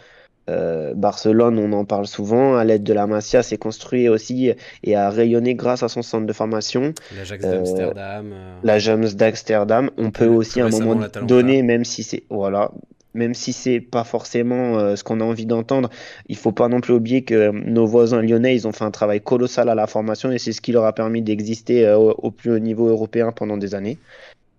Euh, 0.49 0.93
Barcelone, 0.93 1.57
on 1.57 1.71
en 1.73 1.85
parle 1.85 2.05
souvent, 2.05 2.55
à 2.55 2.63
l'aide 2.63 2.83
de 2.83 2.93
la 2.93 3.07
Masia, 3.07 3.43
s'est 3.43 3.57
construit 3.57 4.09
aussi 4.09 4.51
et 4.83 4.95
a 4.95 5.09
rayonné 5.09 5.55
grâce 5.55 5.83
à 5.83 5.89
son 5.89 6.01
centre 6.01 6.25
de 6.25 6.33
formation. 6.33 6.93
L'Ajax 7.15 7.45
d'Amsterdam. 7.45 8.33
L'Ajax 8.63 9.15
d'Amsterdam. 9.15 9.89
On 9.97 10.11
peut 10.11 10.27
aussi 10.27 10.59
à 10.59 10.65
un 10.65 10.69
moment 10.69 10.99
donné, 11.21 11.63
même 11.63 11.85
si 11.85 12.03
c'est 12.03 12.23
voilà, 12.29 12.71
même 13.13 13.33
si 13.33 13.53
c'est 13.53 13.79
pas 13.79 14.03
forcément 14.03 14.77
euh, 14.77 14.95
ce 14.95 15.03
qu'on 15.03 15.21
a 15.21 15.23
envie 15.23 15.45
d'entendre, 15.45 15.89
il 16.27 16.35
faut 16.35 16.51
pas 16.51 16.67
non 16.67 16.81
plus 16.81 16.93
oublier 16.93 17.23
que 17.23 17.51
nos 17.51 17.85
voisins 17.85 18.21
lyonnais, 18.21 18.55
ils 18.55 18.67
ont 18.67 18.71
fait 18.71 18.83
un 18.83 18.91
travail 18.91 19.21
colossal 19.21 19.69
à 19.69 19.75
la 19.75 19.87
formation 19.87 20.31
et 20.31 20.39
c'est 20.39 20.51
ce 20.51 20.61
qui 20.61 20.71
leur 20.71 20.85
a 20.85 20.93
permis 20.93 21.21
d'exister 21.21 21.85
euh, 21.85 21.97
au, 21.97 22.31
plus 22.31 22.51
haut 22.51 22.59
niveau 22.59 22.87
européen 22.87 23.31
pendant 23.31 23.57
des 23.57 23.75
années. 23.75 23.97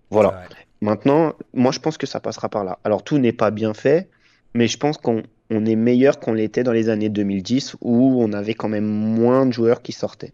Voilà. 0.09 0.43
Maintenant, 0.81 1.33
moi 1.53 1.71
je 1.71 1.79
pense 1.79 1.97
que 1.97 2.07
ça 2.07 2.19
passera 2.19 2.49
par 2.49 2.63
là. 2.63 2.79
Alors 2.83 3.03
tout 3.03 3.17
n'est 3.17 3.33
pas 3.33 3.51
bien 3.51 3.73
fait, 3.73 4.07
mais 4.53 4.67
je 4.67 4.77
pense 4.77 4.97
qu'on 4.97 5.23
est 5.49 5.75
meilleur 5.75 6.19
qu'on 6.19 6.33
l'était 6.33 6.63
dans 6.63 6.71
les 6.71 6.89
années 6.89 7.09
2010 7.09 7.75
où 7.81 8.21
on 8.21 8.33
avait 8.33 8.53
quand 8.53 8.69
même 8.69 8.85
moins 8.85 9.45
de 9.45 9.51
joueurs 9.51 9.81
qui 9.81 9.91
sortaient. 9.91 10.33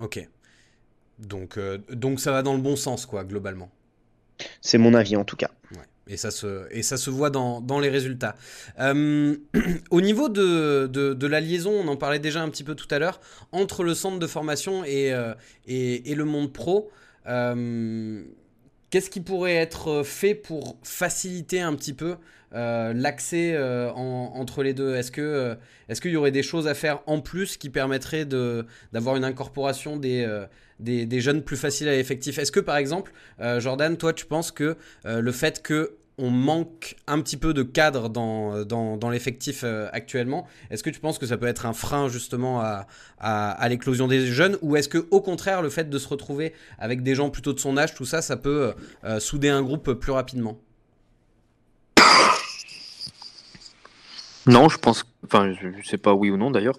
Ok. 0.00 0.28
Donc, 1.18 1.56
euh, 1.56 1.78
donc 1.90 2.20
ça 2.20 2.32
va 2.32 2.42
dans 2.42 2.54
le 2.54 2.60
bon 2.60 2.76
sens, 2.76 3.06
quoi, 3.06 3.24
globalement. 3.24 3.70
C'est 4.60 4.78
mon 4.78 4.94
avis 4.94 5.16
en 5.16 5.24
tout 5.24 5.36
cas. 5.36 5.50
Ouais. 5.72 5.84
Et 6.08 6.16
ça 6.16 6.32
se, 6.32 6.66
et 6.72 6.82
ça 6.82 6.96
se 6.96 7.10
voit 7.10 7.30
dans, 7.30 7.60
dans 7.60 7.78
les 7.78 7.88
résultats. 7.88 8.34
Euh, 8.80 9.36
au 9.90 10.00
niveau 10.00 10.28
de, 10.28 10.86
de, 10.86 11.26
la 11.26 11.40
liaison, 11.40 11.70
on 11.70 11.86
en 11.86 11.96
parlait 11.96 12.18
déjà 12.18 12.42
un 12.42 12.48
petit 12.48 12.64
peu 12.64 12.74
tout 12.74 12.88
à 12.90 12.98
l'heure, 12.98 13.20
entre 13.52 13.84
le 13.84 13.94
centre 13.94 14.18
de 14.18 14.26
formation 14.26 14.84
et, 14.84 15.12
euh, 15.12 15.32
et, 15.66 16.10
et, 16.10 16.14
le 16.16 16.24
monde 16.24 16.52
pro, 16.52 16.90
qu'est-ce 18.92 19.10
qui 19.10 19.20
pourrait 19.20 19.56
être 19.56 20.04
fait 20.04 20.36
pour 20.36 20.76
faciliter 20.84 21.60
un 21.60 21.74
petit 21.74 21.94
peu 21.94 22.16
l'accès 22.52 23.58
entre 23.94 24.62
les 24.62 24.74
deux? 24.74 24.94
Est-ce 24.94 25.10
que 25.10 25.56
qu'il 26.00 26.12
y 26.12 26.16
aurait 26.16 26.30
des 26.30 26.42
choses 26.44 26.68
à 26.68 26.74
faire 26.74 27.00
en 27.06 27.20
plus 27.20 27.56
qui 27.56 27.70
permettraient 27.70 28.26
d'avoir 28.26 29.16
une 29.16 29.24
incorporation 29.24 29.96
des, 29.96 30.28
jeunes 31.20 31.42
plus 31.42 31.56
faciles 31.56 31.88
à 31.88 31.92
l'effectif? 31.92 32.38
Est-ce 32.38 32.52
que 32.52 32.60
par 32.60 32.76
exemple, 32.76 33.12
Jordan, 33.58 33.96
toi 33.96 34.12
tu 34.12 34.26
penses 34.26 34.52
que 34.52 34.76
le 35.04 35.32
fait 35.32 35.62
que 35.62 35.96
on 36.18 36.30
manque 36.30 36.96
un 37.06 37.20
petit 37.20 37.36
peu 37.36 37.54
de 37.54 37.62
cadre 37.62 38.08
dans, 38.08 38.64
dans, 38.64 39.10
l'effectif 39.10 39.62
euh, 39.64 39.88
actuellement. 39.92 40.46
Est-ce 40.70 40.82
que 40.82 40.90
tu 40.90 41.00
penses 41.00 41.18
que 41.18 41.26
ça 41.26 41.36
peut 41.36 41.46
être 41.46 41.66
un 41.66 41.72
frein 41.72 42.08
justement 42.08 42.60
à, 42.60 42.86
à, 43.18 43.68
l'éclosion 43.68 44.08
des 44.08 44.26
jeunes? 44.26 44.58
Ou 44.62 44.76
est-ce 44.76 44.88
que 44.88 45.06
au 45.10 45.20
contraire 45.20 45.62
le 45.62 45.70
fait 45.70 45.88
de 45.88 45.98
se 45.98 46.08
retrouver 46.08 46.52
avec 46.78 47.02
des 47.02 47.14
gens 47.14 47.30
plutôt 47.30 47.52
de 47.52 47.60
son 47.60 47.76
âge, 47.76 47.94
tout 47.94 48.04
ça, 48.04 48.20
ça 48.20 48.36
peut 48.36 48.74
euh, 49.04 49.20
souder 49.20 49.48
un 49.48 49.62
groupe 49.62 49.92
plus 49.94 50.12
rapidement? 50.12 50.58
Non, 54.44 54.68
je 54.68 54.76
pense, 54.76 55.04
enfin, 55.24 55.54
je 55.60 55.68
ne 55.68 55.82
sais 55.84 55.98
pas 55.98 56.14
oui 56.14 56.28
ou 56.28 56.36
non 56.36 56.50
d'ailleurs. 56.50 56.78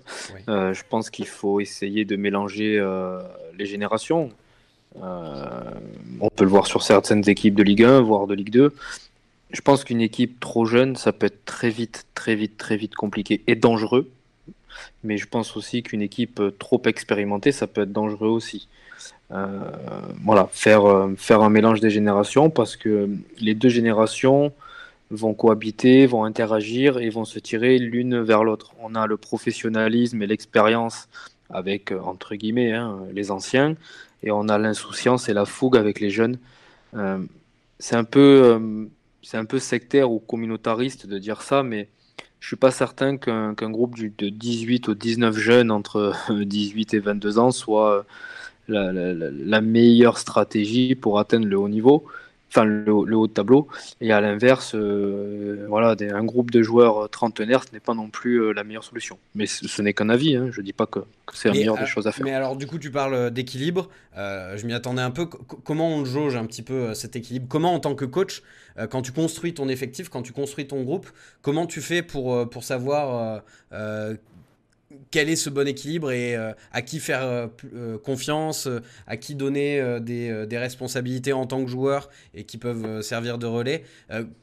Euh, 0.49 0.73
je 0.73 0.83
pense 0.89 1.09
qu'il 1.09 1.27
faut 1.27 1.61
essayer 1.61 2.03
de 2.03 2.17
mélanger 2.17 2.77
les 3.57 3.65
générations. 3.65 4.29
on 4.95 6.29
peut 6.35 6.43
le 6.43 6.49
voir 6.49 6.67
sur 6.67 6.83
certaines 6.83 7.27
équipes 7.27 7.55
de 7.55 7.63
Ligue 7.63 7.83
1, 7.83 8.01
voire 8.01 8.27
de 8.27 8.35
Ligue 8.35 8.51
2 8.51 8.73
je 9.53 9.61
pense 9.61 9.83
qu'une 9.83 10.01
équipe 10.01 10.39
trop 10.39 10.65
jeune, 10.65 10.95
ça 10.95 11.13
peut 11.13 11.27
être 11.27 11.45
très 11.45 11.69
vite, 11.69 12.05
très 12.15 12.35
vite, 12.35 12.57
très 12.57 12.75
vite 12.75 12.95
compliqué 12.95 13.41
et 13.47 13.55
dangereux. 13.55 14.09
Mais 15.03 15.17
je 15.17 15.27
pense 15.27 15.55
aussi 15.55 15.83
qu'une 15.83 16.01
équipe 16.01 16.41
trop 16.57 16.81
expérimentée, 16.85 17.51
ça 17.51 17.67
peut 17.67 17.81
être 17.81 17.91
dangereux 17.91 18.29
aussi. 18.29 18.67
Euh, 19.31 19.59
voilà, 20.23 20.49
faire, 20.51 20.85
euh, 20.85 21.13
faire 21.17 21.41
un 21.41 21.49
mélange 21.49 21.79
des 21.79 21.89
générations 21.89 22.49
parce 22.49 22.75
que 22.75 23.09
les 23.39 23.55
deux 23.55 23.69
générations 23.69 24.51
vont 25.11 25.33
cohabiter, 25.33 26.05
vont 26.05 26.23
interagir 26.23 26.97
et 26.99 27.09
vont 27.09 27.25
se 27.25 27.39
tirer 27.39 27.77
l'une 27.77 28.21
vers 28.21 28.43
l'autre. 28.43 28.73
On 28.81 28.95
a 28.95 29.07
le 29.07 29.17
professionnalisme 29.17 30.21
et 30.21 30.27
l'expérience 30.27 31.07
avec, 31.49 31.91
euh, 31.91 31.99
entre 31.99 32.35
guillemets, 32.35 32.73
hein, 32.73 32.99
les 33.13 33.31
anciens, 33.31 33.75
et 34.23 34.31
on 34.31 34.49
a 34.49 34.57
l'insouciance 34.57 35.29
et 35.29 35.33
la 35.33 35.45
fougue 35.45 35.77
avec 35.77 35.99
les 35.99 36.09
jeunes. 36.09 36.37
c'est 37.79 37.95
un 37.95 38.03
peu 38.03 38.87
c'est 39.23 39.37
un 39.37 39.45
peu 39.45 39.59
sectaire 39.59 40.11
ou 40.11 40.19
communautariste 40.19 41.07
de 41.07 41.17
dire 41.17 41.41
ça, 41.41 41.63
mais 41.63 41.89
je 42.39 42.47
suis 42.47 42.55
pas 42.57 42.71
certain 42.71 43.17
qu'un 43.17 43.53
groupe 43.53 43.97
de 43.97 44.29
18 44.29 44.89
ou 44.89 44.95
19 44.95 45.37
jeunes 45.37 45.71
entre 45.71 46.13
18 46.29 46.93
et 46.93 46.99
22 46.99 47.39
ans 47.39 47.51
soit 47.51 48.05
la, 48.67 48.91
la 48.93 49.61
meilleure 49.61 50.17
stratégie 50.17 50.95
pour 50.95 51.19
atteindre 51.19 51.47
le 51.47 51.57
haut 51.57 51.69
niveau 51.69 52.05
enfin 52.53 52.65
le, 52.65 52.91
haut 52.91 53.27
de 53.27 53.33
tableau. 53.33 53.67
Et 53.99 54.11
à 54.11 54.21
l'inverse, 54.21 54.75
euh, 54.75 55.65
voilà, 55.67 55.95
un 55.99 56.23
groupe 56.23 56.51
de 56.51 56.61
joueurs 56.61 57.09
trentenaires, 57.09 57.63
ce 57.63 57.73
n'est 57.73 57.79
pas 57.79 57.93
non 57.93 58.09
plus 58.09 58.41
euh, 58.41 58.51
la 58.53 58.63
meilleure 58.63 58.83
solution. 58.83 59.17
Mais 59.35 59.47
ce, 59.47 59.81
n'est 59.81 59.93
qu'un 59.93 60.09
avis, 60.09 60.35
hein. 60.35 60.49
je 60.51 60.61
ne 60.61 60.65
dis 60.65 60.73
pas 60.73 60.85
que, 60.85 60.99
c'est 61.33 61.49
la 61.49 61.55
meilleure 61.55 61.77
des 61.77 61.85
choses 61.85 62.07
à 62.07 62.11
faire. 62.11 62.25
Mais 62.25 62.33
alors 62.33 62.55
du 62.55 62.67
coup, 62.67 62.77
tu 62.77 62.91
parles 62.91 63.31
d'équilibre, 63.31 63.89
euh, 64.17 64.55
je 64.57 64.65
m'y 64.65 64.73
attendais 64.73 65.01
un 65.01 65.11
peu. 65.11 65.25
comment 65.25 65.89
on 65.89 66.05
jauge 66.05 66.35
un 66.35 66.45
petit 66.45 66.61
peu 66.61 66.93
cet 66.93 67.15
équilibre? 67.15 67.47
Comment 67.49 67.73
en 67.73 67.79
tant 67.79 67.95
que 67.95 68.05
coach, 68.05 68.43
quand 68.89 69.01
tu 69.01 69.11
construis 69.11 69.53
ton 69.53 69.67
effectif, 69.69 70.09
quand 70.09 70.21
tu 70.21 70.33
construis 70.33 70.67
ton 70.67 70.83
groupe, 70.83 71.07
comment 71.41 71.67
tu 71.67 71.81
fais 71.81 72.01
pour, 72.01 72.49
pour 72.49 72.63
savoir 72.63 73.41
quel 75.11 75.29
est 75.29 75.35
ce 75.35 75.49
bon 75.49 75.67
équilibre 75.67 76.11
et 76.11 76.35
euh, 76.35 76.53
à 76.71 76.81
qui 76.81 76.99
faire 76.99 77.23
euh, 77.23 77.47
euh, 77.75 77.97
confiance, 77.97 78.67
à 79.07 79.17
qui 79.17 79.35
donner 79.35 79.99
des, 80.01 80.57
responsabilités 80.57 81.33
en 81.33 81.45
tant 81.45 81.63
que 81.63 81.69
joueur 81.69 82.09
et 82.33 82.43
qui 82.43 82.57
peuvent 82.57 83.01
servir 83.01 83.37
de 83.37 83.45
relais. 83.45 83.83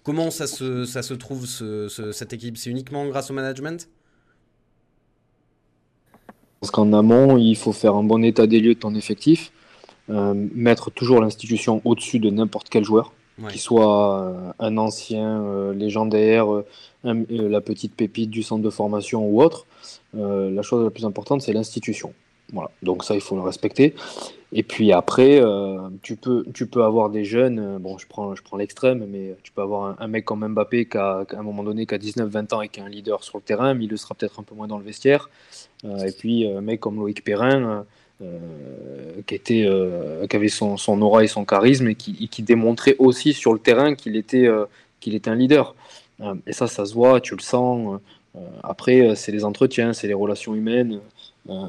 comment 0.02 0.30
ça 0.30 0.46
se, 0.46 1.14
trouve 1.14 1.46
ce, 1.46 1.88
cet 2.12 2.32
équilibre? 2.32 2.58
C'est 2.58 2.70
uniquement 2.70 3.06
grâce 3.08 3.30
au 3.30 3.34
management? 3.34 3.88
Parce 6.60 6.70
qu'en 6.70 6.92
amont, 6.92 7.38
il 7.38 7.56
faut 7.56 7.72
faire 7.72 7.94
un 7.94 8.02
bon 8.04 8.22
état 8.22 8.46
des 8.46 8.60
lieux 8.60 8.74
de 8.74 8.80
ton 8.80 8.94
effectif, 8.94 9.52
mettre 10.08 10.90
toujours 10.90 11.20
l'institution 11.20 11.80
au-dessus 11.84 12.18
de 12.18 12.30
n'importe 12.30 12.68
quel 12.68 12.84
joueur. 12.84 13.12
Qu'il 13.48 13.60
soit 13.60 14.54
un 14.58 14.76
ancien 14.76 15.72
légendaire, 15.72 16.46
la 17.04 17.60
petite 17.60 17.94
pépite 17.94 18.30
du 18.30 18.42
centre 18.42 18.62
de 18.62 18.70
formation 18.70 19.26
ou 19.26 19.42
autre, 19.42 19.66
euh, 20.16 20.50
la 20.50 20.62
chose 20.62 20.84
la 20.84 20.90
plus 20.90 21.04
importante, 21.04 21.42
c'est 21.42 21.52
l'institution. 21.52 22.12
Voilà. 22.52 22.70
Donc 22.82 23.04
ça, 23.04 23.14
il 23.14 23.20
faut 23.20 23.36
le 23.36 23.42
respecter. 23.42 23.94
Et 24.52 24.64
puis 24.64 24.92
après, 24.92 25.40
euh, 25.40 25.88
tu, 26.02 26.16
peux, 26.16 26.44
tu 26.52 26.66
peux 26.66 26.82
avoir 26.82 27.08
des 27.08 27.24
jeunes, 27.24 27.60
euh, 27.60 27.78
bon, 27.78 27.98
je 27.98 28.06
prends, 28.08 28.34
je 28.34 28.42
prends 28.42 28.56
l'extrême, 28.56 29.06
mais 29.08 29.36
tu 29.44 29.52
peux 29.52 29.62
avoir 29.62 29.94
un, 30.00 30.08
mec 30.08 30.24
comme 30.24 30.46
Mbappé 30.46 30.86
qui 30.86 30.98
a, 30.98 31.24
à 31.30 31.38
un 31.38 31.42
moment 31.42 31.62
donné 31.62 31.86
qui 31.86 31.94
a 31.94 31.98
19-20 31.98 32.54
ans 32.54 32.60
et 32.60 32.68
qui 32.68 32.80
est 32.80 32.82
un 32.82 32.88
leader 32.88 33.22
sur 33.22 33.38
le 33.38 33.42
terrain, 33.42 33.74
mais 33.74 33.84
il 33.84 33.90
le 33.90 33.96
sera 33.96 34.16
peut-être 34.16 34.40
un 34.40 34.42
peu 34.42 34.56
moins 34.56 34.66
dans 34.66 34.78
le 34.78 34.84
vestiaire. 34.84 35.30
et 35.84 36.10
puis 36.10 36.48
un 36.48 36.60
mec 36.60 36.80
comme 36.80 36.96
Loïc 36.96 37.22
Perrin, 37.22 37.86
qui, 39.26 39.34
était, 39.34 39.68
qui 40.28 40.36
avait 40.36 40.48
son, 40.48 40.76
aura 41.02 41.24
et 41.24 41.26
son 41.26 41.44
charisme 41.44 41.88
et 41.88 41.94
qui, 41.94 42.42
démontrait 42.42 42.96
aussi 42.98 43.32
sur 43.32 43.52
le 43.52 43.58
terrain 43.58 43.94
qu'il 43.94 44.16
était, 44.16 44.48
qu'il 45.00 45.14
était 45.14 45.30
un 45.30 45.36
leader. 45.36 45.74
et 46.46 46.52
ça, 46.52 46.66
ça 46.66 46.84
se 46.84 46.94
voit, 46.94 47.20
tu 47.20 47.34
le 47.34 47.42
sens. 47.42 48.00
Euh, 48.36 48.40
après, 48.62 49.00
euh, 49.00 49.14
c'est 49.14 49.32
les 49.32 49.44
entretiens, 49.44 49.92
c'est 49.92 50.06
les 50.06 50.14
relations 50.14 50.54
humaines 50.54 51.00
euh, 51.48 51.66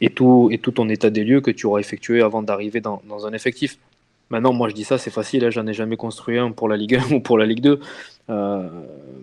et, 0.00 0.10
tout, 0.10 0.48
et 0.52 0.58
tout 0.58 0.70
ton 0.70 0.88
état 0.88 1.10
des 1.10 1.24
lieux 1.24 1.40
que 1.40 1.50
tu 1.50 1.66
auras 1.66 1.80
effectué 1.80 2.22
avant 2.22 2.42
d'arriver 2.42 2.80
dans, 2.80 3.00
un 3.26 3.32
effectif. 3.32 3.78
Maintenant, 4.30 4.52
moi 4.52 4.68
je 4.68 4.74
dis 4.74 4.84
ça, 4.84 4.98
c'est 4.98 5.10
facile, 5.10 5.44
hein, 5.44 5.50
j'en 5.50 5.66
ai 5.66 5.74
jamais 5.74 5.96
construit 5.96 6.38
un 6.38 6.52
pour 6.52 6.68
la 6.68 6.76
Ligue 6.76 6.96
1 6.96 7.12
ou 7.14 7.20
pour 7.20 7.38
la 7.38 7.46
Ligue 7.46 7.60
2. 7.60 7.80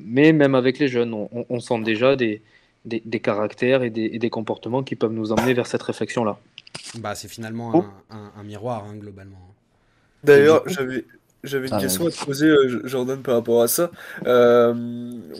mais 0.06 0.34
même 0.34 0.56
avec 0.56 0.80
les 0.80 0.88
jeunes, 0.88 1.14
on, 1.14 1.60
sent 1.60 1.80
déjà 1.82 2.16
des, 2.16 2.42
des, 2.86 3.20
caractères 3.20 3.84
et 3.84 3.90
des, 3.90 4.30
comportements 4.30 4.84
qui 4.84 4.96
peuvent 4.96 5.12
nous 5.12 5.32
emmener 5.32 5.54
vers 5.54 5.68
cette 5.68 5.84
réflexion-là. 5.84 6.38
Bah, 7.00 7.16
c'est 7.16 7.28
finalement 7.28 7.72
oh. 7.74 7.86
un, 8.10 8.44
miroir, 8.44 8.86
hein, 8.86 8.96
globalement. 8.96 9.38
D'ailleurs, 10.24 10.64
j'avais 10.68 11.06
j'avais 11.44 11.68
une 11.70 11.74
ah, 11.76 11.80
question 11.80 12.06
à 12.06 12.12
te 12.12 12.26
poser, 12.26 12.48
euh, 12.48 12.82
Jordan, 12.84 13.22
par 13.22 13.36
rapport 13.36 13.62
à 13.62 13.70
ça. 13.70 13.92
Euh, 14.26 14.74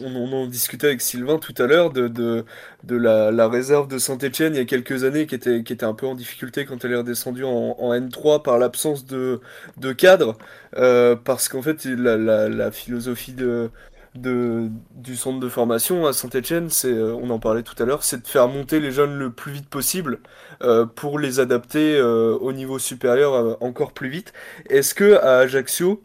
on, 0.02 0.32
en 0.32 0.46
discutait 0.46 0.86
avec 0.86 1.02
Sylvain 1.02 1.38
tout 1.38 1.52
à 1.58 1.66
l'heure 1.66 1.90
de, 1.90 2.08
de, 2.08 2.46
de 2.84 2.96
la, 2.96 3.30
la, 3.30 3.48
réserve 3.48 3.86
de 3.86 3.98
Saint-Etienne 3.98 4.54
il 4.54 4.58
y 4.58 4.60
a 4.60 4.64
quelques 4.64 5.04
années 5.04 5.26
qui 5.26 5.34
était, 5.34 5.62
qui 5.62 5.74
était 5.74 5.84
un 5.84 5.92
peu 5.92 6.06
en 6.06 6.14
difficulté 6.14 6.64
quand 6.64 6.86
elle 6.86 6.92
est 6.92 6.96
redescendue 6.96 7.44
en, 7.44 7.76
en 7.78 7.92
N3 7.92 8.42
par 8.42 8.58
l'absence 8.58 9.04
de, 9.04 9.40
de 9.76 9.92
cadre. 9.92 10.38
Euh, 10.76 11.16
parce 11.16 11.50
qu'en 11.50 11.60
fait, 11.60 11.84
la, 11.84 12.16
la, 12.16 12.48
la 12.48 12.70
philosophie 12.70 13.32
de, 13.32 13.70
du 14.14 15.16
centre 15.16 15.40
de 15.40 15.48
formation 15.48 16.06
à 16.06 16.12
Saint-Etienne, 16.12 16.68
c'est, 16.70 16.92
euh, 16.92 17.14
on 17.14 17.30
en 17.30 17.38
parlait 17.38 17.62
tout 17.62 17.80
à 17.80 17.86
l'heure, 17.86 18.02
c'est 18.02 18.22
de 18.22 18.26
faire 18.26 18.48
monter 18.48 18.80
les 18.80 18.90
jeunes 18.90 19.16
le 19.16 19.30
plus 19.30 19.52
vite 19.52 19.68
possible 19.68 20.18
euh, 20.62 20.84
pour 20.86 21.18
les 21.18 21.40
adapter 21.40 21.96
euh, 21.96 22.36
au 22.40 22.52
niveau 22.52 22.78
supérieur 22.78 23.62
encore 23.62 23.92
plus 23.92 24.08
vite. 24.08 24.32
Est-ce 24.68 24.94
que 24.94 25.14
à 25.14 25.38
Ajaccio, 25.38 26.02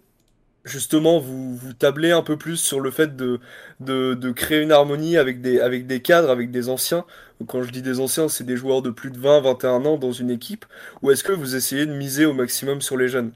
justement, 0.66 1.20
vous, 1.20 1.56
vous 1.56 1.74
tablez 1.74 2.12
un 2.12 2.22
peu 2.24 2.38
plus 2.38 2.58
sur 2.58 2.80
le 2.80 2.92
fait 2.92 3.16
de, 3.16 3.40
de, 3.80 4.14
de, 4.14 4.32
créer 4.32 4.62
une 4.62 4.72
harmonie 4.72 5.18
avec 5.18 5.42
des, 5.42 5.60
avec 5.60 5.88
des 5.88 6.02
cadres, 6.02 6.30
avec 6.30 6.52
des 6.52 6.70
anciens? 6.70 7.06
Quand 7.48 7.64
je 7.64 7.72
dis 7.72 7.82
des 7.82 8.00
anciens, 8.00 8.30
c'est 8.30 8.46
des 8.46 8.58
joueurs 8.58 8.82
de 8.82 8.90
plus 8.92 9.12
de 9.12 9.20
20, 9.20 9.42
21 9.42 9.86
ans 9.86 9.98
dans 9.98 10.12
une 10.12 10.30
équipe. 10.32 10.66
Ou 11.02 11.12
est-ce 11.12 11.24
que 11.24 11.34
vous 11.34 11.56
essayez 11.56 11.86
de 11.86 11.94
miser 11.94 12.26
au 12.26 12.34
maximum 12.34 12.82
sur 12.82 12.98
les 12.98 13.08
jeunes? 13.08 13.32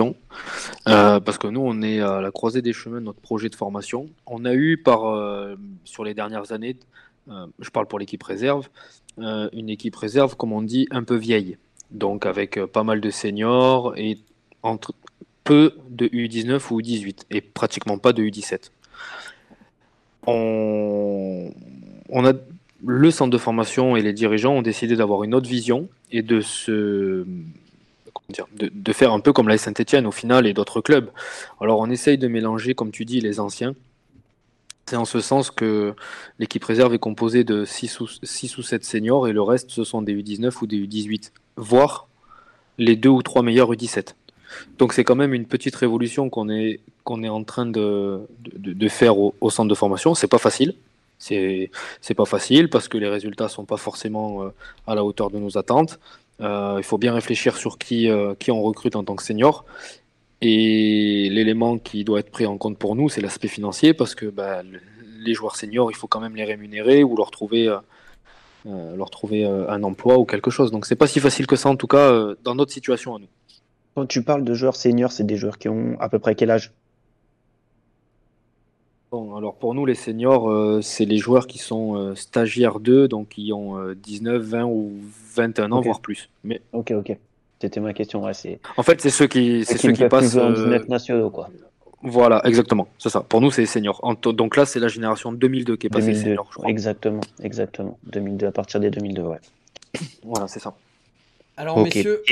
Euh, 0.00 1.20
parce 1.20 1.38
que 1.38 1.46
nous, 1.46 1.60
on 1.60 1.82
est 1.82 2.00
à 2.00 2.20
la 2.20 2.30
croisée 2.30 2.62
des 2.62 2.72
chemins 2.72 3.00
de 3.00 3.06
notre 3.06 3.20
projet 3.20 3.48
de 3.48 3.54
formation. 3.54 4.08
On 4.26 4.44
a 4.44 4.54
eu 4.54 4.76
par, 4.76 5.06
euh, 5.06 5.56
sur 5.84 6.04
les 6.04 6.14
dernières 6.14 6.52
années, 6.52 6.76
euh, 7.30 7.46
je 7.60 7.70
parle 7.70 7.86
pour 7.86 7.98
l'équipe 7.98 8.22
réserve, 8.22 8.68
une 9.16 9.70
équipe 9.70 9.94
réserve, 9.94 10.36
comme 10.36 10.52
on 10.52 10.62
dit, 10.62 10.88
un 10.90 11.04
peu 11.04 11.14
vieille. 11.14 11.56
Donc 11.90 12.26
avec 12.26 12.58
pas 12.66 12.82
mal 12.82 13.00
de 13.00 13.10
seniors 13.10 13.96
et 13.96 14.18
entre 14.62 14.92
peu 15.44 15.74
de 15.88 16.08
U19 16.08 16.72
ou 16.72 16.80
U18 16.80 17.20
et 17.30 17.40
pratiquement 17.40 17.98
pas 17.98 18.12
de 18.12 18.24
U17. 18.24 18.70
On, 20.26 21.52
on 22.08 22.26
a 22.26 22.32
le 22.84 23.10
centre 23.12 23.30
de 23.30 23.38
formation 23.38 23.94
et 23.94 24.02
les 24.02 24.12
dirigeants 24.12 24.54
ont 24.54 24.62
décidé 24.62 24.96
d'avoir 24.96 25.22
une 25.22 25.34
autre 25.34 25.48
vision 25.48 25.88
et 26.10 26.22
de 26.22 26.40
se 26.40 27.24
de, 28.28 28.92
faire 28.92 29.12
un 29.12 29.20
peu 29.20 29.32
comme 29.32 29.48
la 29.48 29.58
Saint-Etienne 29.58 30.06
au 30.06 30.12
final 30.12 30.46
et 30.46 30.52
d'autres 30.52 30.80
clubs. 30.80 31.10
Alors 31.60 31.80
on 31.80 31.90
essaye 31.90 32.18
de 32.18 32.28
mélanger, 32.28 32.74
comme 32.74 32.90
tu 32.90 33.04
dis, 33.04 33.20
les 33.20 33.40
anciens. 33.40 33.74
C'est 34.86 34.96
en 34.96 35.04
ce 35.04 35.20
sens 35.20 35.50
que 35.50 35.94
l'équipe 36.38 36.64
réserve 36.64 36.92
est 36.94 36.98
composée 36.98 37.42
de 37.42 37.64
6 37.64 38.00
ou, 38.00 38.06
6 38.22 38.58
ou 38.58 38.62
7 38.62 38.84
seniors 38.84 39.28
et 39.28 39.32
le 39.32 39.42
reste 39.42 39.70
ce 39.70 39.84
sont 39.84 40.02
des 40.02 40.14
U19 40.14 40.52
ou 40.62 40.66
des 40.66 40.78
U18, 40.78 41.32
voire 41.56 42.08
les 42.76 42.96
deux 42.96 43.08
ou 43.08 43.22
trois 43.22 43.42
meilleurs 43.42 43.72
U17. 43.72 44.14
Donc 44.78 44.92
c'est 44.92 45.04
quand 45.04 45.16
même 45.16 45.34
une 45.34 45.46
petite 45.46 45.74
révolution 45.76 46.30
qu'on 46.30 46.48
est, 46.48 46.80
en 47.06 47.44
train 47.44 47.66
de, 47.66 48.26
faire 48.88 49.18
au, 49.18 49.34
au, 49.40 49.50
centre 49.50 49.68
de 49.68 49.74
formation. 49.74 50.14
C'est 50.14 50.28
pas 50.28 50.38
facile. 50.38 50.74
C'est, 51.18 51.70
c'est 52.00 52.14
pas 52.14 52.24
facile 52.24 52.68
parce 52.68 52.88
que 52.88 52.98
les 52.98 53.08
résultats 53.08 53.48
sont 53.48 53.64
pas 53.64 53.76
forcément 53.76 54.42
euh, 54.42 54.48
à 54.86 54.94
la 54.94 55.04
hauteur 55.04 55.30
de 55.30 55.38
nos 55.38 55.56
attentes. 55.56 55.98
Euh, 56.40 56.74
il 56.78 56.84
faut 56.84 56.98
bien 56.98 57.12
réfléchir 57.12 57.56
sur 57.56 57.78
qui, 57.78 58.08
euh, 58.08 58.34
qui 58.38 58.50
on 58.50 58.62
recrute 58.62 58.96
en 58.96 59.04
tant 59.04 59.16
que 59.16 59.22
senior. 59.22 59.64
Et 60.40 61.28
l'élément 61.30 61.78
qui 61.78 62.04
doit 62.04 62.20
être 62.20 62.30
pris 62.30 62.46
en 62.46 62.58
compte 62.58 62.78
pour 62.78 62.96
nous, 62.96 63.08
c'est 63.08 63.20
l'aspect 63.20 63.48
financier, 63.48 63.94
parce 63.94 64.14
que 64.14 64.26
bah, 64.26 64.62
les 65.18 65.34
joueurs 65.34 65.56
seniors, 65.56 65.90
il 65.90 65.94
faut 65.94 66.06
quand 66.06 66.20
même 66.20 66.36
les 66.36 66.44
rémunérer 66.44 67.02
ou 67.02 67.16
leur 67.16 67.30
trouver, 67.30 67.68
euh, 67.68 68.96
leur 68.96 69.10
trouver 69.10 69.44
un 69.44 69.82
emploi 69.82 70.18
ou 70.18 70.24
quelque 70.24 70.50
chose. 70.50 70.70
Donc 70.70 70.86
c'est 70.86 70.96
pas 70.96 71.06
si 71.06 71.20
facile 71.20 71.46
que 71.46 71.56
ça, 71.56 71.68
en 71.68 71.76
tout 71.76 71.86
cas, 71.86 72.34
dans 72.42 72.54
notre 72.54 72.72
situation 72.72 73.16
à 73.16 73.18
nous. 73.18 73.28
Quand 73.94 74.06
tu 74.06 74.22
parles 74.22 74.44
de 74.44 74.54
joueurs 74.54 74.76
seniors, 74.76 75.12
c'est 75.12 75.24
des 75.24 75.36
joueurs 75.36 75.56
qui 75.56 75.68
ont 75.68 75.96
à 76.00 76.08
peu 76.08 76.18
près 76.18 76.34
quel 76.34 76.50
âge? 76.50 76.72
Alors 79.36 79.54
pour 79.54 79.74
nous, 79.74 79.86
les 79.86 79.94
seniors, 79.94 80.50
euh, 80.50 80.80
c'est 80.82 81.04
les 81.04 81.18
joueurs 81.18 81.46
qui 81.46 81.58
sont 81.58 81.96
euh, 81.96 82.14
stagiaires 82.14 82.80
2, 82.80 83.08
donc 83.08 83.30
qui 83.30 83.52
ont 83.52 83.76
19, 83.94 84.34
euh, 84.34 84.38
20 84.38 84.64
ou 84.64 84.92
21 85.34 85.72
ans, 85.72 85.80
voire 85.80 86.00
plus. 86.00 86.28
Mais... 86.42 86.60
Ok, 86.72 86.92
ok. 86.92 87.16
C'était 87.60 87.80
ma 87.80 87.94
question. 87.94 88.22
Ouais, 88.22 88.32
en 88.76 88.82
fait, 88.82 89.00
c'est 89.00 89.10
ceux 89.10 89.26
qui, 89.26 89.64
c'est 89.64 89.78
ceux 89.78 89.92
qui 89.92 90.06
passent. 90.06 90.36
nationaux, 90.88 91.30
quoi. 91.30 91.48
Voilà, 92.02 92.42
exactement. 92.44 92.88
C'est 92.98 93.08
ça. 93.08 93.20
Pour 93.20 93.40
nous, 93.40 93.50
c'est 93.50 93.64
seniors. 93.64 94.02
Donc 94.22 94.56
là, 94.56 94.66
c'est 94.66 94.80
la 94.80 94.88
génération 94.88 95.32
2002 95.32 95.76
qui 95.76 95.86
est 95.86 95.90
passée 95.90 96.14
senior, 96.14 96.46
je 96.50 96.56
crois. 96.56 96.68
Exactement, 96.68 97.22
exactement. 97.42 97.98
2002, 98.04 98.46
à 98.46 98.52
partir 98.52 98.80
des 98.80 98.90
2002, 98.90 99.22
ouais. 99.22 99.38
voilà, 100.22 100.46
c'est 100.46 100.60
ça. 100.60 100.74
Alors, 101.56 101.82
messieurs. 101.82 102.22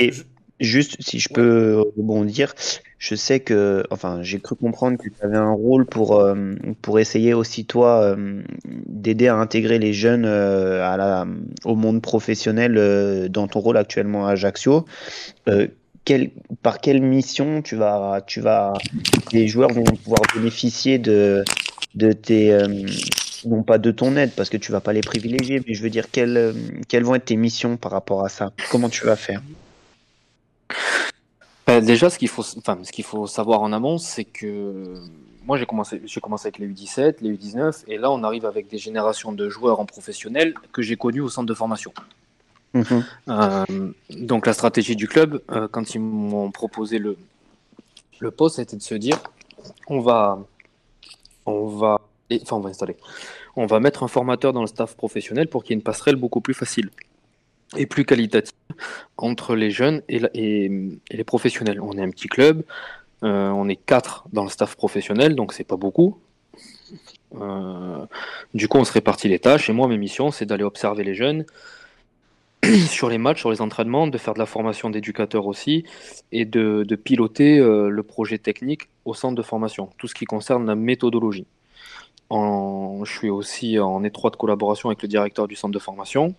Juste, 0.63 0.95
si 1.01 1.19
je 1.19 1.27
peux 1.27 1.83
rebondir, 1.97 2.55
je 2.97 3.15
sais 3.15 3.41
que, 3.41 3.83
enfin, 3.91 4.19
j'ai 4.21 4.39
cru 4.39 4.55
comprendre 4.55 4.97
que 4.97 5.09
tu 5.09 5.21
avais 5.21 5.35
un 5.35 5.51
rôle 5.51 5.85
pour, 5.85 6.17
euh, 6.17 6.55
pour 6.81 6.99
essayer 6.99 7.33
aussi, 7.33 7.65
toi, 7.65 8.01
euh, 8.01 8.41
d'aider 8.63 9.27
à 9.27 9.35
intégrer 9.35 9.77
les 9.77 9.91
jeunes 9.91 10.23
euh, 10.23 10.81
à 10.81 10.95
la, 10.95 11.27
au 11.65 11.75
monde 11.75 12.01
professionnel 12.01 13.27
dans 13.29 13.49
ton 13.49 13.59
rôle 13.59 13.75
actuellement 13.75 14.25
à 14.25 14.31
Ajaccio. 14.31 14.85
Quel, 16.05 16.31
par 16.61 16.79
quelle 16.79 17.01
mission 17.01 17.61
tu 17.61 17.75
vas, 17.75 18.21
tu 18.25 18.39
vas, 18.39 18.71
les 19.33 19.49
joueurs 19.49 19.73
vont 19.73 19.83
pouvoir 19.83 20.21
bénéficier 20.33 20.97
de, 20.97 21.43
de 21.95 22.13
tes, 22.13 22.57
non 23.45 23.63
pas 23.63 23.79
de 23.79 23.91
ton 23.91 24.15
aide 24.15 24.31
parce 24.31 24.49
que 24.49 24.57
tu 24.57 24.71
vas 24.71 24.79
pas 24.79 24.93
les 24.93 25.01
privilégier, 25.01 25.61
mais 25.67 25.73
je 25.73 25.83
veux 25.83 25.89
dire, 25.89 26.05
quelles, 26.09 26.55
quelles 26.87 27.03
vont 27.03 27.15
être 27.15 27.25
tes 27.25 27.35
missions 27.35 27.75
par 27.75 27.91
rapport 27.91 28.23
à 28.23 28.29
ça? 28.29 28.53
Comment 28.71 28.87
tu 28.87 29.05
vas 29.05 29.17
faire? 29.17 29.41
Bah, 31.65 31.81
déjà, 31.81 32.09
ce 32.09 32.17
qu'il 32.17 32.27
faut, 32.27 32.43
enfin, 32.57 32.77
ce 32.83 32.91
qu'il 32.91 33.05
faut 33.05 33.27
savoir 33.27 33.61
en 33.61 33.71
amont, 33.71 33.97
c'est 33.97 34.25
que 34.25 35.01
moi, 35.45 35.57
j'ai 35.57 35.65
commencé, 35.65 36.01
j'ai 36.05 36.19
commencé 36.19 36.47
avec 36.47 36.59
les 36.59 36.67
U17, 36.67 37.15
les 37.21 37.35
U19, 37.35 37.83
et 37.87 37.97
là, 37.97 38.11
on 38.11 38.23
arrive 38.23 38.45
avec 38.45 38.67
des 38.67 38.77
générations 38.77 39.31
de 39.31 39.49
joueurs 39.49 39.79
en 39.79 39.85
professionnel 39.85 40.53
que 40.71 40.81
j'ai 40.81 40.95
connus 40.95 41.21
au 41.21 41.29
centre 41.29 41.47
de 41.47 41.53
formation. 41.53 41.93
Mhm. 42.73 43.05
Euh, 43.29 43.91
donc, 44.09 44.45
la 44.45 44.53
stratégie 44.53 44.95
du 44.95 45.07
club, 45.07 45.41
euh, 45.51 45.67
quand 45.69 45.95
ils 45.95 46.01
m'ont 46.01 46.51
proposé 46.51 46.97
le, 46.97 47.17
le 48.19 48.31
poste, 48.31 48.57
c'était 48.57 48.77
de 48.77 48.81
se 48.81 48.95
dire, 48.95 49.17
on 49.87 49.99
va, 49.99 50.39
on 51.45 51.67
va, 51.67 52.01
enfin, 52.41 52.57
on 52.57 52.61
va 52.61 52.69
installer, 52.69 52.97
on 53.55 53.65
va 53.65 53.79
mettre 53.79 54.03
un 54.03 54.07
formateur 54.07 54.51
dans 54.53 54.61
le 54.61 54.67
staff 54.67 54.95
professionnel 54.95 55.47
pour 55.47 55.63
qu'il 55.63 55.71
y 55.71 55.73
ait 55.73 55.79
une 55.79 55.83
passerelle 55.83 56.15
beaucoup 56.15 56.41
plus 56.41 56.53
facile 56.53 56.89
et 57.77 57.85
plus 57.85 58.05
qualitative 58.05 58.53
entre 59.17 59.55
les 59.55 59.71
jeunes 59.71 60.01
et, 60.09 60.19
les 60.33 61.23
professionnels. 61.23 61.79
On 61.81 61.97
est 61.97 62.01
un 62.01 62.09
petit 62.09 62.27
club, 62.27 62.63
euh, 63.23 63.49
on 63.49 63.67
est 63.69 63.75
quatre 63.75 64.25
dans 64.33 64.43
le 64.43 64.49
staff 64.49 64.75
professionnel, 64.75 65.35
donc 65.35 65.53
c'est 65.53 65.63
pas 65.63 65.77
beaucoup. 65.77 66.17
Euh, 67.35 68.05
du 68.53 68.67
coup, 68.67 68.77
on 68.77 68.85
se 68.85 68.93
répartit 68.93 69.27
les 69.27 69.39
tâches 69.39 69.69
et 69.69 69.73
moi, 69.73 69.87
mes 69.87 69.97
missions, 69.97 70.31
c'est 70.31 70.45
d'aller 70.45 70.63
observer 70.63 71.03
les 71.03 71.15
jeunes 71.15 71.45
sur 72.87 73.09
les 73.09 73.17
matchs, 73.17 73.39
sur 73.39 73.51
les 73.51 73.61
entraînements, 73.61 74.07
de 74.07 74.17
faire 74.17 74.33
de 74.33 74.39
la 74.39 74.45
formation 74.45 74.89
d'éducateurs 74.89 75.47
aussi 75.47 75.83
et 76.31 76.45
de, 76.45 76.85
piloter 76.95 77.59
euh, 77.59 77.89
le 77.89 78.03
projet 78.03 78.37
technique 78.37 78.83
au 79.05 79.13
centre 79.13 79.35
de 79.35 79.41
formation, 79.41 79.89
tout 79.97 80.07
ce 80.07 80.15
qui 80.15 80.25
concerne 80.25 80.65
la 80.65 80.75
méthodologie 80.75 81.47
je 82.31 83.11
suis 83.11 83.29
aussi 83.29 83.77
en 83.79 84.03
étroite 84.03 84.37
collaboration 84.37 84.89
avec 84.89 85.01
le 85.01 85.07
directeur 85.07 85.47
du 85.47 85.55
centre 85.55 85.73
de 85.73 85.79
formation 85.79 86.35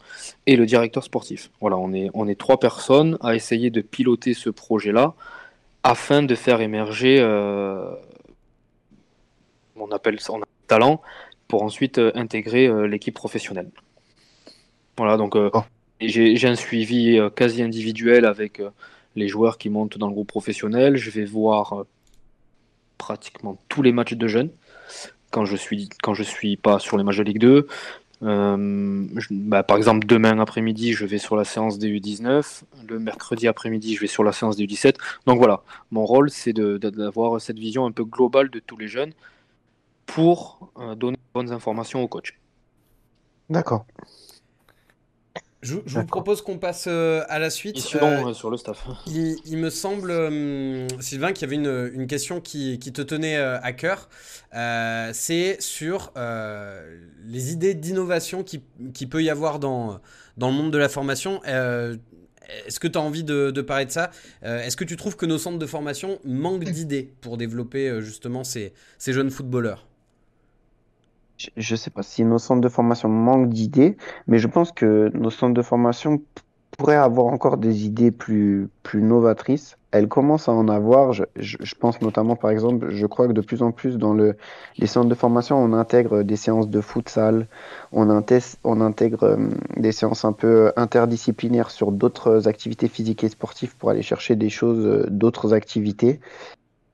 et 0.46 0.56
le 0.56 0.66
directeur 0.66 1.04
sportif. 1.04 1.50
Voilà, 1.60 1.76
on 1.76 1.92
est, 1.92 2.10
on 2.14 2.26
est 2.26 2.38
trois 2.38 2.58
personnes 2.58 3.16
à 3.20 3.34
essayer 3.34 3.70
de 3.70 3.80
piloter 3.80 4.34
ce 4.34 4.50
projet-là 4.50 5.14
afin 5.84 6.22
de 6.22 6.34
faire 6.34 6.62
émerger, 6.62 7.18
euh, 7.20 7.94
on 9.76 9.90
appelle 9.92 10.18
ça, 10.18 10.32
talent, 10.66 11.02
pour 11.46 11.62
ensuite 11.62 11.98
euh, 11.98 12.10
intégrer 12.14 12.66
euh, 12.66 12.86
l'équipe 12.86 13.14
professionnelle. 13.14 13.70
Voilà, 14.96 15.18
donc 15.18 15.36
oh. 15.36 15.50
j'ai 16.00 16.46
un 16.46 16.54
suivi 16.54 17.18
quasi 17.34 17.62
individuel 17.62 18.24
avec 18.24 18.62
les 19.16 19.26
joueurs 19.26 19.58
qui 19.58 19.68
montent 19.68 19.98
dans 19.98 20.06
le 20.06 20.12
groupe 20.12 20.28
professionnel. 20.28 20.96
Je 20.96 21.10
vais 21.10 21.24
voir 21.24 21.84
pratiquement 22.96 23.58
tous 23.68 23.82
les 23.82 23.90
matchs 23.90 24.14
de 24.14 24.28
jeunes 24.28 24.50
quand 25.34 25.44
je 25.44 25.56
suis 25.56 25.88
quand 26.00 26.14
je 26.14 26.22
suis 26.22 26.56
pas 26.56 26.78
sur 26.78 26.96
les 26.96 27.02
matchs 27.02 27.18
de 27.18 27.24
Ligue 27.24 27.40
2. 27.40 27.66
Euh, 28.22 29.06
bah, 29.30 29.64
par 29.64 29.76
exemple, 29.76 30.06
demain 30.06 30.38
après-midi, 30.38 30.92
je 30.92 31.04
vais 31.04 31.18
sur 31.18 31.34
la 31.34 31.44
séance 31.44 31.76
des 31.76 31.88
U19. 31.88 32.62
Le 32.88 32.98
mercredi 33.00 33.48
après-midi, 33.48 33.96
je 33.96 34.00
vais 34.00 34.06
sur 34.06 34.22
la 34.22 34.32
séance 34.32 34.56
des 34.56 34.64
U17. 34.64 34.94
Donc 35.26 35.38
voilà, 35.38 35.62
mon 35.90 36.06
rôle, 36.06 36.30
c'est 36.30 36.52
d'avoir 36.52 37.40
cette 37.40 37.58
vision 37.58 37.84
un 37.84 37.90
peu 37.90 38.04
globale 38.04 38.48
de 38.48 38.60
tous 38.60 38.76
les 38.76 38.86
jeunes 38.86 39.12
pour 40.06 40.70
euh, 40.78 40.94
donner 40.94 41.16
de 41.16 41.32
bonnes 41.34 41.52
informations 41.52 42.00
aux 42.02 42.08
coachs. 42.08 42.34
D'accord. 43.50 43.84
Je, 45.64 45.76
vous 45.98 46.04
propose 46.04 46.42
qu'on 46.42 46.58
passe 46.58 46.84
euh, 46.88 47.24
à 47.28 47.38
la 47.38 47.48
suite. 47.48 47.76
Euh, 47.94 48.28
euh, 48.28 48.34
sur 48.34 48.50
le 48.50 48.56
staff. 48.56 48.86
Il, 49.06 49.56
me 49.56 49.70
semble, 49.70 50.12
Sylvain, 51.00 51.32
qu'il 51.32 51.42
y 51.42 51.44
avait 51.46 51.56
une, 51.56 51.90
une 51.94 52.06
question 52.06 52.40
qui, 52.40 52.78
qui, 52.78 52.92
te 52.92 53.02
tenait 53.02 53.36
à 53.36 53.72
cœur. 53.72 54.08
c'est 55.12 55.56
sur 55.60 56.12
les 57.26 57.52
idées 57.52 57.74
d'innovation 57.74 58.42
qui, 58.42 58.62
qui, 58.92 59.06
peut 59.06 59.22
y 59.22 59.30
avoir 59.30 59.58
dans, 59.58 60.00
dans 60.36 60.48
le 60.48 60.54
monde 60.54 60.70
de 60.70 60.78
la 60.78 60.88
formation. 60.88 61.42
Est-ce 61.44 62.78
que 62.78 62.88
tu 62.88 62.98
as 62.98 63.00
envie 63.00 63.24
de, 63.24 63.50
de, 63.50 63.62
parler 63.62 63.86
de 63.86 63.90
ça? 63.90 64.10
Est-ce 64.42 64.76
que 64.76 64.84
tu 64.84 64.96
trouves 64.96 65.16
que 65.16 65.26
nos 65.26 65.38
centres 65.38 65.58
de 65.58 65.66
formation 65.66 66.18
manquent 66.24 66.64
d'idées 66.64 67.14
pour 67.22 67.38
développer 67.38 68.00
justement 68.02 68.44
ces, 68.44 68.74
ces 68.98 69.14
jeunes 69.14 69.30
footballeurs? 69.30 69.86
Je 71.38 71.74
ne 71.74 71.76
sais 71.76 71.90
pas 71.90 72.02
si 72.02 72.24
nos 72.24 72.38
centres 72.38 72.60
de 72.60 72.68
formation 72.68 73.08
manquent 73.08 73.48
d'idées, 73.48 73.96
mais 74.26 74.38
je 74.38 74.48
pense 74.48 74.72
que 74.72 75.10
nos 75.14 75.30
centres 75.30 75.54
de 75.54 75.62
formation 75.62 76.20
pourraient 76.76 76.96
avoir 76.96 77.26
encore 77.26 77.56
des 77.56 77.84
idées 77.86 78.10
plus, 78.10 78.68
plus 78.82 79.02
novatrices. 79.02 79.76
Elles 79.92 80.08
commencent 80.08 80.48
à 80.48 80.52
en 80.52 80.68
avoir. 80.68 81.12
Je, 81.12 81.22
je, 81.36 81.74
pense 81.76 82.00
notamment, 82.00 82.34
par 82.34 82.50
exemple, 82.50 82.88
je 82.90 83.06
crois 83.06 83.28
que 83.28 83.32
de 83.32 83.40
plus 83.40 83.62
en 83.62 83.70
plus 83.70 83.96
dans 83.96 84.12
le, 84.12 84.36
les 84.78 84.88
centres 84.88 85.08
de 85.08 85.14
formation, 85.14 85.56
on 85.56 85.72
intègre 85.72 86.22
des 86.22 86.36
séances 86.36 86.68
de 86.68 86.80
futsal, 86.80 87.46
on, 87.92 88.08
on 88.64 88.80
intègre 88.80 89.22
euh, 89.22 89.48
des 89.76 89.92
séances 89.92 90.24
un 90.24 90.32
peu 90.32 90.72
interdisciplinaires 90.76 91.70
sur 91.70 91.92
d'autres 91.92 92.48
activités 92.48 92.88
physiques 92.88 93.22
et 93.22 93.28
sportives 93.28 93.76
pour 93.76 93.90
aller 93.90 94.02
chercher 94.02 94.34
des 94.34 94.50
choses, 94.50 94.84
euh, 94.84 95.06
d'autres 95.08 95.54
activités. 95.54 96.18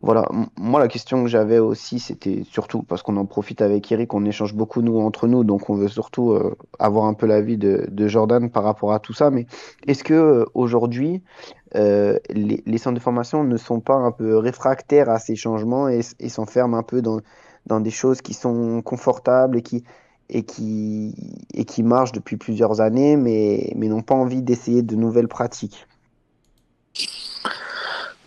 Voilà, 0.02 0.26
moi 0.56 0.80
la 0.80 0.88
question 0.88 1.22
que 1.22 1.28
j'avais 1.28 1.58
aussi, 1.58 1.98
c'était 1.98 2.42
surtout 2.50 2.82
parce 2.82 3.02
qu'on 3.02 3.18
en 3.18 3.26
profite 3.26 3.60
avec 3.60 3.92
Eric, 3.92 4.14
on 4.14 4.24
échange 4.24 4.54
beaucoup 4.54 4.80
nous 4.80 4.98
entre 4.98 5.26
nous, 5.26 5.44
donc 5.44 5.68
on 5.68 5.74
veut 5.74 5.88
surtout 5.88 6.30
euh, 6.30 6.56
avoir 6.78 7.04
un 7.04 7.12
peu 7.12 7.26
l'avis 7.26 7.58
de, 7.58 7.86
de, 7.90 8.08
Jordan 8.08 8.48
par 8.48 8.64
rapport 8.64 8.94
à 8.94 8.98
tout 8.98 9.12
ça. 9.12 9.30
Mais 9.30 9.46
est-ce 9.86 10.02
que 10.02 10.14
euh, 10.14 10.44
aujourd'hui, 10.54 11.22
euh, 11.74 12.18
les, 12.30 12.78
centres 12.78 12.94
de 12.94 13.00
formation 13.00 13.44
ne 13.44 13.58
sont 13.58 13.80
pas 13.80 13.94
un 13.94 14.10
peu 14.10 14.38
réfractaires 14.38 15.10
à 15.10 15.18
ces 15.18 15.36
changements 15.36 15.90
et, 15.90 16.00
et 16.18 16.30
s'enferment 16.30 16.78
un 16.78 16.82
peu 16.82 17.02
dans, 17.02 17.20
dans 17.66 17.80
des 17.80 17.90
choses 17.90 18.22
qui 18.22 18.32
sont 18.32 18.80
confortables 18.80 19.58
et 19.58 19.62
qui, 19.62 19.84
et 20.30 20.44
qui, 20.44 21.14
et 21.52 21.66
qui 21.66 21.82
marchent 21.82 22.12
depuis 22.12 22.38
plusieurs 22.38 22.80
années, 22.80 23.16
mais, 23.16 23.74
mais 23.76 23.88
n'ont 23.88 24.00
pas 24.00 24.14
envie 24.14 24.40
d'essayer 24.40 24.80
de 24.80 24.96
nouvelles 24.96 25.28
pratiques? 25.28 25.86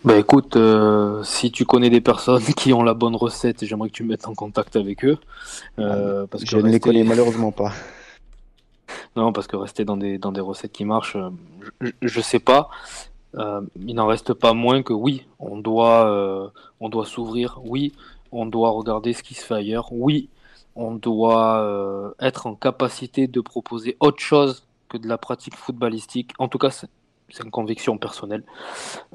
Bah 0.04 0.18
écoute, 0.18 0.56
euh, 0.56 1.22
si 1.22 1.50
tu 1.50 1.64
connais 1.64 1.88
des 1.88 2.02
personnes 2.02 2.42
qui 2.56 2.74
ont 2.74 2.82
la 2.82 2.92
bonne 2.92 3.16
recette, 3.16 3.64
j'aimerais 3.64 3.88
que 3.88 3.94
tu 3.94 4.02
me 4.02 4.10
mettes 4.10 4.28
en 4.28 4.34
contact 4.34 4.76
avec 4.76 5.02
eux. 5.04 5.18
Euh, 5.78 6.26
parce 6.26 6.44
que 6.44 6.50
je 6.50 6.58
ne 6.58 6.68
les 6.68 6.80
connais 6.80 7.04
malheureusement 7.04 7.52
pas. 7.52 7.72
Non, 9.16 9.32
parce 9.32 9.46
que 9.46 9.54
rester 9.56 9.84
dans 9.84 9.96
des, 9.96 10.18
dans 10.18 10.32
des 10.32 10.40
recettes 10.40 10.72
qui 10.72 10.84
marchent, 10.84 11.16
euh, 11.16 11.30
je, 12.02 12.18
ne 12.18 12.22
sais 12.22 12.40
pas. 12.40 12.68
il 13.34 13.94
n'en 13.94 14.06
reste 14.08 14.34
pas 14.34 14.54
moins 14.54 14.82
que 14.82 14.92
oui, 14.92 15.24
on 15.38 15.56
doit, 15.56 16.52
on 16.80 16.88
doit 16.88 17.06
s'ouvrir, 17.06 17.60
oui, 17.64 17.92
on 18.32 18.44
doit 18.44 18.70
regarder 18.70 19.12
ce 19.12 19.22
qui 19.22 19.34
se 19.34 19.44
fait 19.44 19.54
ailleurs, 19.54 19.92
oui, 19.92 20.28
on 20.74 20.96
doit 20.96 22.12
être 22.20 22.48
en 22.48 22.56
capacité 22.56 23.28
de 23.28 23.40
proposer 23.40 23.96
autre 24.00 24.20
chose 24.20 24.64
que 24.88 24.98
de 24.98 25.08
la 25.08 25.16
pratique 25.16 25.56
footballistique. 25.56 26.32
En 26.40 26.48
tout 26.48 26.58
cas, 26.58 26.70
c'est 27.34 27.42
une 27.42 27.50
conviction 27.50 27.98
personnelle, 27.98 28.44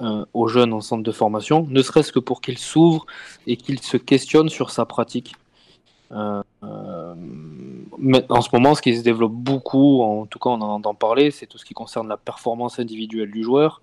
euh, 0.01 0.25
aux 0.33 0.47
jeunes 0.49 0.73
en 0.73 0.81
centre 0.81 1.03
de 1.03 1.11
formation, 1.11 1.65
ne 1.69 1.81
serait-ce 1.81 2.11
que 2.11 2.19
pour 2.19 2.41
qu'ils 2.41 2.57
s'ouvrent 2.57 3.05
et 3.47 3.55
qu'ils 3.55 3.79
se 3.79 3.95
questionnent 3.95 4.49
sur 4.49 4.71
sa 4.71 4.85
pratique. 4.85 5.35
Euh, 6.11 6.43
euh, 6.63 7.15
en 8.29 8.41
ce 8.41 8.49
moment, 8.51 8.75
ce 8.75 8.81
qui 8.81 8.97
se 8.97 9.03
développe 9.03 9.31
beaucoup, 9.31 10.01
en 10.01 10.25
tout 10.25 10.37
cas 10.37 10.49
on 10.49 10.61
en 10.61 10.73
entend 10.75 10.93
parler, 10.95 11.31
c'est 11.31 11.45
tout 11.45 11.57
ce 11.57 11.63
qui 11.63 11.73
concerne 11.73 12.09
la 12.09 12.17
performance 12.17 12.77
individuelle 12.79 13.31
du 13.31 13.43
joueur, 13.43 13.81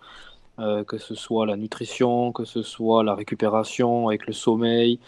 que 0.59 0.97
ce 0.97 1.15
soit 1.15 1.45
la 1.45 1.57
nutrition, 1.57 2.33
que 2.33 2.47
ce 2.47 2.63
soit 2.63 3.05
la 3.05 3.15
récupération 3.15 4.09
avec 4.09 4.27
le 4.27 4.33
sommeil, 4.33 4.99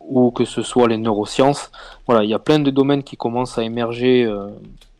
ou 0.00 0.30
que 0.30 0.44
ce 0.44 0.62
soit 0.62 0.88
les 0.88 0.98
neurosciences. 0.98 1.72
Voilà, 2.06 2.22
il 2.22 2.28
y 2.28 2.34
a 2.34 2.38
plein 2.38 2.58
de 2.58 2.70
domaines 2.70 3.02
qui 3.02 3.16
commencent 3.16 3.56
à 3.56 3.62
émerger 3.62 4.30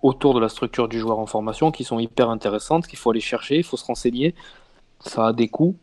autour 0.06 0.34
de 0.34 0.40
la 0.40 0.48
structure 0.48 0.86
du 0.86 1.00
joueur 1.00 1.18
en 1.18 1.26
formation 1.26 1.72
qui 1.72 1.82
sont 1.82 1.98
hyper 1.98 2.30
intéressantes, 2.30 2.86
qu'il 2.86 2.98
faut 2.98 3.10
aller 3.10 3.20
chercher, 3.20 3.56
il 3.56 3.64
faut 3.64 3.76
se 3.76 3.84
renseigner. 3.84 4.34
Ça 5.00 5.26
a 5.28 5.32
des 5.32 5.48
coûts, 5.48 5.74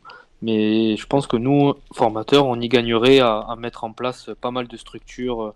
mais 0.42 0.96
je 0.96 1.06
pense 1.06 1.28
que 1.28 1.36
nous, 1.36 1.74
formateurs, 1.94 2.46
on 2.46 2.58
y 2.60 2.70
gagnerait 2.70 3.20
à, 3.20 3.54
mettre 3.58 3.84
en 3.84 3.92
place 3.92 4.30
pas 4.40 4.52
mal 4.52 4.68
de 4.70 4.78
structures 4.78 5.44
euh, 5.44 5.54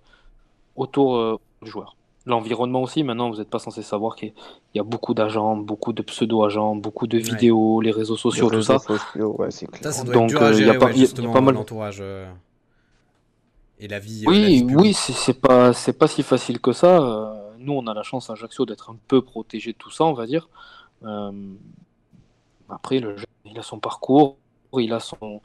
autour 0.75 1.15
euh, 1.15 1.39
du 1.61 1.71
joueur. 1.71 1.95
L'environnement 2.25 2.81
aussi, 2.81 3.03
maintenant, 3.03 3.29
vous 3.29 3.37
n'êtes 3.37 3.49
pas 3.49 3.59
censé 3.59 3.81
savoir 3.81 4.17
qu'il 4.17 4.33
y 4.75 4.79
a 4.79 4.83
beaucoup 4.83 5.13
d'agents, 5.13 5.55
beaucoup 5.55 5.93
de 5.93 6.01
pseudo-agents, 6.01 6.75
beaucoup 6.75 7.07
de 7.07 7.17
vidéos, 7.17 7.79
les 7.79 7.91
réseaux 7.91 8.17
sociaux, 8.17 8.49
tout 8.49 8.61
ça. 8.61 8.79
Donc, 9.15 10.31
il 10.31 10.65
y 10.65 10.69
a 10.69 10.73
pas, 10.73 10.89
pas 11.33 11.41
mal 11.41 11.55
d'entourage. 11.55 11.99
Euh, 12.01 12.29
et 13.79 13.87
la 13.87 13.99
vie. 13.99 14.25
Oui, 14.27 14.67
oui, 14.75 14.93
c'est 14.93 15.39
pas, 15.39 15.71
c'est 15.71 15.97
pas 15.97 16.07
si 16.07 16.21
facile 16.21 16.59
que 16.59 16.73
ça 16.73 17.36
nous, 17.59 17.73
on 17.73 17.87
a 17.87 17.93
la 17.93 18.03
chance 18.03 18.29
à 18.29 18.33
Ajaccio 18.33 18.65
d'être 18.65 18.89
un 18.89 18.97
peu 19.07 19.21
protégé 19.21 19.73
de 19.73 19.77
tout 19.77 19.91
ça, 19.91 20.05
on 20.05 20.13
va 20.13 20.25
dire. 20.25 20.49
Euh, 21.03 21.31
après, 22.69 22.99
le 22.99 23.15
il 23.49 23.57
a 23.57 23.63
son 23.63 23.79
parcours, 23.79 24.37
il 24.77 24.93
a 24.93 24.99
son, 24.99 25.41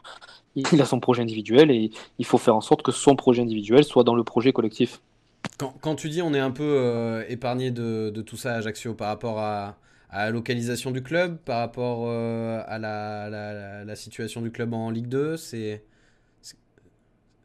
il 0.56 0.80
a 0.80 0.84
son 0.84 1.00
projet 1.00 1.22
individuel 1.22 1.70
et 1.70 1.90
il 2.18 2.24
faut 2.26 2.38
faire 2.38 2.56
en 2.56 2.60
sorte 2.60 2.82
que 2.82 2.92
son 2.92 3.16
projet 3.16 3.42
individuel 3.42 3.84
soit 3.84 4.04
dans 4.04 4.14
le 4.14 4.24
projet 4.24 4.52
collectif. 4.52 5.00
Quand, 5.80 5.94
tu 5.94 6.08
dis 6.08 6.22
on 6.22 6.34
est 6.34 6.40
un 6.40 6.50
peu 6.50 6.62
euh, 6.64 7.24
épargné 7.28 7.70
de, 7.70 8.10
tout 8.26 8.36
ça 8.36 8.54
à 8.54 8.56
Ajaccio 8.56 8.94
par 8.94 9.08
rapport 9.08 9.38
à, 9.38 9.76
la 10.12 10.30
localisation 10.30 10.90
du 10.90 11.02
club, 11.02 11.38
par 11.38 11.58
rapport 11.58 12.04
euh, 12.06 12.62
à 12.66 12.78
la, 12.78 13.84
la, 13.84 13.96
situation 13.96 14.42
du 14.42 14.50
club 14.50 14.74
en 14.74 14.90
Ligue 14.90 15.08
2, 15.08 15.36
c'est 15.36 15.84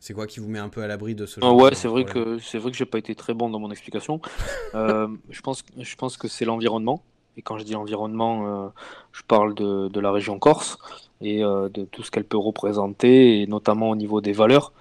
c'est 0.08 0.14
quoi 0.14 0.26
qui 0.26 0.40
vous 0.40 0.48
met 0.48 0.58
un 0.58 0.70
peu 0.70 0.82
à 0.82 0.88
l'abri 0.88 1.16
de 1.16 1.26
ce 1.26 1.42
genre 1.42 1.54
Ouais, 1.54 1.76
c'est 1.76 1.90
vrai 1.90 2.06
que 2.06 2.40
c'est 2.40 2.60
vrai 2.60 2.72
que 2.72 2.78
j'ai 2.78 2.86
pas 2.86 2.98
été 2.98 3.14
très 3.14 3.34
bon 3.34 3.50
dans 3.50 3.60
mon 3.60 3.72
explication. 3.72 4.22
Euh, 4.76 5.08
je 5.30 5.42
pense 5.42 5.64
je 5.78 5.96
pense 5.96 6.18
que 6.18 6.28
c'est 6.28 6.46
l'environnement. 6.46 7.02
Et 7.36 7.42
quand 7.42 7.58
je 7.58 7.64
dis 7.64 7.76
environnement, 7.76 8.66
euh, 8.66 8.68
je 9.12 9.22
parle 9.24 9.56
de, 9.56 9.88
de, 9.88 10.00
la 10.00 10.12
région 10.12 10.40
Corse 10.40 10.78
et 11.22 11.44
euh, 11.44 11.70
de 11.70 11.84
tout 11.86 12.04
ce 12.04 12.12
qu'elle 12.12 12.26
peut 12.26 12.38
représenter, 12.38 13.42
et 13.42 13.48
notamment 13.48 13.90
au 13.90 13.96
niveau 13.96 14.22
des 14.22 14.34
valeurs. 14.34 14.72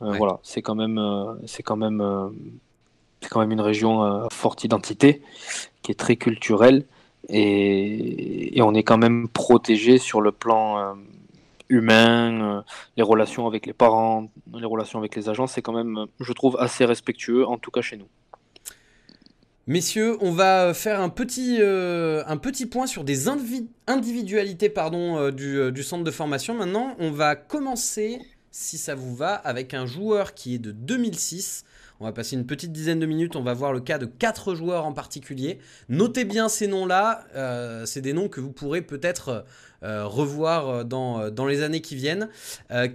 Voilà, 0.00 0.38
c'est 0.42 0.60
quand 0.60 0.74
même 0.74 1.00
c'est 1.46 1.62
quand 1.62 1.76
même 1.76 2.02
c'est 3.20 3.28
quand 3.30 3.40
même 3.40 3.52
une 3.52 3.60
région 3.60 4.02
à 4.02 4.28
forte 4.30 4.64
identité, 4.64 5.22
qui 5.82 5.92
est 5.92 5.98
très 5.98 6.16
culturelle, 6.16 6.84
et, 7.28 8.58
et 8.58 8.62
on 8.62 8.74
est 8.74 8.82
quand 8.82 8.98
même 8.98 9.28
protégé 9.28 9.98
sur 9.98 10.20
le 10.20 10.32
plan 10.32 10.96
humain, 11.68 12.58
euh, 12.58 12.62
les 12.96 13.02
relations 13.02 13.46
avec 13.46 13.66
les 13.66 13.72
parents, 13.72 14.28
les 14.52 14.66
relations 14.66 14.98
avec 14.98 15.16
les 15.16 15.28
agents, 15.28 15.46
c'est 15.46 15.62
quand 15.62 15.72
même, 15.72 16.06
je 16.20 16.32
trouve, 16.32 16.56
assez 16.58 16.84
respectueux, 16.84 17.46
en 17.46 17.58
tout 17.58 17.70
cas 17.70 17.80
chez 17.80 17.96
nous. 17.96 18.08
Messieurs, 19.66 20.18
on 20.20 20.30
va 20.30 20.74
faire 20.74 21.00
un 21.00 21.08
petit, 21.08 21.56
euh, 21.60 22.22
point 22.70 22.86
sur 22.86 23.02
des 23.02 23.28
individualités 23.28 24.70
euh, 24.76 25.30
du, 25.70 25.82
centre 25.82 26.04
de 26.04 26.10
formation. 26.10 26.52
Maintenant, 26.52 26.94
on 26.98 27.10
va 27.10 27.34
commencer, 27.34 28.20
si 28.56 28.78
ça 28.78 28.94
vous 28.94 29.14
va, 29.16 29.34
avec 29.34 29.74
un 29.74 29.84
joueur 29.84 30.34
qui 30.34 30.54
est 30.54 30.58
de 30.58 30.70
2006. 30.70 31.64
On 32.00 32.04
va 32.04 32.12
passer 32.12 32.36
une 32.36 32.46
petite 32.46 32.72
dizaine 32.72 32.98
de 33.00 33.06
minutes, 33.06 33.36
on 33.36 33.42
va 33.42 33.54
voir 33.54 33.72
le 33.72 33.80
cas 33.80 33.98
de 33.98 34.06
quatre 34.06 34.54
joueurs 34.54 34.84
en 34.84 34.92
particulier. 34.92 35.58
Notez 35.88 36.24
bien 36.24 36.48
ces 36.48 36.66
noms-là, 36.66 37.24
c'est 37.86 38.00
des 38.00 38.12
noms 38.12 38.28
que 38.28 38.40
vous 38.40 38.52
pourrez 38.52 38.82
peut-être 38.82 39.44
euh, 39.84 40.06
revoir 40.06 40.68
euh, 40.68 40.84
dans, 40.84 41.20
euh, 41.20 41.48
les 41.48 41.62
années 41.62 41.82
qui 41.82 41.94
viennent. 41.94 42.30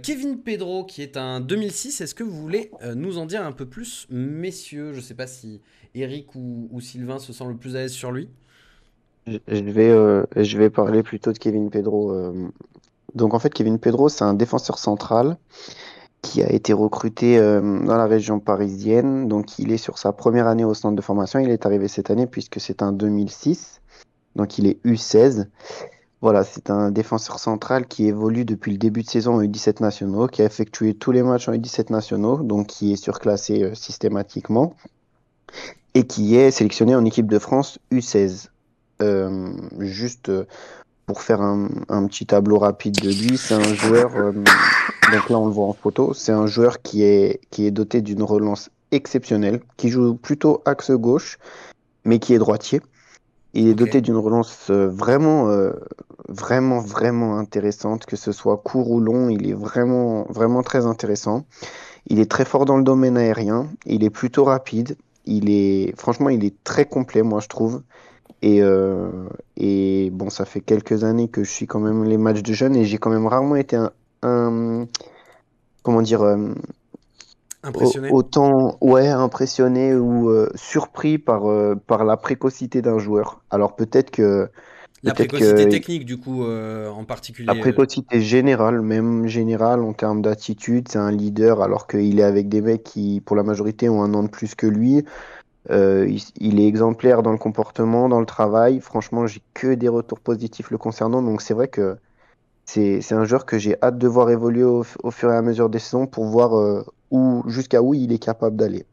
Kevin 0.02 0.40
Pedro, 0.40 0.84
qui 0.84 1.02
est 1.02 1.16
un 1.16 1.40
2006, 1.40 2.00
est-ce 2.00 2.14
que 2.14 2.24
vous 2.24 2.36
voulez 2.36 2.70
nous 2.96 3.18
en 3.18 3.26
dire 3.26 3.44
un 3.44 3.52
peu 3.52 3.66
plus, 3.66 4.06
messieurs? 4.10 4.92
Je 4.92 4.96
ne 4.96 5.02
sais 5.02 5.14
pas 5.14 5.26
si 5.26 5.60
Eric 5.94 6.34
ou, 6.34 6.80
Sylvain 6.80 7.18
se 7.18 7.32
sent 7.32 7.44
le 7.46 7.56
plus 7.56 7.76
à 7.76 7.80
l'aise 7.80 7.92
sur 7.92 8.10
lui. 8.10 8.28
Je 9.26 10.58
vais 10.58 10.70
parler 10.70 11.02
plutôt 11.02 11.32
de 11.32 11.38
Kevin 11.38 11.70
Pedro. 11.70 12.32
Donc 13.14 13.34
en 13.34 13.38
fait, 13.38 13.52
Kevin 13.52 13.78
Pedro, 13.78 14.08
c'est 14.08 14.24
un 14.24 14.34
défenseur 14.34 14.78
central 14.78 15.36
qui 16.22 16.42
a 16.42 16.52
été 16.52 16.72
recruté 16.72 17.38
dans 17.38 17.96
la 17.96 18.06
région 18.06 18.40
parisienne. 18.40 19.26
Donc 19.26 19.58
il 19.58 19.72
est 19.72 19.78
sur 19.78 19.96
sa 19.96 20.12
première 20.12 20.46
année 20.46 20.64
au 20.64 20.74
centre 20.74 20.94
de 20.94 21.02
formation. 21.02 21.38
Il 21.38 21.50
est 21.50 21.64
arrivé 21.64 21.88
cette 21.88 22.10
année 22.10 22.26
puisque 22.26 22.60
c'est 22.60 22.82
un 22.82 22.92
2006. 22.92 23.80
Donc 24.36 24.58
il 24.58 24.66
est 24.66 24.84
U16. 24.84 25.46
Voilà, 26.22 26.44
c'est 26.44 26.68
un 26.68 26.90
défenseur 26.90 27.38
central 27.38 27.86
qui 27.86 28.06
évolue 28.06 28.44
depuis 28.44 28.72
le 28.72 28.78
début 28.78 29.02
de 29.02 29.08
saison 29.08 29.36
en 29.36 29.42
U17 29.42 29.80
nationaux, 29.80 30.26
qui 30.26 30.42
a 30.42 30.44
effectué 30.44 30.92
tous 30.94 31.12
les 31.12 31.22
matchs 31.22 31.48
en 31.48 31.52
U17 31.52 31.90
nationaux, 31.90 32.42
donc 32.42 32.66
qui 32.66 32.92
est 32.92 32.96
surclassé 32.96 33.62
euh, 33.62 33.74
systématiquement, 33.74 34.74
et 35.94 36.06
qui 36.06 36.36
est 36.36 36.50
sélectionné 36.50 36.94
en 36.94 37.06
équipe 37.06 37.26
de 37.26 37.38
France 37.38 37.78
U16. 37.90 38.48
Euh, 39.00 39.50
juste 39.78 40.28
euh, 40.28 40.44
pour 41.10 41.22
faire 41.22 41.42
un, 41.42 42.06
petit 42.06 42.24
tableau 42.24 42.60
rapide 42.60 43.00
de 43.00 43.08
lui, 43.08 43.36
c'est 43.36 43.54
un 43.54 43.74
joueur, 43.74 44.12
donc 44.12 45.28
là 45.28 45.38
on 45.40 45.46
le 45.46 45.52
voit 45.52 45.66
en 45.66 45.72
photo, 45.72 46.14
c'est 46.14 46.30
un 46.30 46.46
joueur 46.46 46.82
qui 46.82 47.02
est, 47.02 47.40
qui 47.50 47.66
est 47.66 47.72
doté 47.72 48.00
d'une 48.00 48.22
relance 48.22 48.70
exceptionnelle, 48.92 49.60
qui 49.76 49.88
joue 49.88 50.14
plutôt 50.14 50.62
axe 50.66 50.92
gauche, 50.92 51.40
mais 52.04 52.20
qui 52.20 52.32
est 52.32 52.38
droitier. 52.38 52.80
Il 53.54 53.66
est 53.66 53.74
doté 53.74 54.00
d'une 54.00 54.18
relance 54.18 54.70
euh, 54.70 54.86
vraiment, 54.86 55.48
euh, 55.48 55.72
vraiment, 56.28 56.78
vraiment 56.78 57.38
intéressante, 57.38 58.06
que 58.06 58.14
ce 58.14 58.30
soit 58.30 58.58
court 58.58 58.88
ou 58.88 59.00
long. 59.00 59.30
Il 59.30 59.50
est 59.50 59.54
vraiment, 59.54 60.26
vraiment 60.28 60.62
très 60.62 60.86
intéressant. 60.86 61.44
Il 62.06 62.20
est 62.20 62.30
très 62.30 62.44
fort 62.44 62.66
dans 62.66 62.76
le 62.76 62.84
domaine 62.84 63.16
aérien. 63.16 63.66
Il 63.84 64.04
est 64.04 64.10
plutôt 64.10 64.44
rapide. 64.44 64.96
Il 65.24 65.50
est, 65.50 65.92
franchement, 65.98 66.28
il 66.28 66.44
est 66.44 66.54
très 66.62 66.84
complet, 66.84 67.24
moi, 67.24 67.40
je 67.40 67.48
trouve. 67.48 67.82
Et, 68.42 68.62
euh, 68.62 69.28
et 69.56 70.10
bon, 70.10 70.30
ça 70.30 70.44
fait 70.44 70.60
quelques 70.60 71.04
années 71.04 71.28
que 71.28 71.44
je 71.44 71.50
suis 71.50 71.66
quand 71.66 71.80
même 71.80 72.04
les 72.04 72.16
matchs 72.16 72.42
de 72.42 72.52
jeunes 72.52 72.76
et 72.76 72.84
j'ai 72.84 72.98
quand 72.98 73.10
même 73.10 73.26
rarement 73.26 73.56
été 73.56 73.76
un, 73.76 73.92
un 74.22 74.86
comment 75.82 76.02
dire, 76.02 76.22
Impressionné 77.62 78.08
Autant, 78.10 78.78
ouais, 78.80 79.08
impressionné 79.08 79.94
ou 79.94 80.30
euh, 80.30 80.48
surpris 80.54 81.18
par, 81.18 81.50
euh, 81.50 81.74
par 81.74 82.04
la 82.04 82.16
précocité 82.16 82.80
d'un 82.80 82.98
joueur. 82.98 83.42
Alors 83.50 83.76
peut-être 83.76 84.10
que. 84.10 84.48
La 85.02 85.14
précocité 85.14 85.68
technique, 85.68 86.04
du 86.04 86.18
coup, 86.18 86.44
euh, 86.44 86.88
en 86.90 87.04
particulier. 87.04 87.46
La 87.46 87.54
précocité 87.54 88.20
générale, 88.20 88.82
même 88.82 89.26
générale 89.26 89.80
en 89.80 89.92
termes 89.94 90.20
d'attitude. 90.20 90.88
C'est 90.88 90.98
un 90.98 91.10
leader, 91.10 91.62
alors 91.62 91.86
qu'il 91.86 92.20
est 92.20 92.22
avec 92.22 92.48
des 92.48 92.60
mecs 92.60 92.82
qui, 92.82 93.22
pour 93.24 93.36
la 93.36 93.42
majorité, 93.42 93.88
ont 93.88 94.02
un 94.02 94.12
an 94.12 94.22
de 94.22 94.28
plus 94.28 94.54
que 94.54 94.66
lui. 94.66 95.04
Il, 95.68 96.20
il, 96.40 96.60
est 96.60 96.66
exemplaire 96.66 97.22
dans 97.22 97.32
le 97.32 97.38
comportement, 97.38 98.08
dans 98.08 98.20
le 98.20 98.26
travail. 98.26 98.80
Franchement, 98.80 99.26
j'ai 99.26 99.42
que 99.54 99.74
des 99.74 99.88
retours 99.88 100.20
positifs 100.20 100.70
le 100.70 100.78
concernant. 100.78 101.22
Donc 101.22 101.42
c'est 101.42 101.54
vrai 101.54 101.68
que 101.68 101.98
c'est 102.64 103.12
un 103.12 103.24
joueur 103.24 103.46
que 103.46 103.58
j'ai 103.58 103.76
hâte 103.82 103.98
de 103.98 104.08
voir 104.08 104.30
évoluer 104.30 104.62
au, 104.62 104.82
fur 104.82 105.32
et 105.32 105.36
à 105.36 105.42
mesure 105.42 105.68
des 105.68 105.78
saisons 105.78 106.06
pour 106.06 106.24
voir 106.24 106.84
où 107.10 107.42
jusqu'à 107.46 107.82
où 107.82 107.94
il 107.94 108.12
est 108.12 108.18
capable 108.18 108.56
d'aller. 108.56 108.86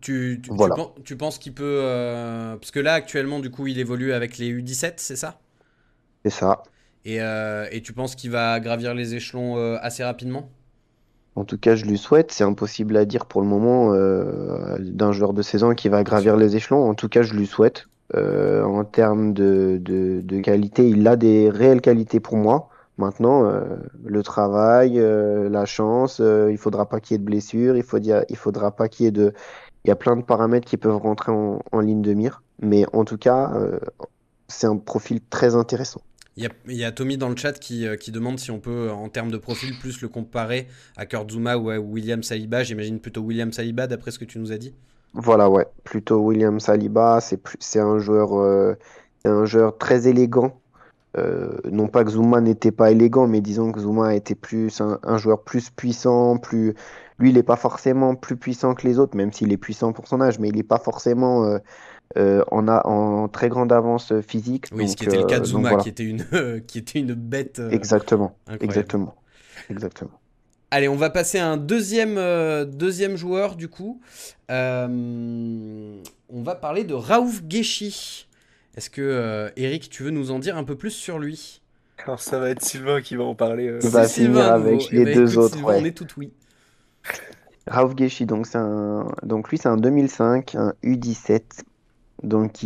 Tu, 0.00 0.40
tu, 1.04 1.16
penses 1.16 1.38
qu'il 1.38 1.52
peut. 1.52 1.80
parce 2.60 2.70
que 2.70 2.78
là, 2.80 2.94
actuellement, 2.94 3.40
du 3.40 3.50
coup, 3.50 3.66
il 3.66 3.78
évolue 3.78 4.12
avec 4.12 4.38
les 4.38 4.52
U17, 4.52 4.94
c'est 4.96 5.16
ça? 5.16 5.40
C'est 6.24 6.30
ça. 6.30 6.62
Et, 7.04 7.16
et, 7.16 7.82
tu 7.82 7.92
penses 7.92 8.14
qu'il 8.14 8.30
va 8.30 8.60
gravir 8.60 8.94
les 8.94 9.14
échelons 9.14 9.56
assez 9.76 10.04
rapidement? 10.04 10.48
En 11.36 11.44
tout 11.44 11.58
cas, 11.58 11.76
je 11.76 11.84
lui 11.84 11.98
souhaite. 11.98 12.32
C'est 12.32 12.44
impossible 12.44 12.96
à 12.96 13.04
dire 13.04 13.26
pour 13.26 13.42
le 13.42 13.46
moment 13.46 13.92
euh, 13.92 14.78
d'un 14.80 15.12
joueur 15.12 15.34
de 15.34 15.42
saison 15.42 15.74
qui 15.74 15.90
va 15.90 16.02
gravir 16.02 16.36
les 16.36 16.56
échelons. 16.56 16.88
En 16.88 16.94
tout 16.94 17.08
cas, 17.08 17.22
je 17.22 17.34
lui 17.34 17.46
souhaite. 17.46 17.86
Euh, 18.14 18.62
en 18.64 18.84
termes 18.84 19.34
de, 19.34 19.78
de, 19.80 20.40
qualité, 20.40 20.88
il 20.88 21.06
a 21.06 21.16
des 21.16 21.50
réelles 21.50 21.82
qualités 21.82 22.20
pour 22.20 22.36
moi. 22.36 22.70
Maintenant, 22.98 23.44
euh, 23.44 23.60
le 24.04 24.22
travail, 24.22 24.98
la 24.98 25.66
chance, 25.66 26.22
il 26.24 26.56
faudra 26.56 26.88
pas 26.88 27.00
qu'il 27.00 27.14
y 27.14 27.16
ait 27.16 27.18
de 27.18 27.24
blessures, 27.24 27.76
il, 27.76 27.82
faudra 27.82 28.70
pas 28.70 28.88
qu'il 28.88 29.04
y 29.04 29.08
ait 29.08 29.12
de. 29.12 29.34
Il 29.84 29.88
y 29.88 29.90
a 29.90 29.96
plein 29.96 30.16
de 30.16 30.22
paramètres 30.22 30.66
qui 30.66 30.78
peuvent 30.78 30.96
rentrer 30.96 31.32
en, 31.32 31.60
en 31.70 31.80
ligne 31.80 32.02
de 32.02 32.14
mire. 32.14 32.42
Mais 32.60 32.86
en 32.94 33.04
tout 33.04 33.18
cas, 33.18 33.52
c'est 34.48 34.66
un 34.66 34.78
profil 34.78 35.20
très 35.28 35.54
intéressant. 35.54 36.00
Il 36.38 36.50
y, 36.66 36.84
a, 36.84 36.92
Tommy 36.92 37.16
dans 37.16 37.30
le 37.30 37.36
chat 37.36 37.54
qui, 37.58 37.86
euh, 37.86 37.96
qui, 37.96 38.12
demande 38.12 38.38
si 38.38 38.50
on 38.50 38.60
peut, 38.60 38.90
en 38.90 39.08
termes 39.08 39.30
de 39.30 39.38
profil, 39.38 39.78
plus 39.78 40.02
le 40.02 40.08
comparer 40.08 40.66
à 40.98 41.06
Kurt 41.06 41.30
Zuma 41.30 41.56
ou 41.56 41.70
à 41.70 41.78
William 41.78 42.22
Saliba. 42.22 42.62
J'imagine 42.62 43.00
plutôt 43.00 43.22
William 43.22 43.52
Saliba, 43.52 43.86
d'après 43.86 44.10
ce 44.10 44.18
que 44.18 44.26
tu 44.26 44.38
nous 44.38 44.52
as 44.52 44.58
dit. 44.58 44.74
Voilà, 45.14 45.48
ouais, 45.48 45.66
plutôt 45.82 46.18
William 46.18 46.60
Saliba. 46.60 47.20
C'est 47.20 47.80
un 47.80 47.98
joueur, 47.98 48.38
euh, 48.38 48.74
un 49.24 49.46
joueur 49.46 49.78
très 49.78 50.08
élégant. 50.08 50.60
Euh, 51.16 51.56
non 51.70 51.88
pas 51.88 52.04
que 52.04 52.10
Zuma 52.10 52.42
n'était 52.42 52.72
pas 52.72 52.90
élégant, 52.90 53.26
mais 53.26 53.40
disons 53.40 53.72
que 53.72 53.80
Zuma 53.80 54.14
était 54.14 54.34
plus 54.34 54.82
un, 54.82 55.16
joueur 55.16 55.42
plus 55.42 55.70
puissant, 55.70 56.36
plus. 56.36 56.74
Lui, 57.18 57.30
il 57.30 57.36
n'est 57.36 57.42
pas 57.42 57.56
forcément 57.56 58.14
plus 58.14 58.36
puissant 58.36 58.74
que 58.74 58.86
les 58.86 58.98
autres, 58.98 59.16
même 59.16 59.32
s'il 59.32 59.50
est 59.52 59.56
puissant 59.56 59.94
pour 59.94 60.06
son 60.06 60.20
âge, 60.20 60.38
mais 60.38 60.48
il 60.48 60.56
n'est 60.56 60.62
pas 60.62 60.78
forcément 60.78 61.44
euh, 61.44 61.58
on 62.14 62.68
a 62.68 62.86
en 62.86 63.28
très 63.28 63.48
grande 63.48 63.72
avance 63.72 64.12
physique. 64.26 64.66
Oui, 64.72 64.88
ce 64.88 64.96
qui 64.96 65.04
était 65.04 65.18
le 65.18 65.24
cas 65.24 65.38
de 65.38 65.44
euh, 65.44 65.46
Zuma, 65.46 65.76
qui, 65.76 65.88
était 65.88 66.04
une, 66.04 66.24
qui 66.66 66.78
était 66.78 66.98
une 66.98 67.14
bête. 67.14 67.58
Euh, 67.58 67.70
exactement, 67.70 68.36
exactement, 68.60 69.14
exactement. 69.70 70.20
Allez, 70.70 70.88
on 70.88 70.96
va 70.96 71.10
passer 71.10 71.38
à 71.38 71.48
un 71.48 71.56
deuxième, 71.56 72.16
deuxième 72.66 73.16
joueur 73.16 73.56
du 73.56 73.68
coup. 73.68 74.00
on 74.48 76.02
va 76.30 76.54
parler 76.54 76.84
de 76.84 76.94
Raouf 76.94 77.42
Geshi. 77.48 78.28
Est-ce 78.76 78.90
que 78.90 79.50
Eric, 79.56 79.88
tu 79.88 80.02
veux 80.02 80.10
nous 80.10 80.30
en 80.30 80.38
dire 80.38 80.56
un 80.56 80.64
peu 80.64 80.76
plus 80.76 80.90
sur 80.90 81.18
lui? 81.18 81.62
Alors 82.04 82.20
ça 82.20 82.38
va 82.38 82.50
être 82.50 82.62
Sylvain 82.62 83.00
qui 83.00 83.16
va 83.16 83.24
en 83.24 83.34
parler. 83.34 83.78
On 83.82 83.88
va 83.88 84.06
finir 84.06 84.52
avec 84.52 84.90
les 84.90 85.00
eh 85.00 85.04
ben, 85.04 85.14
deux 85.14 85.38
autres. 85.38 85.58
On 85.64 85.84
est 85.84 85.92
tout 85.92 86.06
oui. 86.18 86.30
Raouf 87.66 87.96
Geshi, 87.96 88.26
donc, 88.26 88.46
un... 88.54 89.08
donc 89.22 89.50
lui 89.50 89.58
c'est 89.58 89.68
un 89.68 89.76
2005, 89.76 90.54
un 90.54 90.74
U17 90.84 91.42
donc 92.22 92.64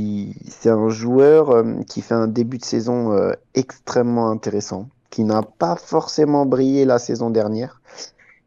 c'est 0.49 0.71
un 0.71 0.89
joueur 0.89 1.51
euh, 1.51 1.83
qui 1.87 2.03
fait 2.03 2.15
un 2.15 2.29
début 2.29 2.59
de 2.59 2.65
saison 2.65 3.13
euh, 3.13 3.33
extrêmement 3.55 4.31
intéressant, 4.31 4.89
qui 5.11 5.25
n'a 5.25 5.43
pas 5.43 5.77
forcément 5.77 6.47
brillé 6.47 6.85
la 6.85 6.99
saison 6.99 7.31
dernière, 7.31 7.81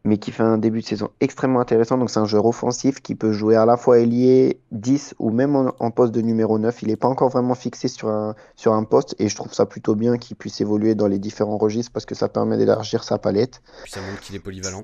mais 0.05 0.17
qui 0.17 0.31
fait 0.31 0.43
un 0.43 0.57
début 0.57 0.81
de 0.81 0.85
saison 0.85 1.09
extrêmement 1.19 1.59
intéressant. 1.59 1.97
Donc 1.97 2.09
c'est 2.09 2.19
un 2.19 2.25
joueur 2.25 2.45
offensif 2.45 3.01
qui 3.01 3.15
peut 3.15 3.33
jouer 3.33 3.55
à 3.55 3.65
la 3.65 3.75
fois 3.75 3.99
ailier, 3.99 4.59
10 4.71 5.15
ou 5.19 5.29
même 5.29 5.55
en, 5.55 5.91
poste 5.91 6.13
de 6.13 6.21
numéro 6.21 6.57
9. 6.57 6.81
Il 6.83 6.87
n'est 6.87 6.95
pas 6.95 7.07
encore 7.09 7.29
vraiment 7.29 7.55
fixé 7.55 7.87
sur 7.89 8.07
un, 8.07 8.35
sur 8.55 8.73
un 8.73 8.83
poste 8.83 9.15
et 9.19 9.27
je 9.27 9.35
trouve 9.35 9.53
ça 9.53 9.65
plutôt 9.65 9.95
bien 9.95 10.17
qu'il 10.17 10.37
puisse 10.37 10.61
évoluer 10.61 10.95
dans 10.95 11.07
les 11.07 11.19
différents 11.19 11.57
registres 11.57 11.91
parce 11.91 12.05
que 12.05 12.15
ça 12.15 12.29
permet 12.29 12.57
d'élargir 12.57 13.03
sa 13.03 13.17
palette. 13.17 13.61
Puis 13.83 13.91
ça 13.91 14.01
montre 14.01 14.21
qu'il 14.21 14.35
est 14.35 14.39
polyvalent. 14.39 14.83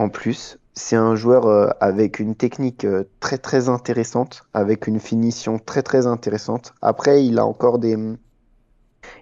En 0.00 0.08
plus, 0.08 0.58
c'est 0.72 0.96
un 0.96 1.14
joueur 1.14 1.44
euh, 1.44 1.68
avec 1.78 2.20
une 2.20 2.34
technique 2.34 2.86
euh, 2.86 3.04
très 3.20 3.36
très 3.36 3.68
intéressante, 3.68 4.44
avec 4.54 4.86
une 4.86 4.98
finition 4.98 5.58
très 5.58 5.82
très 5.82 6.06
intéressante. 6.06 6.72
Après, 6.80 7.26
il 7.26 7.38
a 7.38 7.44
encore 7.44 7.78
des, 7.78 7.98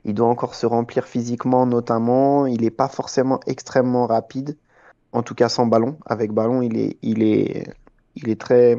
il 0.04 0.14
doit 0.14 0.28
encore 0.28 0.54
se 0.54 0.66
remplir 0.66 1.08
physiquement, 1.08 1.66
notamment. 1.66 2.46
Il 2.46 2.60
n'est 2.60 2.70
pas 2.70 2.86
forcément 2.86 3.40
extrêmement 3.48 4.06
rapide, 4.06 4.56
en 5.10 5.24
tout 5.24 5.34
cas 5.34 5.48
sans 5.48 5.66
ballon. 5.66 5.98
Avec 6.06 6.30
ballon, 6.30 6.62
il 6.62 6.78
est, 6.78 8.44
très 8.44 8.76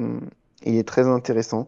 intéressant. 1.05 1.65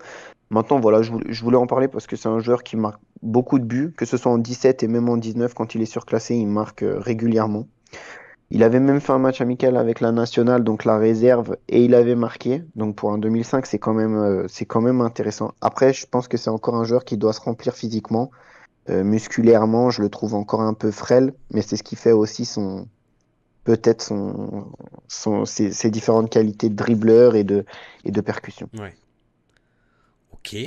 Maintenant, 0.49 0.79
voilà, 0.79 1.01
je 1.01 1.43
voulais, 1.43 1.57
en 1.57 1.67
parler 1.67 1.89
parce 1.89 2.07
que 2.07 2.15
c'est 2.15 2.29
un 2.29 2.39
joueur 2.39 2.63
qui 2.63 2.77
marque 2.77 3.01
beaucoup 3.21 3.59
de 3.59 3.65
buts, 3.65 3.93
que 3.97 4.05
ce 4.05 4.15
soit 4.15 4.31
en 4.31 4.37
17 4.37 4.81
et 4.83 4.87
même 4.87 5.09
en 5.09 5.17
19 5.17 5.53
quand 5.53 5.75
il 5.75 5.81
est 5.81 5.85
surclassé, 5.85 6.35
il 6.35 6.47
marque 6.47 6.83
euh, 6.83 6.99
régulièrement. 6.99 7.67
Il 8.53 8.63
avait 8.63 8.81
même 8.81 8.99
fait 8.99 9.13
un 9.13 9.17
match 9.17 9.39
amical 9.39 9.77
avec 9.77 10.01
la 10.01 10.11
nationale, 10.11 10.65
donc 10.65 10.83
la 10.83 10.97
réserve, 10.97 11.55
et 11.69 11.85
il 11.85 11.95
avait 11.95 12.15
marqué. 12.15 12.63
Donc 12.75 12.97
pour 12.97 13.13
un 13.13 13.17
2005, 13.17 13.65
c'est 13.65 13.79
quand 13.79 13.93
même, 13.93 14.17
euh, 14.17 14.45
c'est 14.49 14.65
quand 14.65 14.81
même 14.81 14.99
intéressant. 14.99 15.53
Après, 15.61 15.93
je 15.93 16.05
pense 16.05 16.27
que 16.27 16.35
c'est 16.35 16.49
encore 16.49 16.75
un 16.75 16.83
joueur 16.83 17.05
qui 17.05 17.15
doit 17.15 17.31
se 17.31 17.39
remplir 17.39 17.73
physiquement, 17.73 18.29
euh, 18.89 19.05
musculairement. 19.05 19.89
Je 19.89 20.01
le 20.01 20.09
trouve 20.09 20.35
encore 20.35 20.61
un 20.61 20.73
peu 20.73 20.91
frêle, 20.91 21.33
mais 21.51 21.61
c'est 21.61 21.77
ce 21.77 21.83
qui 21.83 21.95
fait 21.95 22.11
aussi 22.11 22.43
son, 22.43 22.89
peut-être 23.63 24.01
son, 25.07 25.45
ses, 25.45 25.89
différentes 25.89 26.29
qualités 26.29 26.67
de 26.67 26.75
dribbleur 26.75 27.35
et 27.35 27.45
de, 27.45 27.63
et 28.03 28.11
de 28.11 28.19
percussion. 28.19 28.69
Ok. 30.33 30.57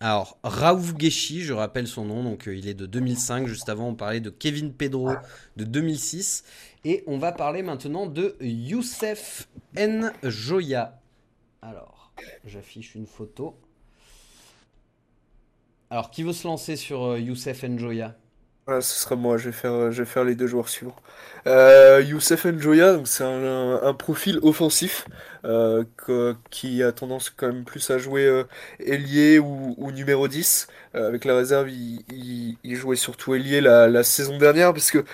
Alors, 0.00 0.38
Raouf 0.44 0.96
Geshi, 0.96 1.40
je 1.40 1.52
rappelle 1.52 1.88
son 1.88 2.04
nom, 2.04 2.22
donc 2.22 2.46
euh, 2.46 2.54
il 2.54 2.68
est 2.68 2.74
de 2.74 2.86
2005. 2.86 3.48
Juste 3.48 3.68
avant, 3.68 3.88
on 3.88 3.94
parlait 3.96 4.20
de 4.20 4.30
Kevin 4.30 4.72
Pedro 4.72 5.10
de 5.56 5.64
2006. 5.64 6.44
Et 6.88 7.04
on 7.06 7.18
va 7.18 7.32
parler 7.32 7.62
maintenant 7.62 8.06
de 8.06 8.34
Youssef 8.40 9.46
N. 9.76 10.10
Joya. 10.22 10.98
Alors, 11.60 12.14
j'affiche 12.46 12.94
une 12.94 13.04
photo. 13.04 13.54
Alors, 15.90 16.10
qui 16.10 16.22
veut 16.22 16.32
se 16.32 16.48
lancer 16.48 16.76
sur 16.76 17.04
euh, 17.04 17.20
Youssef 17.20 17.62
N. 17.62 17.78
Joya 17.78 18.16
ce 18.68 19.02
sera 19.02 19.16
moi, 19.16 19.38
je 19.38 19.46
vais 19.46 19.52
faire, 19.52 19.90
je 19.90 20.02
vais 20.02 20.08
faire 20.08 20.24
les 20.24 20.34
deux 20.34 20.46
joueurs 20.46 20.68
suivants. 20.68 20.96
Euh, 21.46 22.02
Youssef 22.06 22.44
Njoya, 22.44 23.00
c'est 23.04 23.24
un, 23.24 23.94
profil 23.94 24.38
offensif 24.42 25.06
euh, 25.44 25.84
qui 26.50 26.82
a 26.82 26.92
tendance 26.92 27.30
quand 27.30 27.46
même 27.46 27.64
plus 27.64 27.90
à 27.90 27.98
jouer 27.98 28.26
euh, 28.26 28.44
ailier 28.80 29.38
ou, 29.38 29.90
numéro 29.92 30.28
10. 30.28 30.68
avec 30.94 31.24
la 31.24 31.36
réserve, 31.36 31.70
il, 31.70 32.56
jouait 32.76 32.96
surtout 32.96 33.34
ailier 33.34 33.60
la, 33.60 34.02
saison 34.02 34.36
dernière, 34.38 34.72
parce 34.74 34.90
que 34.90 35.04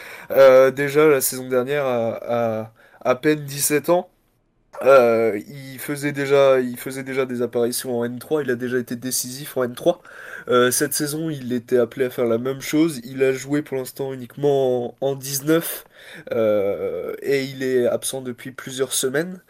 déjà 0.71 1.07
la 1.07 1.21
saison 1.21 1.49
dernière, 1.49 1.85
à, 1.87 2.73
à 3.03 3.15
peine 3.15 3.45
17 3.45 3.91
ans, 3.91 4.11
il, 4.83 5.79
faisait 5.79 6.13
déjà, 6.13 6.61
il 6.61 6.77
faisait 6.77 7.05
déjà 7.05 7.25
des 7.27 7.43
apparitions 7.43 8.01
en 8.01 8.07
N3, 8.07 8.43
il 8.43 8.51
a 8.51 8.57
déjà 8.57 8.79
été 8.79 8.97
décisif 8.97 9.57
en 9.57 9.65
N3. 9.65 9.99
Euh, 10.49 10.71
cette 10.71 10.93
saison, 10.93 11.31
il 11.31 11.53
était 11.53 11.79
appelé 11.79 12.07
à 12.07 12.11
faire 12.11 12.27
la 12.27 12.39
même 12.39 12.61
chose. 12.61 13.01
Il 13.05 13.23
a 13.23 13.33
joué 13.33 13.63
pour 13.63 13.77
l'instant 13.77 14.13
uniquement 14.13 14.97
en, 15.01 15.15
19 15.15 15.85
euh, 16.33 17.15
et 17.23 17.45
il 17.45 17.63
est 17.63 17.87
absent 17.87 18.21
depuis 18.21 18.51
plusieurs 18.51 18.93
semaines. 18.93 19.41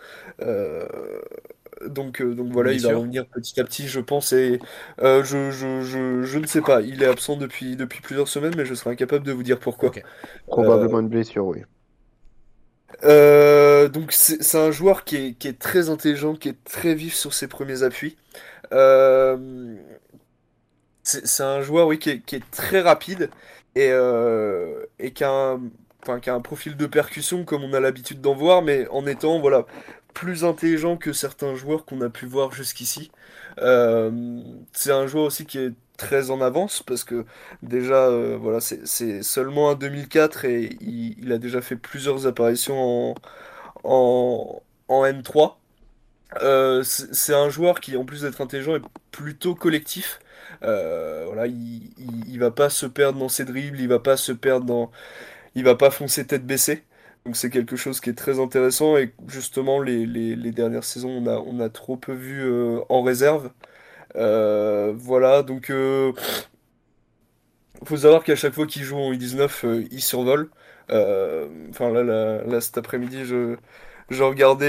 donc, 1.86 2.22
donc 2.22 2.52
voilà, 2.52 2.72
il 2.72 2.82
va 2.82 2.94
revenir 2.94 3.26
petit 3.26 3.60
à 3.60 3.64
petit, 3.64 3.88
je 3.88 4.00
pense. 4.00 4.32
Et 4.32 4.58
je, 4.98 5.50
je, 5.50 6.38
ne 6.38 6.46
sais 6.46 6.60
pas, 6.60 6.80
il 6.80 7.02
est 7.02 7.06
absent 7.06 7.36
depuis, 7.36 7.76
depuis 7.76 8.00
plusieurs 8.00 8.28
semaines, 8.28 8.54
mais 8.56 8.64
je 8.64 8.74
serai 8.74 8.90
incapable 8.90 9.24
de 9.24 9.32
vous 9.32 9.42
dire 9.42 9.58
pourquoi. 9.58 9.92
Probablement 10.46 11.00
une 11.00 11.08
blessure, 11.08 11.46
oui. 11.46 11.62
Euh, 13.02 13.88
donc 13.88 14.12
c'est 14.12 14.58
un 14.58 14.70
joueur 14.70 15.04
qui 15.04 15.16
est, 15.16 15.58
très 15.58 15.90
intelligent, 15.90 16.34
qui 16.34 16.50
est 16.50 16.64
très 16.64 16.94
vif 16.94 17.14
sur 17.14 17.34
ses 17.34 17.48
premiers 17.48 17.82
appuis. 17.82 18.16
Euh, 18.72 19.76
c'est 21.04 21.42
un 21.42 21.62
joueur 21.62 21.88
qui, 21.98 22.10
est, 22.10 22.50
très 22.50 22.80
rapide 22.80 23.30
et, 23.76 23.90
euh, 23.90 24.84
qui, 25.14 25.24
a 25.24 25.58
un, 26.08 26.40
profil 26.40 26.76
de 26.76 26.86
percussion 26.86 27.44
comme 27.44 27.62
on 27.64 27.72
a 27.74 27.80
l'habitude 27.80 28.20
d'en 28.20 28.34
voir, 28.34 28.62
mais 28.62 28.88
en 28.88 29.06
étant 29.06 29.38
voilà, 29.40 29.66
plus 30.14 30.44
intelligent 30.44 30.96
que 30.96 31.12
certains 31.12 31.54
joueurs 31.54 31.84
qu'on 31.84 32.00
a 32.00 32.10
pu 32.10 32.26
voir 32.26 32.52
jusqu'ici. 32.52 33.10
c'est 33.58 34.92
un 34.92 35.06
joueur 35.06 35.26
aussi 35.26 35.46
qui 35.46 35.58
est 35.58 35.72
très 35.96 36.30
en 36.30 36.40
avance 36.40 36.82
parce 36.82 37.04
que 37.04 37.24
déjà 37.62 38.08
euh, 38.08 38.36
voilà 38.40 38.60
c'est 38.60 39.22
seulement 39.22 39.70
un 39.70 39.74
2004 39.74 40.44
et 40.44 40.76
il, 40.80 41.32
a 41.32 41.38
déjà 41.38 41.60
fait 41.60 41.76
plusieurs 41.76 42.26
apparitions 42.26 43.14
en, 43.84 44.62
en, 44.88 45.04
N3 45.04 45.54
euh, 46.42 46.82
c'est 46.82 47.34
un 47.34 47.48
joueur 47.48 47.80
qui 47.80 47.96
en 47.96 48.04
plus 48.04 48.22
d'être 48.22 48.40
intelligent 48.40 48.76
est 48.76 48.82
plutôt 49.12 49.54
collectif 49.54 50.18
euh, 50.64 51.24
voilà 51.26 51.46
il, 51.46 52.38
va 52.38 52.50
pas 52.50 52.70
se 52.70 52.86
perdre 52.86 53.18
dans 53.18 53.28
ses 53.28 53.44
dribbles 53.44 53.80
il 53.80 53.88
va 53.88 53.98
pas 54.00 54.16
se 54.16 54.32
perdre 54.32 54.66
dans 54.66 54.90
il 55.54 55.64
va 55.64 55.74
pas 55.76 55.90
foncer 55.90 56.26
tête 56.26 56.46
baissée 56.46 56.84
donc 57.26 57.36
c'est 57.36 57.50
quelque 57.50 57.76
chose 57.76 58.00
qui 58.00 58.10
est 58.10 58.14
très 58.14 58.40
intéressant 58.40 58.96
et 58.96 59.14
justement 59.28 59.80
les, 59.80 60.36
dernières 60.52 60.84
saisons 60.84 61.22
on 61.26 61.60
a, 61.60 61.68
trop 61.70 61.96
peu 61.96 62.12
vu 62.12 62.44
en 62.88 63.02
réserve 63.02 63.50
euh, 64.16 64.92
voilà, 64.96 65.42
donc 65.42 65.70
euh, 65.70 66.12
faut 67.84 67.96
savoir 67.96 68.24
qu'à 68.24 68.36
chaque 68.36 68.54
fois 68.54 68.66
qu'il 68.66 68.82
joue 68.82 68.96
en 68.96 69.12
U19, 69.12 69.86
il 69.90 70.02
survole. 70.02 70.50
Enfin 70.90 71.90
là, 71.90 72.02
là, 72.44 72.60
cet 72.60 72.78
après-midi, 72.78 73.24
je, 73.24 73.56
je 74.10 74.22
regardais 74.22 74.68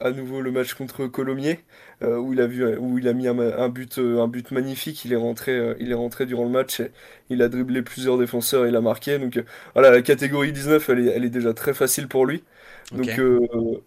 à 0.00 0.10
nouveau 0.10 0.40
le 0.40 0.50
match 0.52 0.74
contre 0.74 1.06
Colomiers. 1.06 1.60
Euh, 2.00 2.16
où 2.16 2.32
il 2.32 2.40
a 2.40 2.46
vu 2.46 2.76
où 2.76 2.96
il 2.98 3.08
a 3.08 3.12
mis 3.12 3.26
un, 3.26 3.68
but 3.68 3.98
euh, 3.98 4.20
un 4.20 4.28
but 4.28 4.52
magnifique. 4.52 5.04
Il 5.04 5.12
est 5.12 5.16
rentré 5.16 5.50
euh, 5.50 5.74
il 5.80 5.90
est 5.90 5.94
rentré 5.94 6.26
durant 6.26 6.44
le 6.44 6.50
match 6.50 6.78
et 6.78 6.92
il 7.28 7.42
a 7.42 7.48
dribblé 7.48 7.82
plusieurs 7.82 8.16
défenseurs 8.18 8.66
et 8.66 8.68
il 8.68 8.76
a 8.76 8.80
marqué. 8.80 9.18
Donc 9.18 9.42
voilà 9.74 9.90
la 9.90 10.00
catégorie 10.00 10.52
19 10.52 10.88
elle 10.90 11.08
est, 11.08 11.10
elle 11.10 11.24
est 11.24 11.30
déjà 11.30 11.52
très 11.54 11.74
facile 11.74 12.06
pour 12.06 12.24
lui. 12.24 12.44
Donc 12.92 13.20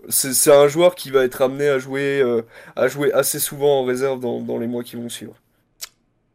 c'est 0.09 0.51
un 0.51 0.67
joueur 0.67 0.95
qui 0.95 1.09
va 1.09 1.23
être 1.23 1.41
amené 1.41 1.69
à 1.69 1.79
jouer 1.79 2.21
à 2.75 2.87
jouer 2.89 3.13
assez 3.13 3.39
souvent 3.39 3.79
en 3.79 3.85
réserve 3.85 4.19
dans, 4.19 4.41
dans 4.41 4.59
les 4.59 4.67
mois 4.67 4.83
qui 4.83 4.97
vont 4.97 5.07
suivre. 5.07 5.35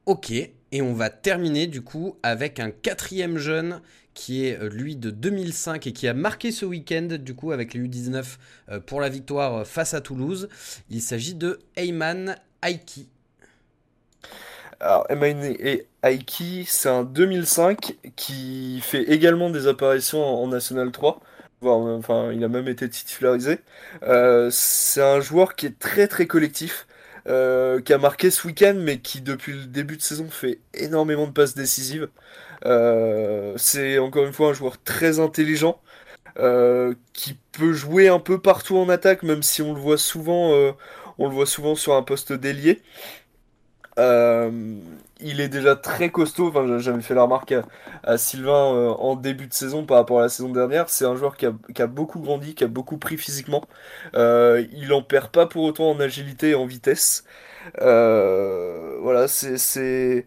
Ok. 0.06 0.30
Et 0.30 0.82
on 0.82 0.94
va 0.94 1.10
terminer 1.10 1.66
du 1.66 1.82
coup 1.82 2.16
avec 2.22 2.58
un 2.58 2.70
quatrième 2.70 3.36
jeune 3.36 3.82
qui 4.16 4.46
est 4.46 4.58
euh, 4.58 4.68
lui 4.68 4.96
de 4.96 5.10
2005 5.10 5.86
et 5.86 5.92
qui 5.92 6.08
a 6.08 6.14
marqué 6.14 6.50
ce 6.50 6.64
week-end 6.64 7.06
du 7.20 7.36
coup 7.36 7.52
avec 7.52 7.74
les 7.74 7.80
U19 7.80 8.24
euh, 8.70 8.80
pour 8.80 9.00
la 9.00 9.08
victoire 9.08 9.58
euh, 9.58 9.64
face 9.64 9.94
à 9.94 10.00
Toulouse. 10.00 10.48
Il 10.90 11.00
s'agit 11.00 11.36
de 11.36 11.60
Ayman 11.76 12.34
Aiki. 12.62 13.08
Alors 14.80 15.06
Ayman 15.10 15.54
Aiki, 16.02 16.64
c'est 16.66 16.88
un 16.88 17.04
2005 17.04 17.96
qui 18.16 18.80
fait 18.82 19.04
également 19.04 19.50
des 19.50 19.68
apparitions 19.68 20.24
en 20.24 20.48
National 20.48 20.90
3. 20.90 21.20
Enfin, 21.62 22.32
il 22.32 22.44
a 22.44 22.48
même 22.48 22.68
été 22.68 22.88
titularisé. 22.88 23.58
c'est 24.50 25.02
un 25.02 25.20
joueur 25.20 25.56
qui 25.56 25.66
est 25.66 25.78
très 25.78 26.06
très 26.06 26.26
collectif. 26.26 26.86
qui 27.24 27.30
a 27.92 27.98
marqué 27.98 28.30
ce 28.30 28.46
week-end, 28.46 28.74
mais 28.76 28.98
qui 28.98 29.20
depuis 29.20 29.52
le 29.52 29.66
début 29.66 29.96
de 29.96 30.02
saison 30.02 30.28
fait 30.30 30.60
énormément 30.74 31.26
de 31.26 31.32
passes 31.32 31.54
décisives. 31.54 32.08
Euh, 32.64 33.54
c'est 33.56 33.98
encore 33.98 34.24
une 34.24 34.32
fois 34.32 34.50
un 34.50 34.52
joueur 34.52 34.80
très 34.82 35.20
intelligent. 35.20 35.80
Euh, 36.38 36.94
qui 37.14 37.34
peut 37.52 37.72
jouer 37.72 38.08
un 38.08 38.18
peu 38.20 38.38
partout 38.40 38.76
en 38.76 38.90
attaque, 38.90 39.22
même 39.22 39.42
si 39.42 39.62
on 39.62 39.72
le 39.74 39.80
voit 39.80 39.96
souvent, 39.96 40.52
euh, 40.52 40.72
souvent 41.46 41.74
sur 41.74 41.94
un 41.94 42.02
poste 42.02 42.32
d'ailier. 42.34 42.82
il 45.20 45.40
est 45.40 45.48
déjà 45.48 45.76
très 45.76 46.10
costaud. 46.10 46.48
Enfin, 46.48 46.78
j'avais 46.78 47.00
fait 47.02 47.14
la 47.14 47.22
remarque 47.22 47.54
à, 48.04 48.18
Sylvain 48.18 48.52
en 48.98 49.16
début 49.16 49.46
de 49.46 49.54
saison 49.54 49.84
par 49.86 49.98
rapport 49.98 50.18
à 50.20 50.22
la 50.22 50.28
saison 50.28 50.50
dernière. 50.50 50.90
C'est 50.90 51.06
un 51.06 51.16
joueur 51.16 51.36
qui 51.36 51.46
a, 51.46 51.86
beaucoup 51.86 52.20
grandi, 52.20 52.54
qui 52.54 52.64
a 52.64 52.68
beaucoup 52.68 52.98
pris 52.98 53.16
physiquement. 53.16 53.64
il 54.14 54.92
en 54.92 55.02
perd 55.02 55.30
pas 55.30 55.46
pour 55.46 55.64
autant 55.64 55.90
en 55.90 56.00
agilité 56.00 56.50
et 56.50 56.54
en 56.54 56.66
vitesse. 56.66 57.24
voilà, 57.80 59.26
c'est 59.28 60.24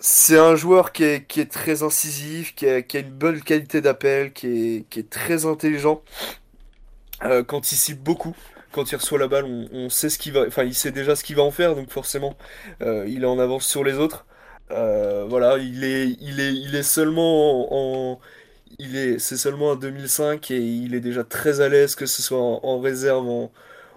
c'est 0.00 0.38
un 0.38 0.54
joueur 0.56 0.92
qui 0.92 1.04
est, 1.04 1.50
très 1.50 1.82
incisif, 1.82 2.54
qui 2.54 2.66
a, 2.68 2.82
une 2.94 3.10
bonne 3.10 3.40
qualité 3.40 3.80
d'appel, 3.80 4.32
qui 4.32 4.86
est, 4.96 5.10
très 5.10 5.46
intelligent. 5.46 6.02
Euh, 7.24 7.42
quand 7.42 7.72
il 7.72 7.76
cible 7.76 8.00
beaucoup, 8.00 8.36
quand 8.72 8.92
il 8.92 8.96
reçoit 8.96 9.18
la 9.18 9.28
balle, 9.28 9.44
on, 9.72 9.88
sait 9.90 10.08
ce 10.08 10.18
qu'il 10.18 10.32
va, 10.32 10.46
il 10.64 10.74
sait 10.74 10.92
déjà 10.92 11.16
ce 11.16 11.24
qu'il 11.24 11.36
va 11.36 11.42
en 11.42 11.50
faire, 11.50 11.74
donc 11.74 11.90
forcément 11.90 12.36
euh, 12.82 13.06
il 13.08 13.24
est 13.24 13.26
en 13.26 13.38
avance 13.38 13.66
sur 13.66 13.82
les 13.84 13.94
autres. 13.94 14.26
Euh, 14.70 15.26
voilà, 15.28 15.56
il 15.58 15.84
est, 15.84 16.82
seulement 16.82 17.66
en, 17.72 18.20
il 18.78 18.96
est, 18.96 19.18
c'est 19.18 19.36
seulement 19.36 19.70
en 19.70 19.76
2005 19.76 20.50
et 20.50 20.58
il 20.58 20.94
est 20.94 21.00
déjà 21.00 21.24
très 21.24 21.60
à 21.60 21.68
l'aise 21.68 21.94
que 21.94 22.06
ce 22.06 22.22
soit 22.22 22.38
en, 22.40 22.80
réserve 22.80 23.48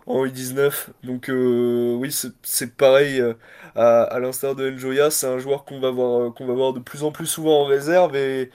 en 0.08 0.26
U19. 0.26 0.88
Donc 1.04 1.30
oui, 1.30 2.16
c'est 2.44 2.76
pareil 2.76 3.22
à, 3.76 4.20
l'instar 4.20 4.56
de 4.56 4.70
Njoya, 4.70 5.10
c'est 5.12 5.28
un 5.28 5.40
joueur 5.40 5.66
qu'on 5.66 5.80
va 5.80 5.92
voir 5.92 6.22
euh, 6.22 6.30
qu'on 6.32 6.46
va 6.46 6.54
voir 6.54 6.74
de 6.74 6.80
plus 6.80 7.04
en 7.04 7.12
plus 7.12 7.26
souvent 7.26 7.62
en 7.62 7.66
réserve 7.66 8.16
et 8.16 8.50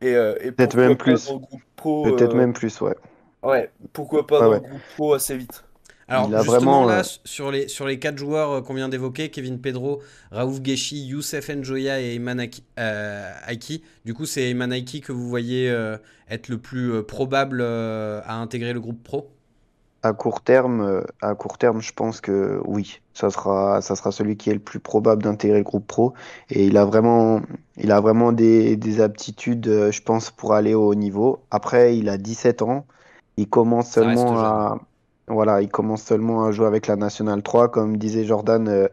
et, 0.00 0.14
euh, 0.14 0.34
peut-être 0.56 0.76
même 0.76 0.96
plus. 0.96 1.28
Peut-être 1.76 2.34
euh, 2.34 2.36
même 2.36 2.52
plus, 2.52 2.80
ouais. 2.80 2.94
Ouais, 3.42 3.70
pourquoi 3.92 4.26
pas 4.26 4.40
dans 4.40 4.52
le 4.52 4.60
groupe 4.60 4.80
pro 4.96 5.14
assez 5.14 5.36
vite. 5.36 5.64
Alors 6.10 6.30
justement 6.42 6.86
là, 6.86 7.02
sur 7.24 7.50
les 7.50 7.68
sur 7.68 7.86
les 7.86 7.98
quatre 7.98 8.16
joueurs 8.16 8.62
qu'on 8.62 8.74
vient 8.74 8.88
d'évoquer, 8.88 9.28
Kevin 9.28 9.60
Pedro, 9.60 10.00
Raouf 10.30 10.64
Geshi, 10.64 11.04
Youssef 11.04 11.50
Njoya 11.50 12.00
et 12.00 12.14
Eman 12.14 12.40
Aiki, 12.40 13.82
du 14.06 14.14
coup 14.14 14.24
c'est 14.24 14.50
Eman 14.50 14.72
Aiki 14.72 15.02
que 15.02 15.12
vous 15.12 15.28
voyez 15.28 15.66
être 16.30 16.48
le 16.48 16.56
plus 16.56 17.02
probable 17.02 17.60
à 17.62 18.36
intégrer 18.36 18.72
le 18.72 18.80
groupe 18.80 19.02
pro? 19.02 19.30
À 20.02 20.12
court 20.12 20.40
terme, 20.42 20.80
euh, 20.80 21.02
à 21.20 21.34
court 21.34 21.58
terme, 21.58 21.80
je 21.80 21.92
pense 21.92 22.20
que 22.20 22.60
oui, 22.64 23.00
ça 23.14 23.30
sera, 23.30 23.80
ça 23.82 23.96
sera 23.96 24.12
celui 24.12 24.36
qui 24.36 24.50
est 24.50 24.54
le 24.54 24.60
plus 24.60 24.78
probable 24.78 25.22
d'intégrer 25.22 25.58
le 25.58 25.64
groupe 25.64 25.86
pro. 25.86 26.14
Et 26.50 26.66
il 26.66 26.76
a 26.76 26.84
vraiment, 26.84 27.40
il 27.76 27.90
a 27.92 28.00
vraiment 28.00 28.32
des, 28.32 28.76
des 28.76 29.00
aptitudes, 29.00 29.68
euh, 29.68 29.90
je 29.90 30.02
pense, 30.02 30.30
pour 30.30 30.54
aller 30.54 30.74
au 30.74 30.88
haut 30.88 30.94
niveau. 30.94 31.40
Après, 31.50 31.96
il 31.96 32.08
a 32.08 32.18
17 32.18 32.62
ans. 32.62 32.86
Il 33.36 33.48
commence 33.48 33.90
seulement 33.90 34.38
à, 34.38 34.78
voilà, 35.28 35.62
il 35.62 35.68
commence 35.68 36.02
seulement 36.02 36.44
à 36.44 36.52
jouer 36.52 36.66
avec 36.66 36.86
la 36.86 36.96
Nationale 36.96 37.42
3. 37.42 37.68
Comme 37.68 37.96
disait 37.96 38.24
Jordan, 38.24 38.68
euh, 38.68 38.88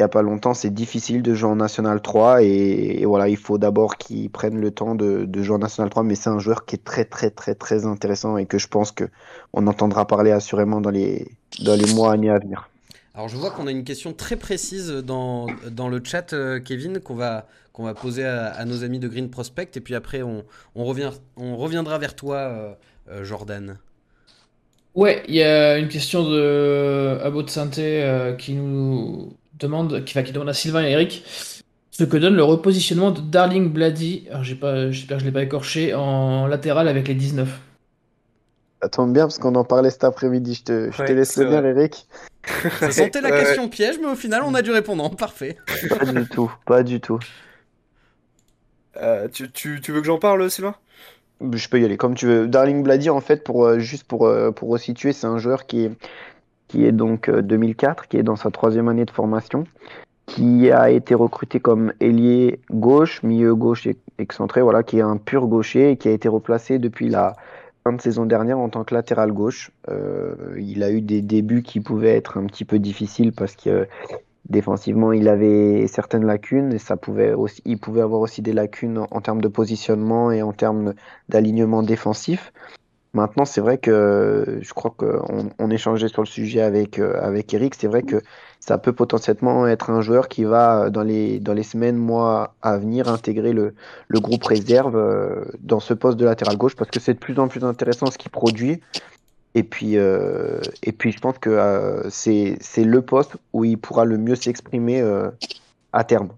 il 0.00 0.04
n'y 0.04 0.06
a 0.06 0.08
pas 0.08 0.22
longtemps, 0.22 0.54
c'est 0.54 0.72
difficile 0.72 1.20
de 1.20 1.34
jouer 1.34 1.50
en 1.50 1.56
National 1.56 2.00
3 2.00 2.42
et, 2.42 3.04
voilà, 3.04 3.28
il 3.28 3.36
faut 3.36 3.58
d'abord 3.58 3.98
qu'il 3.98 4.30
prenne 4.30 4.58
le 4.58 4.70
temps 4.70 4.94
de, 4.94 5.28
jouer 5.42 5.56
en 5.56 5.58
National 5.58 5.90
3, 5.90 6.04
mais 6.04 6.14
c'est 6.14 6.30
un 6.30 6.38
joueur 6.38 6.64
qui 6.64 6.76
est 6.76 6.82
très 6.82 7.04
très 7.04 7.28
très 7.28 7.54
très 7.54 7.84
intéressant 7.84 8.38
et 8.38 8.46
que 8.46 8.56
je 8.56 8.66
pense 8.66 8.92
que 8.92 9.04
on 9.52 9.66
entendra 9.66 10.06
parler 10.06 10.30
assurément 10.30 10.80
dans 10.80 10.88
les, 10.88 11.30
dans 11.62 11.74
les 11.74 11.92
mois, 11.92 12.12
années 12.12 12.30
à 12.30 12.38
venir. 12.38 12.70
Alors 13.14 13.28
je 13.28 13.36
vois 13.36 13.50
qu'on 13.50 13.66
a 13.66 13.70
une 13.70 13.84
question 13.84 14.14
très 14.14 14.36
précise 14.36 14.88
dans, 14.88 15.48
dans 15.70 15.90
le 15.90 16.00
chat, 16.02 16.32
euh, 16.32 16.60
Kevin, 16.60 16.98
qu'on 17.00 17.14
va, 17.14 17.46
qu'on 17.74 17.84
va 17.84 17.92
poser 17.92 18.24
à, 18.24 18.64
nos 18.64 18.82
amis 18.82 19.00
de 19.00 19.08
Green 19.08 19.28
Prospect 19.28 19.72
et 19.74 19.80
puis 19.80 19.94
après 19.94 20.22
on, 20.22 20.44
on, 20.74 20.86
revient, 20.86 21.10
on 21.36 21.58
reviendra 21.58 21.98
vers 21.98 22.16
toi, 22.16 22.36
euh, 22.36 22.72
euh, 23.10 23.22
Jordan. 23.22 23.76
Ouais, 24.94 25.22
il 25.28 25.34
y 25.34 25.42
a 25.42 25.76
une 25.76 25.88
question 25.88 26.24
de 26.24 27.18
Abo 27.22 27.42
de 27.42 27.50
Santé 27.50 28.34
qui 28.38 28.54
nous 28.54 29.34
demande, 29.60 30.04
qui, 30.04 30.14
va, 30.14 30.22
qui 30.22 30.32
demande 30.32 30.48
à 30.48 30.54
Sylvain 30.54 30.84
et 30.84 30.90
Eric 30.90 31.24
ce 31.90 32.04
que 32.04 32.16
donne 32.16 32.34
le 32.34 32.44
repositionnement 32.44 33.10
de 33.10 33.20
Darling 33.20 33.72
j'ai 34.42 34.54
pas, 34.54 34.90
j'espère 34.90 35.18
que 35.18 35.20
je 35.20 35.26
l'ai 35.26 35.32
pas 35.32 35.42
écorché, 35.42 35.92
en 35.92 36.46
latéral 36.46 36.88
avec 36.88 37.08
les 37.08 37.14
19. 37.14 37.48
Ça 38.82 38.88
tombe 38.88 39.12
bien 39.12 39.24
parce 39.24 39.38
qu'on 39.38 39.54
en 39.54 39.64
parlait 39.64 39.90
cet 39.90 40.04
après-midi. 40.04 40.54
Je 40.54 40.62
te, 40.62 40.90
je 40.90 41.04
te 41.04 41.12
laisse 41.12 41.36
le 41.36 41.46
dire, 41.46 41.64
Eric. 41.66 42.06
Ça 42.78 42.90
sentait 42.90 43.20
la 43.20 43.30
question 43.30 43.68
piège, 43.68 43.96
mais 44.00 44.06
au 44.06 44.14
final, 44.14 44.42
on 44.46 44.54
a 44.54 44.62
du 44.62 44.70
répondant. 44.70 45.10
Parfait. 45.10 45.58
Pas 45.90 46.06
du 46.06 46.26
tout, 46.26 46.50
pas 46.64 46.82
du 46.82 47.00
tout. 47.00 47.18
Euh, 48.96 49.28
tu, 49.28 49.50
tu, 49.50 49.80
tu, 49.82 49.92
veux 49.92 50.00
que 50.00 50.06
j'en 50.06 50.18
parle, 50.18 50.50
Sylvain? 50.50 50.74
Je 51.52 51.68
peux 51.68 51.80
y 51.80 51.84
aller 51.84 51.98
comme 51.98 52.14
tu 52.14 52.26
veux. 52.26 52.46
Darling 52.48 52.82
Bloody, 52.82 53.10
en 53.10 53.20
fait, 53.20 53.44
pour, 53.44 53.66
euh, 53.66 53.78
juste 53.78 54.04
pour, 54.04 54.26
euh, 54.26 54.50
pour 54.50 54.70
resituer, 54.70 55.12
c'est 55.12 55.26
un 55.26 55.38
joueur 55.38 55.66
qui 55.66 55.84
est, 55.84 55.90
qui 56.70 56.86
est 56.86 56.92
donc 56.92 57.28
2004, 57.28 58.02
euh, 58.02 58.06
qui 58.08 58.16
est 58.16 58.22
dans 58.22 58.36
sa 58.36 58.50
troisième 58.50 58.88
année 58.88 59.04
de 59.04 59.10
formation, 59.10 59.64
qui 60.26 60.70
a 60.70 60.90
été 60.90 61.16
recruté 61.16 61.58
comme 61.58 61.92
ailier 61.98 62.60
gauche, 62.70 63.24
milieu 63.24 63.56
gauche 63.56 63.88
excentré, 64.18 64.62
voilà, 64.62 64.84
qui 64.84 64.98
est 64.98 65.02
un 65.02 65.16
pur 65.16 65.48
gaucher 65.48 65.90
et 65.90 65.96
qui 65.96 66.06
a 66.06 66.12
été 66.12 66.28
replacé 66.28 66.78
depuis 66.78 67.08
la 67.08 67.34
fin 67.82 67.92
de 67.92 68.00
saison 68.00 68.24
dernière 68.24 68.58
en 68.58 68.68
tant 68.68 68.84
que 68.84 68.94
latéral 68.94 69.32
gauche. 69.32 69.72
Euh, 69.88 70.54
il 70.58 70.84
a 70.84 70.92
eu 70.92 71.00
des 71.00 71.22
débuts 71.22 71.62
qui 71.62 71.80
pouvaient 71.80 72.16
être 72.16 72.38
un 72.38 72.46
petit 72.46 72.64
peu 72.64 72.78
difficiles 72.78 73.32
parce 73.32 73.56
que 73.56 73.88
défensivement 74.48 75.12
il 75.12 75.28
avait 75.28 75.88
certaines 75.88 76.24
lacunes 76.24 76.72
et 76.72 76.78
ça 76.78 76.96
pouvait 76.96 77.32
aussi, 77.32 77.62
il 77.64 77.78
pouvait 77.78 78.00
avoir 78.00 78.20
aussi 78.20 78.42
des 78.42 78.52
lacunes 78.52 79.04
en 79.10 79.20
termes 79.20 79.40
de 79.40 79.48
positionnement 79.48 80.30
et 80.30 80.42
en 80.42 80.52
termes 80.52 80.94
d'alignement 81.28 81.82
défensif. 81.82 82.52
Maintenant, 83.12 83.44
c'est 83.44 83.60
vrai 83.60 83.78
que 83.78 84.60
je 84.60 84.72
crois 84.72 84.94
qu'on 84.96 85.50
on 85.58 85.70
échangeait 85.70 86.08
sur 86.08 86.22
le 86.22 86.28
sujet 86.28 86.60
avec, 86.60 87.00
euh, 87.00 87.18
avec 87.20 87.52
Eric. 87.52 87.74
C'est 87.74 87.88
vrai 87.88 88.02
que 88.02 88.22
ça 88.60 88.78
peut 88.78 88.92
potentiellement 88.92 89.66
être 89.66 89.90
un 89.90 90.00
joueur 90.00 90.28
qui 90.28 90.44
va, 90.44 90.90
dans 90.90 91.02
les, 91.02 91.40
dans 91.40 91.52
les 91.52 91.64
semaines, 91.64 91.96
mois 91.96 92.54
à 92.62 92.78
venir, 92.78 93.08
intégrer 93.08 93.52
le, 93.52 93.74
le 94.06 94.20
groupe 94.20 94.44
réserve 94.44 94.96
euh, 94.96 95.44
dans 95.58 95.80
ce 95.80 95.92
poste 95.92 96.18
de 96.18 96.24
latéral 96.24 96.56
gauche 96.56 96.76
parce 96.76 96.90
que 96.90 97.00
c'est 97.00 97.14
de 97.14 97.18
plus 97.18 97.38
en 97.40 97.48
plus 97.48 97.64
intéressant 97.64 98.06
ce 98.06 98.18
qu'il 98.18 98.30
produit. 98.30 98.80
Et 99.56 99.64
puis, 99.64 99.96
euh, 99.96 100.60
et 100.84 100.92
puis, 100.92 101.10
je 101.10 101.18
pense 101.18 101.38
que 101.38 102.06
c'est 102.10 102.58
le 102.76 103.02
poste 103.02 103.36
où 103.52 103.64
il 103.64 103.76
pourra 103.76 104.04
le 104.04 104.18
mieux 104.18 104.36
s'exprimer 104.36 105.02
à 105.92 106.04
terme. 106.04 106.28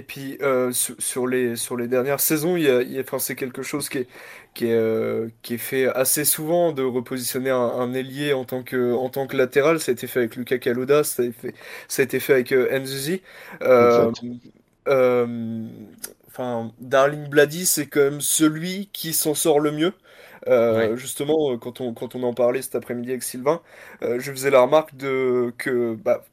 Et 0.00 0.02
puis 0.02 0.38
euh, 0.40 0.72
sur, 0.72 1.26
les, 1.26 1.56
sur 1.56 1.76
les 1.76 1.86
dernières 1.86 2.20
saisons, 2.20 2.56
il 2.56 2.62
y 2.62 2.70
a, 2.70 3.00
enfin, 3.02 3.18
c'est 3.18 3.34
quelque 3.34 3.62
chose 3.62 3.90
qui 3.90 3.98
est, 3.98 4.08
qui, 4.54 4.64
est, 4.64 4.72
euh, 4.72 5.28
qui 5.42 5.54
est 5.54 5.58
fait 5.58 5.88
assez 5.88 6.24
souvent 6.24 6.72
de 6.72 6.82
repositionner 6.82 7.50
un, 7.50 7.92
ailier 7.92 8.32
en 8.32 8.46
tant, 8.46 8.62
que, 8.62 8.94
en 8.94 9.10
tant 9.10 9.26
que 9.26 9.36
latéral. 9.36 9.78
Ça 9.78 9.90
a 9.90 9.92
été 9.92 10.06
fait 10.06 10.20
avec 10.20 10.36
Lucas 10.36 10.56
Kaluda, 10.56 11.04
ça 11.04 11.22
a 11.22 11.26
été 11.26 11.34
fait, 11.38 11.54
ça 11.86 12.00
a 12.00 12.04
été 12.06 12.18
fait 12.18 12.32
avec 12.32 12.52
euh, 12.52 12.78
Nzuzi. 12.78 13.20
enfin, 16.28 16.72
Darling 16.80 17.28
Blady, 17.28 17.66
c'est 17.66 17.86
quand 17.86 18.00
même 18.00 18.22
celui 18.22 18.88
qui 18.94 19.12
s'en 19.12 19.34
sort 19.34 19.60
le 19.60 19.70
mieux. 19.72 19.92
Justement, 20.96 21.58
quand 21.58 21.82
on, 21.82 21.92
quand 21.92 22.14
on 22.14 22.22
en 22.22 22.32
parlait 22.32 22.62
cet 22.62 22.74
après-midi 22.74 23.10
avec 23.10 23.22
Sylvain, 23.22 23.60
je 24.00 24.32
faisais 24.32 24.50
la 24.50 24.62
remarque 24.62 24.96
de, 24.96 25.52
que 25.58 25.94
bah, 25.94 26.24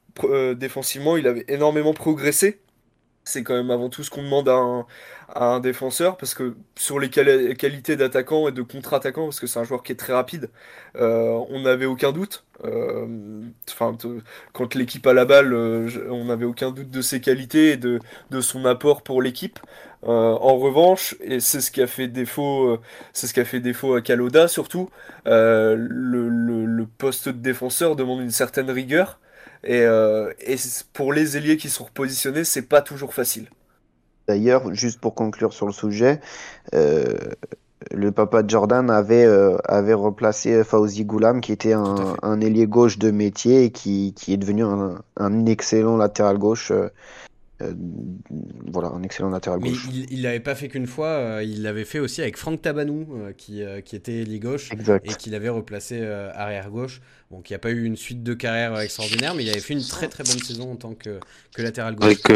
défensivement, 0.56 1.18
il 1.18 1.26
avait 1.26 1.44
énormément 1.48 1.92
progressé 1.92 2.60
c'est 3.28 3.42
quand 3.42 3.54
même 3.54 3.70
avant 3.70 3.90
tout 3.90 4.02
ce 4.02 4.10
qu'on 4.10 4.22
demande 4.22 4.48
à 4.48 4.86
un, 5.34 5.60
défenseur, 5.60 6.16
parce 6.16 6.34
que 6.34 6.56
sur 6.76 6.98
les 6.98 7.10
qualités 7.10 7.96
d'attaquant 7.96 8.48
et 8.48 8.52
de 8.52 8.62
contre-attaquant, 8.62 9.24
parce 9.24 9.40
que 9.40 9.46
c'est 9.46 9.58
un 9.58 9.64
joueur 9.64 9.82
qui 9.82 9.92
est 9.92 9.96
très 9.96 10.14
rapide, 10.14 10.48
euh, 10.96 11.38
on 11.50 11.60
n'avait 11.60 11.86
aucun 11.86 12.12
doute. 12.12 12.44
Euh, 12.64 13.06
quand 14.52 14.74
l'équipe 14.74 15.06
a 15.06 15.12
la 15.12 15.26
balle, 15.26 15.52
euh, 15.52 15.88
on 16.10 16.24
n'avait 16.24 16.46
aucun 16.46 16.70
doute 16.70 16.90
de 16.90 17.02
ses 17.02 17.20
qualités 17.20 17.72
et 17.72 17.76
de, 17.76 18.00
son 18.40 18.64
apport 18.64 19.02
pour 19.02 19.20
l'équipe. 19.20 19.58
en 20.02 20.56
revanche, 20.56 21.14
et 21.20 21.40
c'est 21.40 21.60
ce 21.60 21.70
qui 21.70 21.82
a 21.82 21.86
fait 21.86 22.08
défaut, 22.08 22.80
à 23.94 24.00
Caloda 24.00 24.48
surtout, 24.48 24.88
le, 25.26 26.86
poste 26.96 27.28
de 27.28 27.38
défenseur 27.38 27.94
demande 27.94 28.20
une 28.22 28.30
certaine 28.30 28.70
rigueur. 28.70 29.18
Et, 29.64 29.82
et 29.82 30.56
pour 30.92 31.12
les 31.12 31.36
ailiers 31.36 31.56
qui 31.56 31.68
sont 31.68 31.84
repositionnés, 31.84 32.44
c'est 32.44 32.62
pas 32.62 32.80
toujours 32.80 33.12
facile. 33.12 33.48
D'ailleurs, 34.28 34.74
juste 34.74 35.00
pour 35.00 35.14
conclure 35.14 35.54
sur 35.54 35.66
le 35.66 35.72
sujet, 35.72 36.20
euh, 36.74 37.16
le 37.90 38.12
papa 38.12 38.42
de 38.42 38.50
Jordan 38.50 38.90
avait, 38.90 39.24
euh, 39.24 39.56
avait 39.64 39.94
replacé 39.94 40.62
Fauzi 40.64 41.06
Goulam, 41.06 41.40
qui 41.40 41.50
était 41.50 41.72
un, 41.72 42.14
un 42.22 42.40
ailier 42.42 42.66
gauche 42.66 42.98
de 42.98 43.10
métier 43.10 43.64
et 43.64 43.70
qui, 43.70 44.12
qui 44.14 44.34
est 44.34 44.36
devenu 44.36 44.64
un, 44.64 45.00
un 45.16 45.46
excellent 45.46 45.96
latéral 45.96 46.36
gauche. 46.36 46.72
Euh, 47.60 47.72
voilà, 48.70 48.88
un 48.90 49.02
excellent 49.02 49.30
latéral 49.30 49.58
gauche. 49.58 49.88
Mais 49.88 50.06
il 50.10 50.22
l'avait 50.22 50.38
pas 50.38 50.54
fait 50.54 50.68
qu'une 50.68 50.86
fois, 50.86 51.08
euh, 51.08 51.42
il 51.42 51.62
l'avait 51.62 51.84
fait 51.84 51.98
aussi 51.98 52.22
avec 52.22 52.36
Franck 52.36 52.62
Tabanou, 52.62 53.08
euh, 53.14 53.32
qui, 53.32 53.62
qui 53.84 53.96
était 53.96 54.18
ailier 54.18 54.38
gauche, 54.38 54.70
et 55.04 55.14
qui 55.14 55.30
l'avait 55.30 55.48
replacé 55.48 56.00
arrière 56.34 56.70
gauche. 56.70 57.00
Bon, 57.30 57.42
qui 57.42 57.52
n'a 57.52 57.58
pas 57.58 57.70
eu 57.70 57.84
une 57.84 57.96
suite 57.96 58.22
de 58.22 58.32
carrière 58.32 58.78
extraordinaire, 58.78 59.34
mais 59.34 59.44
il 59.44 59.50
avait 59.50 59.60
fait 59.60 59.74
une 59.74 59.82
très 59.82 60.08
très 60.08 60.24
bonne 60.24 60.38
saison 60.38 60.72
en 60.72 60.76
tant 60.76 60.94
que, 60.94 61.18
que 61.54 61.62
latéral 61.62 61.94
gauche. 61.94 62.06
Avec, 62.06 62.30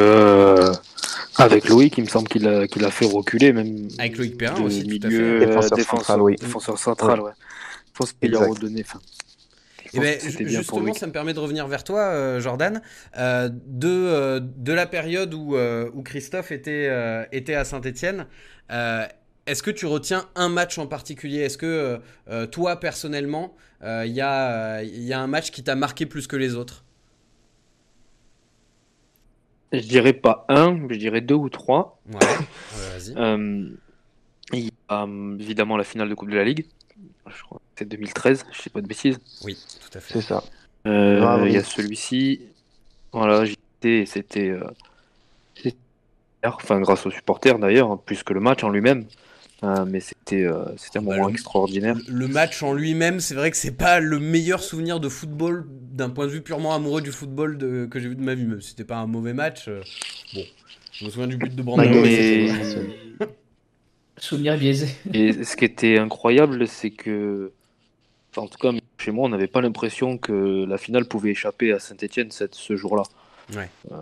avec 1.39 1.69
Loïc, 1.69 1.97
il 1.97 2.05
me 2.05 2.09
semble 2.09 2.29
qu'il 2.29 2.47
a, 2.47 2.67
qu'il 2.67 2.85
a 2.85 2.91
fait 2.91 3.07
reculer 3.07 3.53
même. 3.53 3.89
Avec 3.99 4.19
Loïc 4.19 4.37
Perrin 4.37 4.63
aussi, 4.63 4.85
milieu, 4.85 4.99
tout 4.99 5.59
à 5.59 5.63
fait. 5.63 5.77
Défenseur, 5.77 5.99
central, 5.99 6.21
oui. 6.21 6.37
Défenseur 6.37 6.79
central, 6.79 7.21
ouais. 7.21 7.33
Je 7.87 7.99
pense 7.99 8.13
qu'il 8.13 8.35
a 8.35 8.41
redonné. 8.41 8.83
Fin. 8.83 8.99
Eh 9.95 10.01
ben, 10.01 10.19
justement, 10.47 10.95
ça 10.95 11.07
me 11.07 11.13
permet 11.13 11.35
de 11.35 11.39
revenir 11.39 11.67
vers 11.67 11.85
toi, 11.85 12.01
euh, 12.01 12.41
Jordan, 12.41 12.81
euh, 13.19 13.49
de, 13.67 13.89
euh, 13.89 14.41
de 14.41 14.73
la 14.73 14.87
période 14.87 15.35
où, 15.35 15.57
où 15.57 16.03
Christophe 16.03 16.53
était, 16.53 16.91
était 17.33 17.55
à 17.55 17.65
Saint-Etienne. 17.65 18.27
Est-ce 19.45 19.63
que 19.63 19.73
tu 19.73 19.87
retiens 19.87 20.29
un 20.35 20.49
match 20.49 20.79
en 20.79 20.87
particulier? 20.87 21.41
Est-ce 21.41 21.59
que 21.59 22.01
toi, 22.47 22.79
personnellement, 22.81 23.55
il 23.83 24.13
y, 24.13 24.21
a, 24.21 24.83
y 24.83 25.13
a 25.13 25.21
un 25.21 25.27
match 25.27 25.51
qui 25.51 25.63
t'a 25.63 25.75
marqué 25.75 26.07
plus 26.07 26.27
que 26.27 26.37
les 26.37 26.55
autres? 26.55 26.85
Je 29.73 29.81
dirais 29.81 30.13
pas 30.13 30.45
un, 30.51 30.87
je 30.91 30.97
dirais 30.97 31.23
deux 31.23 31.35
ou 31.35 31.49
trois. 31.49 31.99
Ouais, 32.13 32.19
vas-y. 32.19 33.15
il 34.53 34.65
y 34.67 34.71
a 34.89 35.07
évidemment 35.41 35.79
la 35.79 35.85
finale 35.85 36.11
de 36.11 36.15
Coupe 36.15 36.31
de 36.31 36.37
la 36.37 36.45
Ligue 36.45 36.67
je 37.27 37.43
crois 37.43 37.62
c'est 37.77 37.89
2013, 37.89 38.45
je 38.53 38.63
sais 38.63 38.71
pas 38.71 38.81
de 38.81 38.87
bêtises. 38.87 39.19
Oui, 39.45 39.57
tout 39.81 39.99
à 39.99 40.01
fait. 40.01 40.15
C'est 40.15 40.27
ça. 40.27 40.43
Euh, 40.87 41.45
il 41.47 41.53
y 41.53 41.57
a 41.57 41.65
celui-ci, 41.65 42.41
voilà, 43.13 43.45
j'étais, 43.45 44.05
c'était, 44.05 44.49
euh, 44.49 44.65
enfin 46.45 46.81
grâce 46.81 47.07
aux 47.07 47.11
supporters 47.11 47.59
d'ailleurs, 47.59 47.91
hein, 47.91 48.01
plus 48.05 48.23
que 48.23 48.33
le 48.33 48.41
match 48.41 48.65
en 48.65 48.71
lui-même. 48.71 49.07
Euh, 49.65 49.85
mais 49.87 50.01
c'était 50.01 50.45
c'était 50.77 50.99
un 50.99 51.03
bah, 51.03 51.15
moment 51.15 51.29
extraordinaire. 51.29 51.97
Le 52.09 52.27
match 52.27 52.65
en 52.65 52.73
lui-même, 52.73 53.21
c'est 53.21 53.37
vrai 53.37 53.53
que 53.53 53.57
c'est 53.57 53.77
pas 53.77 54.01
le 54.01 54.19
meilleur 54.19 54.61
souvenir 54.61 54.99
de 54.99 55.09
football 55.09 55.67
d'un 55.69 56.11
point 56.11 56.27
de 56.27 56.33
vue 56.33 56.43
purement 56.43 56.75
amoureux 56.75 57.01
du 57.01 57.13
football 57.13 57.59
de, 57.59 57.87
que 57.87 58.01
j'ai 58.01 58.09
vu 58.09 58.17
de 58.17 58.23
ma 58.23 58.35
vie. 58.35 58.45
Même 58.45 58.61
c'était 58.61 58.83
pas 58.83 58.97
un 58.97 59.07
mauvais 59.07 59.35
match, 59.35 59.69
bon, 60.35 60.43
je 60.91 61.05
me 61.05 61.11
souviens 61.11 61.29
du 61.29 61.37
but 61.37 61.55
de 61.55 61.63
Brandon. 61.63 61.89
Mais... 62.03 62.49
Souvenir 64.19 64.57
biaisé. 64.57 64.89
Et 65.13 65.45
ce 65.45 65.57
qui 65.57 65.65
était 65.65 65.99
incroyable, 65.99 66.69
c'est 66.69 66.91
que, 66.91 67.53
en 68.37 68.47
tout 68.47 68.59
cas, 68.59 68.71
chez 68.99 69.11
moi, 69.11 69.27
on 69.27 69.29
n'avait 69.29 69.47
pas 69.47 69.61
l'impression 69.61 70.19
que 70.19 70.65
la 70.65 70.79
finale 70.79 71.05
pouvait 71.05 71.31
échapper 71.31 71.73
à 71.73 71.79
Saint-Etienne 71.79 72.31
ce 72.31 72.77
jour-là. 72.77 73.03
Ouais. 73.55 73.69
Euh, 73.91 73.97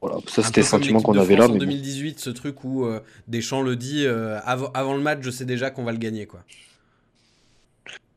voilà, 0.00 0.18
ça 0.26 0.42
c'était 0.42 0.60
le 0.60 0.66
sentiment 0.66 1.00
qu'on 1.00 1.18
avait 1.18 1.36
là. 1.36 1.46
En 1.46 1.56
2018, 1.56 2.20
ce 2.20 2.30
truc 2.30 2.62
où 2.64 2.84
euh, 2.84 3.00
Deschamps 3.26 3.62
le 3.62 3.76
dit 3.76 4.04
euh, 4.04 4.38
avant, 4.44 4.70
avant, 4.74 4.94
le 4.94 5.00
match, 5.00 5.20
je 5.22 5.30
sais 5.30 5.44
déjà 5.44 5.70
qu'on 5.70 5.84
va 5.84 5.92
le 5.92 5.98
gagner, 5.98 6.26
quoi. 6.26 6.40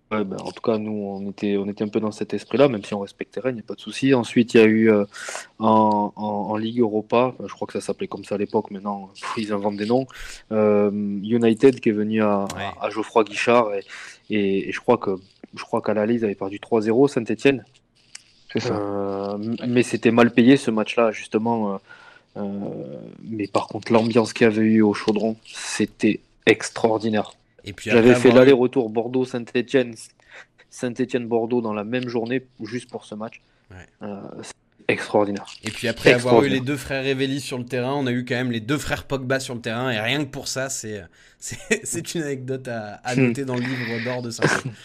Ouais, 0.09 0.23
ben, 0.23 0.37
en 0.39 0.51
tout 0.53 0.61
cas, 0.61 0.77
nous, 0.77 0.91
on 0.91 1.29
était, 1.31 1.57
on 1.57 1.67
était 1.67 1.83
un 1.83 1.89
peu 1.89 1.99
dans 1.99 2.13
cet 2.13 2.33
esprit-là, 2.33 2.69
même 2.69 2.83
si 2.83 2.93
on 2.93 3.01
respectait 3.01 3.41
rien, 3.41 3.51
il 3.51 3.55
n'y 3.55 3.59
a 3.59 3.63
pas 3.63 3.75
de 3.75 3.81
souci. 3.81 4.13
Ensuite, 4.13 4.53
il 4.53 4.57
y 4.57 4.63
a 4.63 4.65
eu 4.65 4.89
euh, 4.89 5.03
en, 5.59 6.13
en, 6.15 6.55
Ligue 6.55 6.79
Europa, 6.79 7.35
je 7.45 7.53
crois 7.53 7.67
que 7.67 7.73
ça 7.73 7.81
s'appelait 7.81 8.07
comme 8.07 8.23
ça 8.23 8.35
à 8.35 8.37
l'époque, 8.37 8.71
maintenant 8.71 9.11
ils 9.37 9.51
inventent 9.51 9.75
des 9.75 9.85
noms, 9.85 10.07
euh, 10.53 10.89
United 10.91 11.81
qui 11.81 11.89
est 11.89 11.91
venu 11.91 12.23
à, 12.23 12.47
à 12.81 12.89
Geoffroy 12.89 13.25
Guichard, 13.25 13.73
et, 13.73 13.83
et, 14.29 14.71
je 14.71 14.79
crois 14.79 14.97
que 14.97 15.11
je 15.55 15.63
crois 15.63 15.81
qu'à 15.81 15.93
la 15.93 16.05
ils 16.05 16.23
avaient 16.23 16.35
perdu 16.35 16.59
3-0, 16.59 17.09
Saint-Etienne. 17.09 17.65
Euh, 18.55 19.37
mais 19.67 19.83
c'était 19.83 20.11
mal 20.11 20.31
payé 20.31 20.55
ce 20.55 20.71
match-là, 20.71 21.11
justement. 21.11 21.79
mais 22.35 23.47
par 23.47 23.67
contre, 23.67 23.91
l'ambiance 23.91 24.31
qu'il 24.31 24.45
y 24.45 24.47
avait 24.47 24.61
eu 24.61 24.81
au 24.81 24.93
Chaudron, 24.93 25.35
c'était 25.45 26.21
extraordinaire. 26.45 27.33
J'avais 27.78 28.15
fait 28.15 28.32
l'aller-retour 28.32 28.89
Bordeaux-Saint-Etienne, 28.89 29.95
Saint-Etienne-Bordeaux 30.70 31.61
dans 31.61 31.74
la 31.74 31.84
même 31.84 32.07
journée, 32.07 32.45
juste 32.63 32.89
pour 32.89 33.05
ce 33.05 33.15
match. 33.15 33.41
Euh, 34.01 34.22
extraordinaire. 34.88 35.45
Et 35.63 35.72
puis 35.72 35.88
après 35.88 36.13
avoir 36.13 36.43
eu 36.43 36.49
les 36.49 36.61
deux 36.61 36.78
frères 36.78 37.03
Révélis 37.03 37.41
sur 37.41 37.57
le 37.57 37.65
terrain, 37.65 37.93
on 37.93 38.07
a 38.07 38.11
eu 38.11 38.26
quand 38.26 38.36
même 38.36 38.51
les 38.51 38.61
deux 38.61 38.78
frères 38.78 39.03
Pogba 39.03 39.39
sur 39.39 39.55
le 39.55 39.61
terrain, 39.61 39.91
et 39.91 39.99
rien 39.99 40.24
que 40.24 40.30
pour 40.30 40.47
ça, 40.47 40.70
c'est 40.70 41.03
c'est 41.39 42.15
une 42.15 42.22
anecdote 42.24 42.68
à, 42.68 43.01
hmm. 43.15 43.22
noter 43.22 43.45
dans 43.45 43.55
le 43.55 43.61
livre 43.61 44.03
d'or 44.03 44.22
de 44.22 44.30
Saint-Etienne. 44.30 44.74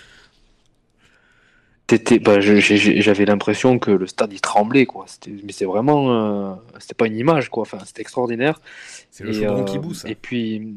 Bah, 2.22 2.40
j'avais 2.40 3.26
l'impression 3.26 3.78
que 3.78 3.90
le 3.90 4.06
stade 4.06 4.32
il 4.32 4.40
tremblait 4.40 4.86
quoi. 4.86 5.04
Mais 5.44 5.52
c'est 5.52 5.66
vraiment, 5.66 6.52
euh, 6.52 6.54
c'était 6.78 6.94
pas 6.94 7.06
une 7.06 7.18
image 7.18 7.50
quoi. 7.50 7.62
Enfin, 7.62 7.80
c'était 7.84 8.00
extraordinaire. 8.00 8.62
C'est 9.10 9.24
le 9.24 9.32
chaudron 9.34 9.64
qui 9.64 9.78
boue 9.78 9.92
ça. 9.92 10.08
Et 10.08 10.14
puis, 10.14 10.74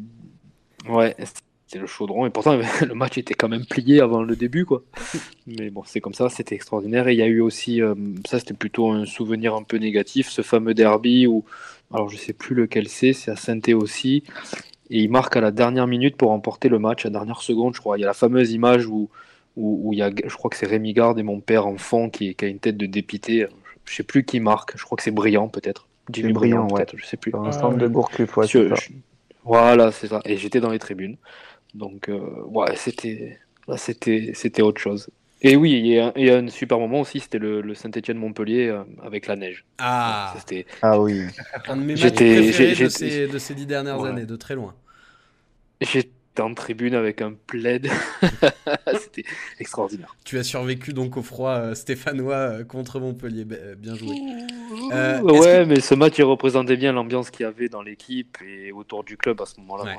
ouais, 0.89 1.15
le 1.79 1.87
chaudron. 1.87 2.25
Et 2.25 2.29
pourtant, 2.29 2.57
le 2.81 2.93
match 2.93 3.17
était 3.17 3.33
quand 3.33 3.49
même 3.49 3.65
plié 3.65 4.01
avant 4.01 4.23
le 4.23 4.35
début, 4.35 4.65
quoi. 4.65 4.83
Mais 5.47 5.69
bon, 5.69 5.83
c'est 5.85 6.01
comme 6.01 6.13
ça, 6.13 6.29
c'était 6.29 6.55
extraordinaire. 6.55 7.07
Et 7.07 7.13
il 7.13 7.19
y 7.19 7.23
a 7.23 7.27
eu 7.27 7.41
aussi, 7.41 7.81
euh, 7.81 7.95
ça 8.27 8.39
c'était 8.39 8.53
plutôt 8.53 8.91
un 8.91 9.05
souvenir 9.05 9.55
un 9.55 9.63
peu 9.63 9.77
négatif, 9.77 10.29
ce 10.29 10.41
fameux 10.41 10.73
derby 10.73 11.27
où, 11.27 11.45
alors 11.93 12.09
je 12.09 12.17
sais 12.17 12.33
plus 12.33 12.55
lequel 12.55 12.87
c'est, 12.87 13.13
c'est 13.13 13.31
à 13.31 13.35
saint 13.35 13.59
aussi. 13.73 14.23
Et 14.89 14.99
il 14.99 15.09
marque 15.09 15.35
à 15.35 15.41
la 15.41 15.51
dernière 15.51 15.87
minute 15.87 16.15
pour 16.15 16.29
remporter 16.29 16.69
le 16.69 16.79
match, 16.79 17.05
à 17.05 17.09
la 17.09 17.13
dernière 17.13 17.41
seconde, 17.41 17.75
je 17.75 17.79
crois. 17.79 17.97
Il 17.97 18.01
y 18.01 18.03
a 18.03 18.07
la 18.07 18.13
fameuse 18.13 18.51
image 18.51 18.85
où, 18.85 19.09
où, 19.55 19.93
il 19.93 19.99
y 19.99 20.01
a, 20.01 20.09
je 20.09 20.35
crois 20.35 20.49
que 20.49 20.57
c'est 20.57 20.67
Rémi 20.67 20.93
Garde 20.93 21.17
et 21.17 21.23
mon 21.23 21.39
père 21.39 21.65
enfant 21.65 22.09
qui, 22.09 22.35
qui 22.35 22.45
a 22.45 22.47
une 22.47 22.59
tête 22.59 22.77
de 22.77 22.85
dépité. 22.85 23.47
Je 23.85 23.95
sais 23.95 24.03
plus 24.03 24.23
qui 24.23 24.39
marque, 24.39 24.77
je 24.77 24.83
crois 24.83 24.95
que 24.95 25.03
c'est 25.03 25.11
Brillant 25.11 25.47
peut-être. 25.47 25.87
Jimmy 26.11 26.33
Brillant, 26.33 26.67
peut-être, 26.67 26.97
je 26.97 27.05
sais 27.05 27.17
plus. 27.17 27.33
Un 27.35 27.51
stand 27.51 27.77
de 27.77 27.87
Gourcuff, 27.87 28.37
ouais, 28.37 28.45
Voilà, 29.43 29.91
c'est 29.91 30.07
ça. 30.07 30.21
Et 30.25 30.37
j'étais 30.37 30.59
dans 30.59 30.69
les 30.69 30.79
tribunes. 30.79 31.17
Donc, 31.75 32.07
euh, 32.07 32.19
ouais, 32.45 32.75
c'était, 32.77 33.37
c'était, 33.75 34.31
c'était 34.33 34.61
autre 34.61 34.79
chose. 34.81 35.09
Et 35.41 35.57
oui, 35.57 35.73
il 35.73 35.85
y, 35.85 35.99
a, 35.99 36.13
y 36.15 36.29
a 36.29 36.37
un 36.37 36.47
super 36.47 36.79
moment 36.79 37.01
aussi, 37.01 37.19
c'était 37.19 37.37
le, 37.37 37.75
Saint-Etienne-Montpellier 37.75 38.69
euh, 38.69 38.83
avec 39.03 39.27
la 39.27 39.35
neige. 39.35 39.65
Ah, 39.77 40.33
c'était... 40.37 40.65
ah 40.81 40.99
oui. 40.99 41.23
Un 41.67 41.75
de 41.75 41.81
mes 41.81 41.93
matchs 41.93 42.13
préférés 42.13 42.75
de 42.75 42.89
ces, 42.89 43.27
de 43.27 43.37
ces 43.37 43.53
dix 43.53 43.65
dernières 43.65 44.03
années, 44.03 44.25
de 44.25 44.35
très 44.37 44.55
loin. 44.55 44.73
J'étais 45.81 46.09
en 46.39 46.53
tribune 46.53 46.95
avec 46.95 47.21
un 47.21 47.33
plaid. 47.33 47.89
c'était 48.99 49.25
extraordinaire. 49.59 50.15
Tu 50.23 50.39
as 50.39 50.43
survécu 50.43 50.93
donc 50.93 51.17
au 51.17 51.21
froid 51.21 51.51
euh, 51.51 51.75
stéphanois 51.75 52.63
contre 52.63 53.01
Montpellier. 53.01 53.45
Bien 53.77 53.95
joué. 53.95 54.15
ouais, 55.21 55.65
mais 55.65 55.81
ce 55.81 55.93
match, 55.93 56.17
il 56.17 56.23
représentait 56.23 56.77
bien 56.77 56.93
l'ambiance 56.93 57.29
qu'il 57.29 57.43
y 57.43 57.47
avait 57.47 57.67
dans 57.67 57.81
l'équipe 57.81 58.37
et 58.41 58.71
autour 58.71 59.03
du 59.03 59.17
club 59.17 59.41
à 59.41 59.45
ce 59.45 59.59
moment-là. 59.59 59.97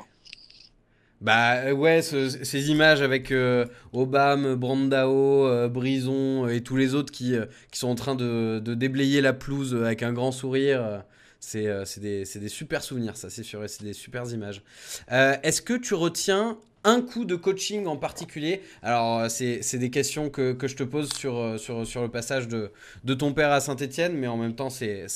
Bah 1.19 1.55
euh, 1.65 1.71
ouais, 1.71 2.03
ces 2.03 2.69
images 2.69 3.01
avec 3.01 3.31
euh, 3.31 3.65
Obama, 3.91 4.55
Brandao, 4.55 5.47
euh, 5.47 5.67
Brison 5.67 6.47
et 6.47 6.61
tous 6.61 6.77
les 6.77 6.93
autres 6.93 7.11
qui, 7.11 7.35
qui 7.71 7.79
sont 7.79 7.87
en 7.87 7.95
train 7.95 8.13
de, 8.13 8.61
de, 8.63 8.75
déblayer 8.75 9.21
la 9.21 9.33
pelouse 9.33 9.73
avec 9.73 10.03
un 10.03 10.13
grand 10.13 10.31
sourire, 10.31 11.03
c'est 11.39 11.65
des, 11.99 12.23
des, 12.23 12.49
super 12.49 12.83
souvenirs, 12.83 13.17
ça 13.17 13.31
c'est 13.31 13.41
sûr, 13.41 13.67
c'est 13.67 13.83
des 13.83 13.93
super 13.93 14.31
images. 14.31 14.61
Est-ce 15.09 15.61
que 15.63 15.73
tu 15.73 15.95
retiens 15.95 16.59
un 16.83 17.01
coup 17.01 17.25
de 17.25 17.35
coaching 17.35 17.87
en 17.87 17.97
particulier? 17.97 18.61
Alors 18.83 19.29
c'est 19.31 19.77
des 19.77 19.89
questions 19.89 20.29
que, 20.29 20.53
que, 20.53 20.67
je 20.67 20.75
te 20.75 20.83
pose 20.83 21.11
sur, 21.13 21.59
sur, 21.59 21.87
sur 21.87 22.03
le 22.03 22.09
passage 22.09 22.47
de, 22.47 22.71
de 23.05 23.13
ton 23.15 23.33
père 23.33 23.51
à 23.51 23.59
Saint-Etienne, 23.59 24.13
mais 24.13 24.27
en 24.27 24.37
même 24.37 24.53
temps 24.53 24.69
c'est 24.69 25.07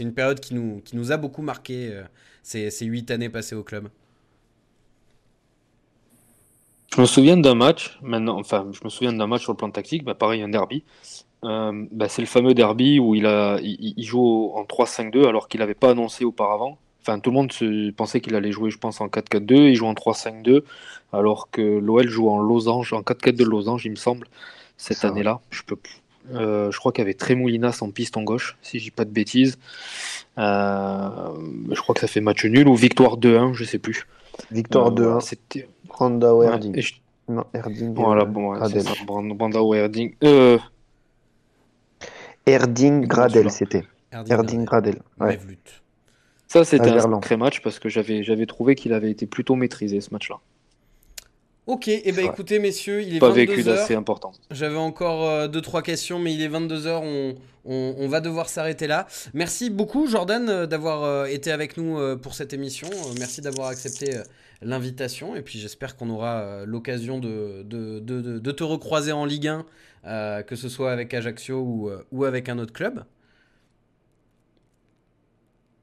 une 0.00 0.14
période 0.14 0.40
qui 0.40 0.54
nous, 0.54 0.80
qui 0.84 0.96
nous 0.96 1.12
a 1.12 1.16
beaucoup 1.16 1.42
marqué, 1.42 2.02
ces 2.42 2.86
huit 2.86 3.08
années 3.12 3.28
passées 3.28 3.54
au 3.54 3.62
club. 3.62 3.88
Je 6.94 7.00
me 7.00 7.06
souviens 7.06 7.36
d'un 7.36 7.56
match, 7.56 7.98
maintenant, 8.02 8.38
enfin, 8.38 8.68
je 8.70 8.78
me 8.84 8.88
souviens 8.88 9.12
d'un 9.12 9.26
match 9.26 9.42
sur 9.42 9.50
le 9.50 9.56
plan 9.56 9.68
tactique, 9.68 10.04
bah, 10.04 10.14
pareil, 10.14 10.42
un 10.42 10.48
derby. 10.48 10.84
Euh, 11.42 11.72
bah, 11.90 12.08
c'est 12.08 12.22
le 12.22 12.28
fameux 12.28 12.54
derby 12.54 13.00
où 13.00 13.16
il, 13.16 13.26
a, 13.26 13.58
il, 13.60 14.04
joue 14.04 14.52
en 14.54 14.62
3-5-2 14.62 15.26
alors 15.26 15.48
qu'il 15.48 15.58
n'avait 15.58 15.74
pas 15.74 15.90
annoncé 15.90 16.24
auparavant. 16.24 16.78
Enfin, 17.02 17.18
tout 17.18 17.30
le 17.30 17.34
monde 17.34 17.52
se 17.52 17.90
pensait 17.90 18.20
qu'il 18.20 18.36
allait 18.36 18.52
jouer, 18.52 18.70
je 18.70 18.78
pense, 18.78 19.00
en 19.00 19.08
4-4-2. 19.08 19.70
Il 19.70 19.74
joue 19.74 19.86
en 19.86 19.94
3-5-2, 19.94 20.62
alors 21.12 21.50
que 21.50 21.62
l'OL 21.62 22.08
joue 22.08 22.28
en 22.28 22.38
losange, 22.38 22.92
en 22.92 23.00
4-4 23.00 23.32
de 23.32 23.44
losange, 23.44 23.84
il 23.84 23.90
me 23.90 23.96
semble, 23.96 24.28
cette 24.76 25.04
année-là. 25.04 25.40
Je 25.50 25.62
peux 25.64 25.76
euh, 26.32 26.70
je 26.70 26.78
crois 26.78 26.92
qu'il 26.92 27.02
y 27.02 27.06
avait 27.06 27.14
Tremoulinas 27.14 27.78
en 27.82 27.90
piste 27.90 28.16
en 28.16 28.22
gauche, 28.22 28.56
si 28.62 28.78
je 28.78 28.84
dis 28.84 28.90
pas 28.92 29.04
de 29.04 29.10
bêtises. 29.10 29.58
Euh, 30.38 31.08
je 31.70 31.80
crois 31.80 31.94
que 31.94 32.00
ça 32.00 32.06
fait 32.06 32.20
match 32.20 32.44
nul 32.44 32.68
ou 32.68 32.76
victoire 32.76 33.18
2-1, 33.18 33.52
je 33.52 33.64
sais 33.64 33.78
plus. 33.78 34.06
Victoire 34.50 34.92
2-1. 34.92 35.20
C'était 35.20 35.68
Randa 35.88 36.34
ou 36.34 36.42
Erding. 36.42 36.80
Non, 37.28 37.44
Erding. 37.54 37.94
Voilà, 37.94 38.24
bon, 38.24 38.54
c'est 38.68 38.80
ça. 38.80 38.92
Randa 39.08 39.62
ou 39.62 39.74
Erding. 39.74 40.14
Euh... 40.24 40.58
Erding 42.46 43.06
Gradel, 43.06 43.50
c'était. 43.50 43.84
Erding 44.12 44.64
Gradel. 44.64 45.00
Ouais. 45.18 45.38
Ça, 46.46 46.64
c'était 46.64 46.90
un 46.90 47.00
sacré 47.00 47.36
match 47.36 47.62
parce 47.62 47.78
que 47.78 47.88
j'avais 47.88 48.46
trouvé 48.46 48.74
qu'il 48.74 48.92
avait 48.92 49.10
été 49.10 49.26
plutôt 49.26 49.56
maîtrisé 49.56 50.00
ce 50.00 50.10
match-là. 50.12 50.36
Ok, 51.66 51.88
et 51.88 52.02
eh 52.04 52.12
ben 52.12 52.26
écoutez 52.26 52.58
messieurs, 52.58 53.00
il 53.00 53.16
est 53.16 53.18
Pas 53.20 53.30
22 53.30 53.40
vécu 53.40 53.62
d'assez 53.62 53.94
important. 53.94 54.32
J'avais 54.50 54.76
encore 54.76 55.48
2-3 55.48 55.78
euh, 55.78 55.80
questions, 55.80 56.18
mais 56.18 56.34
il 56.34 56.42
est 56.42 56.48
22h, 56.48 57.00
on, 57.02 57.36
on, 57.64 58.06
va 58.06 58.20
devoir 58.20 58.50
s'arrêter 58.50 58.86
là. 58.86 59.06
Merci 59.32 59.70
beaucoup 59.70 60.06
Jordan 60.06 60.46
euh, 60.50 60.66
d'avoir 60.66 61.04
euh, 61.04 61.24
été 61.24 61.50
avec 61.50 61.78
nous 61.78 62.18
pour 62.18 62.34
cette 62.34 62.52
émission. 62.52 62.88
Merci 63.18 63.40
d'avoir 63.40 63.68
accepté 63.68 64.14
l'invitation, 64.60 65.36
et 65.36 65.40
puis 65.40 65.58
j'espère 65.58 65.96
qu'on 65.96 66.10
aura 66.10 66.66
l'occasion 66.66 67.18
de, 67.18 67.62
de, 67.62 67.98
de, 67.98 68.38
de, 68.38 68.50
te 68.52 68.62
recroiser 68.62 69.12
en 69.12 69.24
Ligue 69.24 69.50
1, 70.04 70.42
que 70.42 70.56
ce 70.56 70.68
soit 70.68 70.92
avec 70.92 71.14
Ajaccio 71.14 71.60
ou, 71.60 71.90
ou 72.12 72.24
avec 72.24 72.50
un 72.50 72.58
autre 72.58 72.74
club. 72.74 73.04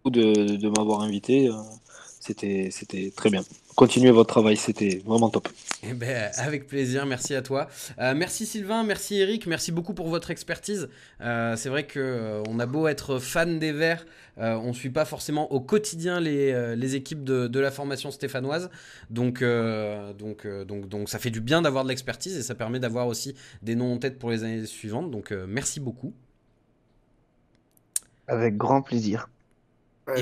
De, 0.06 0.58
de 0.58 0.70
m'avoir 0.70 1.02
invité, 1.02 1.50
c'était 2.20 2.70
très 3.16 3.32
bien 3.32 3.42
continuez 3.76 4.12
votre 4.12 4.30
travail, 4.30 4.58
c'était 4.58 5.02
vraiment 5.06 5.30
top. 5.30 5.48
Eh 5.84 5.94
ben, 5.94 6.32
avec 6.38 6.68
plaisir, 6.68 7.06
merci 7.06 7.36
à 7.36 7.42
toi. 7.42 7.68
Euh, 8.00 8.14
merci 8.16 8.46
Sylvain, 8.46 8.84
merci 8.84 9.20
Eric, 9.20 9.48
merci 9.48 9.72
beaucoup 9.72 9.94
pour 9.94 10.08
votre 10.10 10.32
expertise. 10.32 10.90
Euh, 11.22 11.56
c'est 11.56 11.70
vrai 11.70 11.88
qu'on 11.88 12.00
euh, 12.00 12.44
on 12.48 12.60
a 12.60 12.66
beau 12.66 12.88
être 12.88 13.20
fan 13.20 13.60
des 13.60 13.72
Verts, 13.72 14.06
on 14.38 14.70
ne 14.70 14.74
suit 14.74 14.90
pas 14.90 15.06
forcément 15.06 15.52
au 15.52 15.60
quotidien 15.60 16.20
les, 16.20 16.76
les 16.76 16.96
équipes 16.96 17.24
de, 17.24 17.48
de, 17.48 17.60
la 17.60 17.70
formation 17.70 18.10
stéphanoise. 18.10 18.72
Donc, 19.12 19.44
donc, 19.44 20.48
donc, 20.48 20.88
donc 20.88 21.10
ça 21.10 21.20
fait 21.20 21.30
du 21.30 21.42
bien 21.42 21.62
d'avoir 21.62 21.84
de 21.84 21.90
l'expertise 21.90 22.38
et 22.38 22.42
ça 22.42 22.56
permet 22.56 22.80
d'avoir 22.80 23.06
aussi 23.08 23.36
des 23.62 23.76
noms 23.76 23.94
en 23.94 23.98
tête 23.98 24.18
pour 24.18 24.32
les 24.32 24.44
années 24.44 24.66
suivantes. 24.66 25.12
Donc 25.12 25.32
merci 25.48 25.80
beaucoup. 25.80 26.14
Avec 28.28 28.58
grand 28.58 28.82
plaisir 28.82 29.30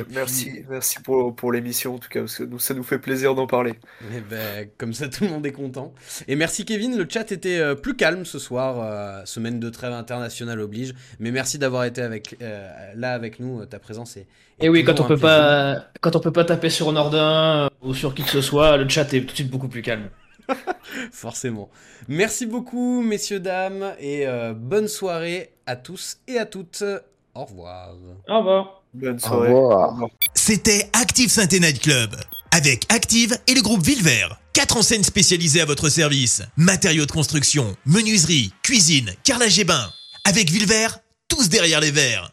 merci, 0.10 0.64
merci 0.70 1.02
pour, 1.02 1.36
pour 1.36 1.52
l'émission 1.52 1.96
en 1.96 1.98
tout 1.98 2.10
cas, 2.10 2.22
parce 2.22 2.38
que 2.38 2.44
nous, 2.44 2.60
ça 2.60 2.74
nous 2.74 2.84
fait 2.84 3.00
plaisir 3.00 3.36
d'en 3.36 3.48
parler. 3.48 3.72
Et 3.72 4.18
eh 4.18 4.22
ben, 4.22 4.70
comme 4.78 4.94
ça, 4.94 5.08
tout 5.08 5.24
le 5.24 5.30
monde 5.30 5.46
est 5.46 5.52
content. 5.52 5.94
Et 6.28 6.36
merci 6.36 6.66
Kevin, 6.66 6.98
le 6.98 7.08
chat 7.10 7.32
était 7.32 7.60
euh, 7.60 7.76
plus 7.76 7.96
calme 7.96 8.26
ce 8.26 8.40
soir, 8.40 8.80
euh, 8.82 9.26
semaine 9.26 9.60
de 9.60 9.70
trêve 9.70 9.94
internationale 9.94 10.60
oblige. 10.60 10.94
Mais 11.20 11.32
merci 11.32 11.58
d'avoir 11.58 11.86
été 11.86 12.02
avec, 12.02 12.36
euh, 12.42 12.70
là 12.96 13.14
avec 13.14 13.40
nous, 13.40 13.66
ta 13.66 13.80
présence 13.80 14.18
est. 14.18 14.28
Et 14.62 14.70
oui, 14.70 14.84
quand 14.84 15.00
on 15.00 15.06
peut 15.06 15.18
pas, 15.18 15.86
quand 16.02 16.16
on 16.16 16.20
peut 16.20 16.34
pas 16.34 16.44
taper 16.44 16.70
sur 16.70 16.92
Nordin 16.92 17.70
ou 17.82 17.94
sur 17.94 18.14
qui 18.14 18.24
que 18.24 18.30
ce 18.30 18.42
soit, 18.42 18.78
le 18.78 18.88
chat 18.90 19.14
est 19.14 19.22
tout 19.22 19.28
de 19.28 19.36
suite 19.36 19.50
beaucoup 19.50 19.70
plus 19.70 19.82
calme. 19.82 20.10
Forcément. 21.12 21.70
Merci 22.08 22.46
beaucoup, 22.46 23.02
messieurs, 23.02 23.40
dames, 23.40 23.94
et 24.00 24.26
bonne 24.56 24.88
soirée 24.88 25.54
à 25.66 25.76
tous 25.76 26.18
et 26.28 26.38
à 26.38 26.46
toutes. 26.46 26.84
Au 27.36 27.46
revoir. 27.46 27.96
Au 28.28 28.40
revoir. 28.40 28.79
Bonne 28.94 29.20
soirée. 29.20 29.54
C'était 30.34 30.90
Active 30.94 31.30
saint 31.30 31.48
Night 31.52 31.80
Club. 31.80 32.16
Avec 32.52 32.86
Active 32.90 33.38
et 33.48 33.54
le 33.54 33.62
groupe 33.62 33.84
Villevert. 33.84 34.40
Quatre 34.54 34.78
enseignes 34.78 35.04
spécialisées 35.04 35.62
à 35.62 35.66
votre 35.66 35.90
service. 35.90 36.42
Matériaux 36.58 37.06
de 37.06 37.12
construction, 37.12 37.76
menuiserie, 37.86 38.52
cuisine, 38.64 39.12
carrelage 39.24 39.60
et 39.60 39.64
bain. 39.64 39.90
Avec 40.26 40.50
Villevert, 40.50 41.00
tous 41.28 41.50
derrière 41.50 41.80
les 41.80 41.92
verres. 41.92 42.32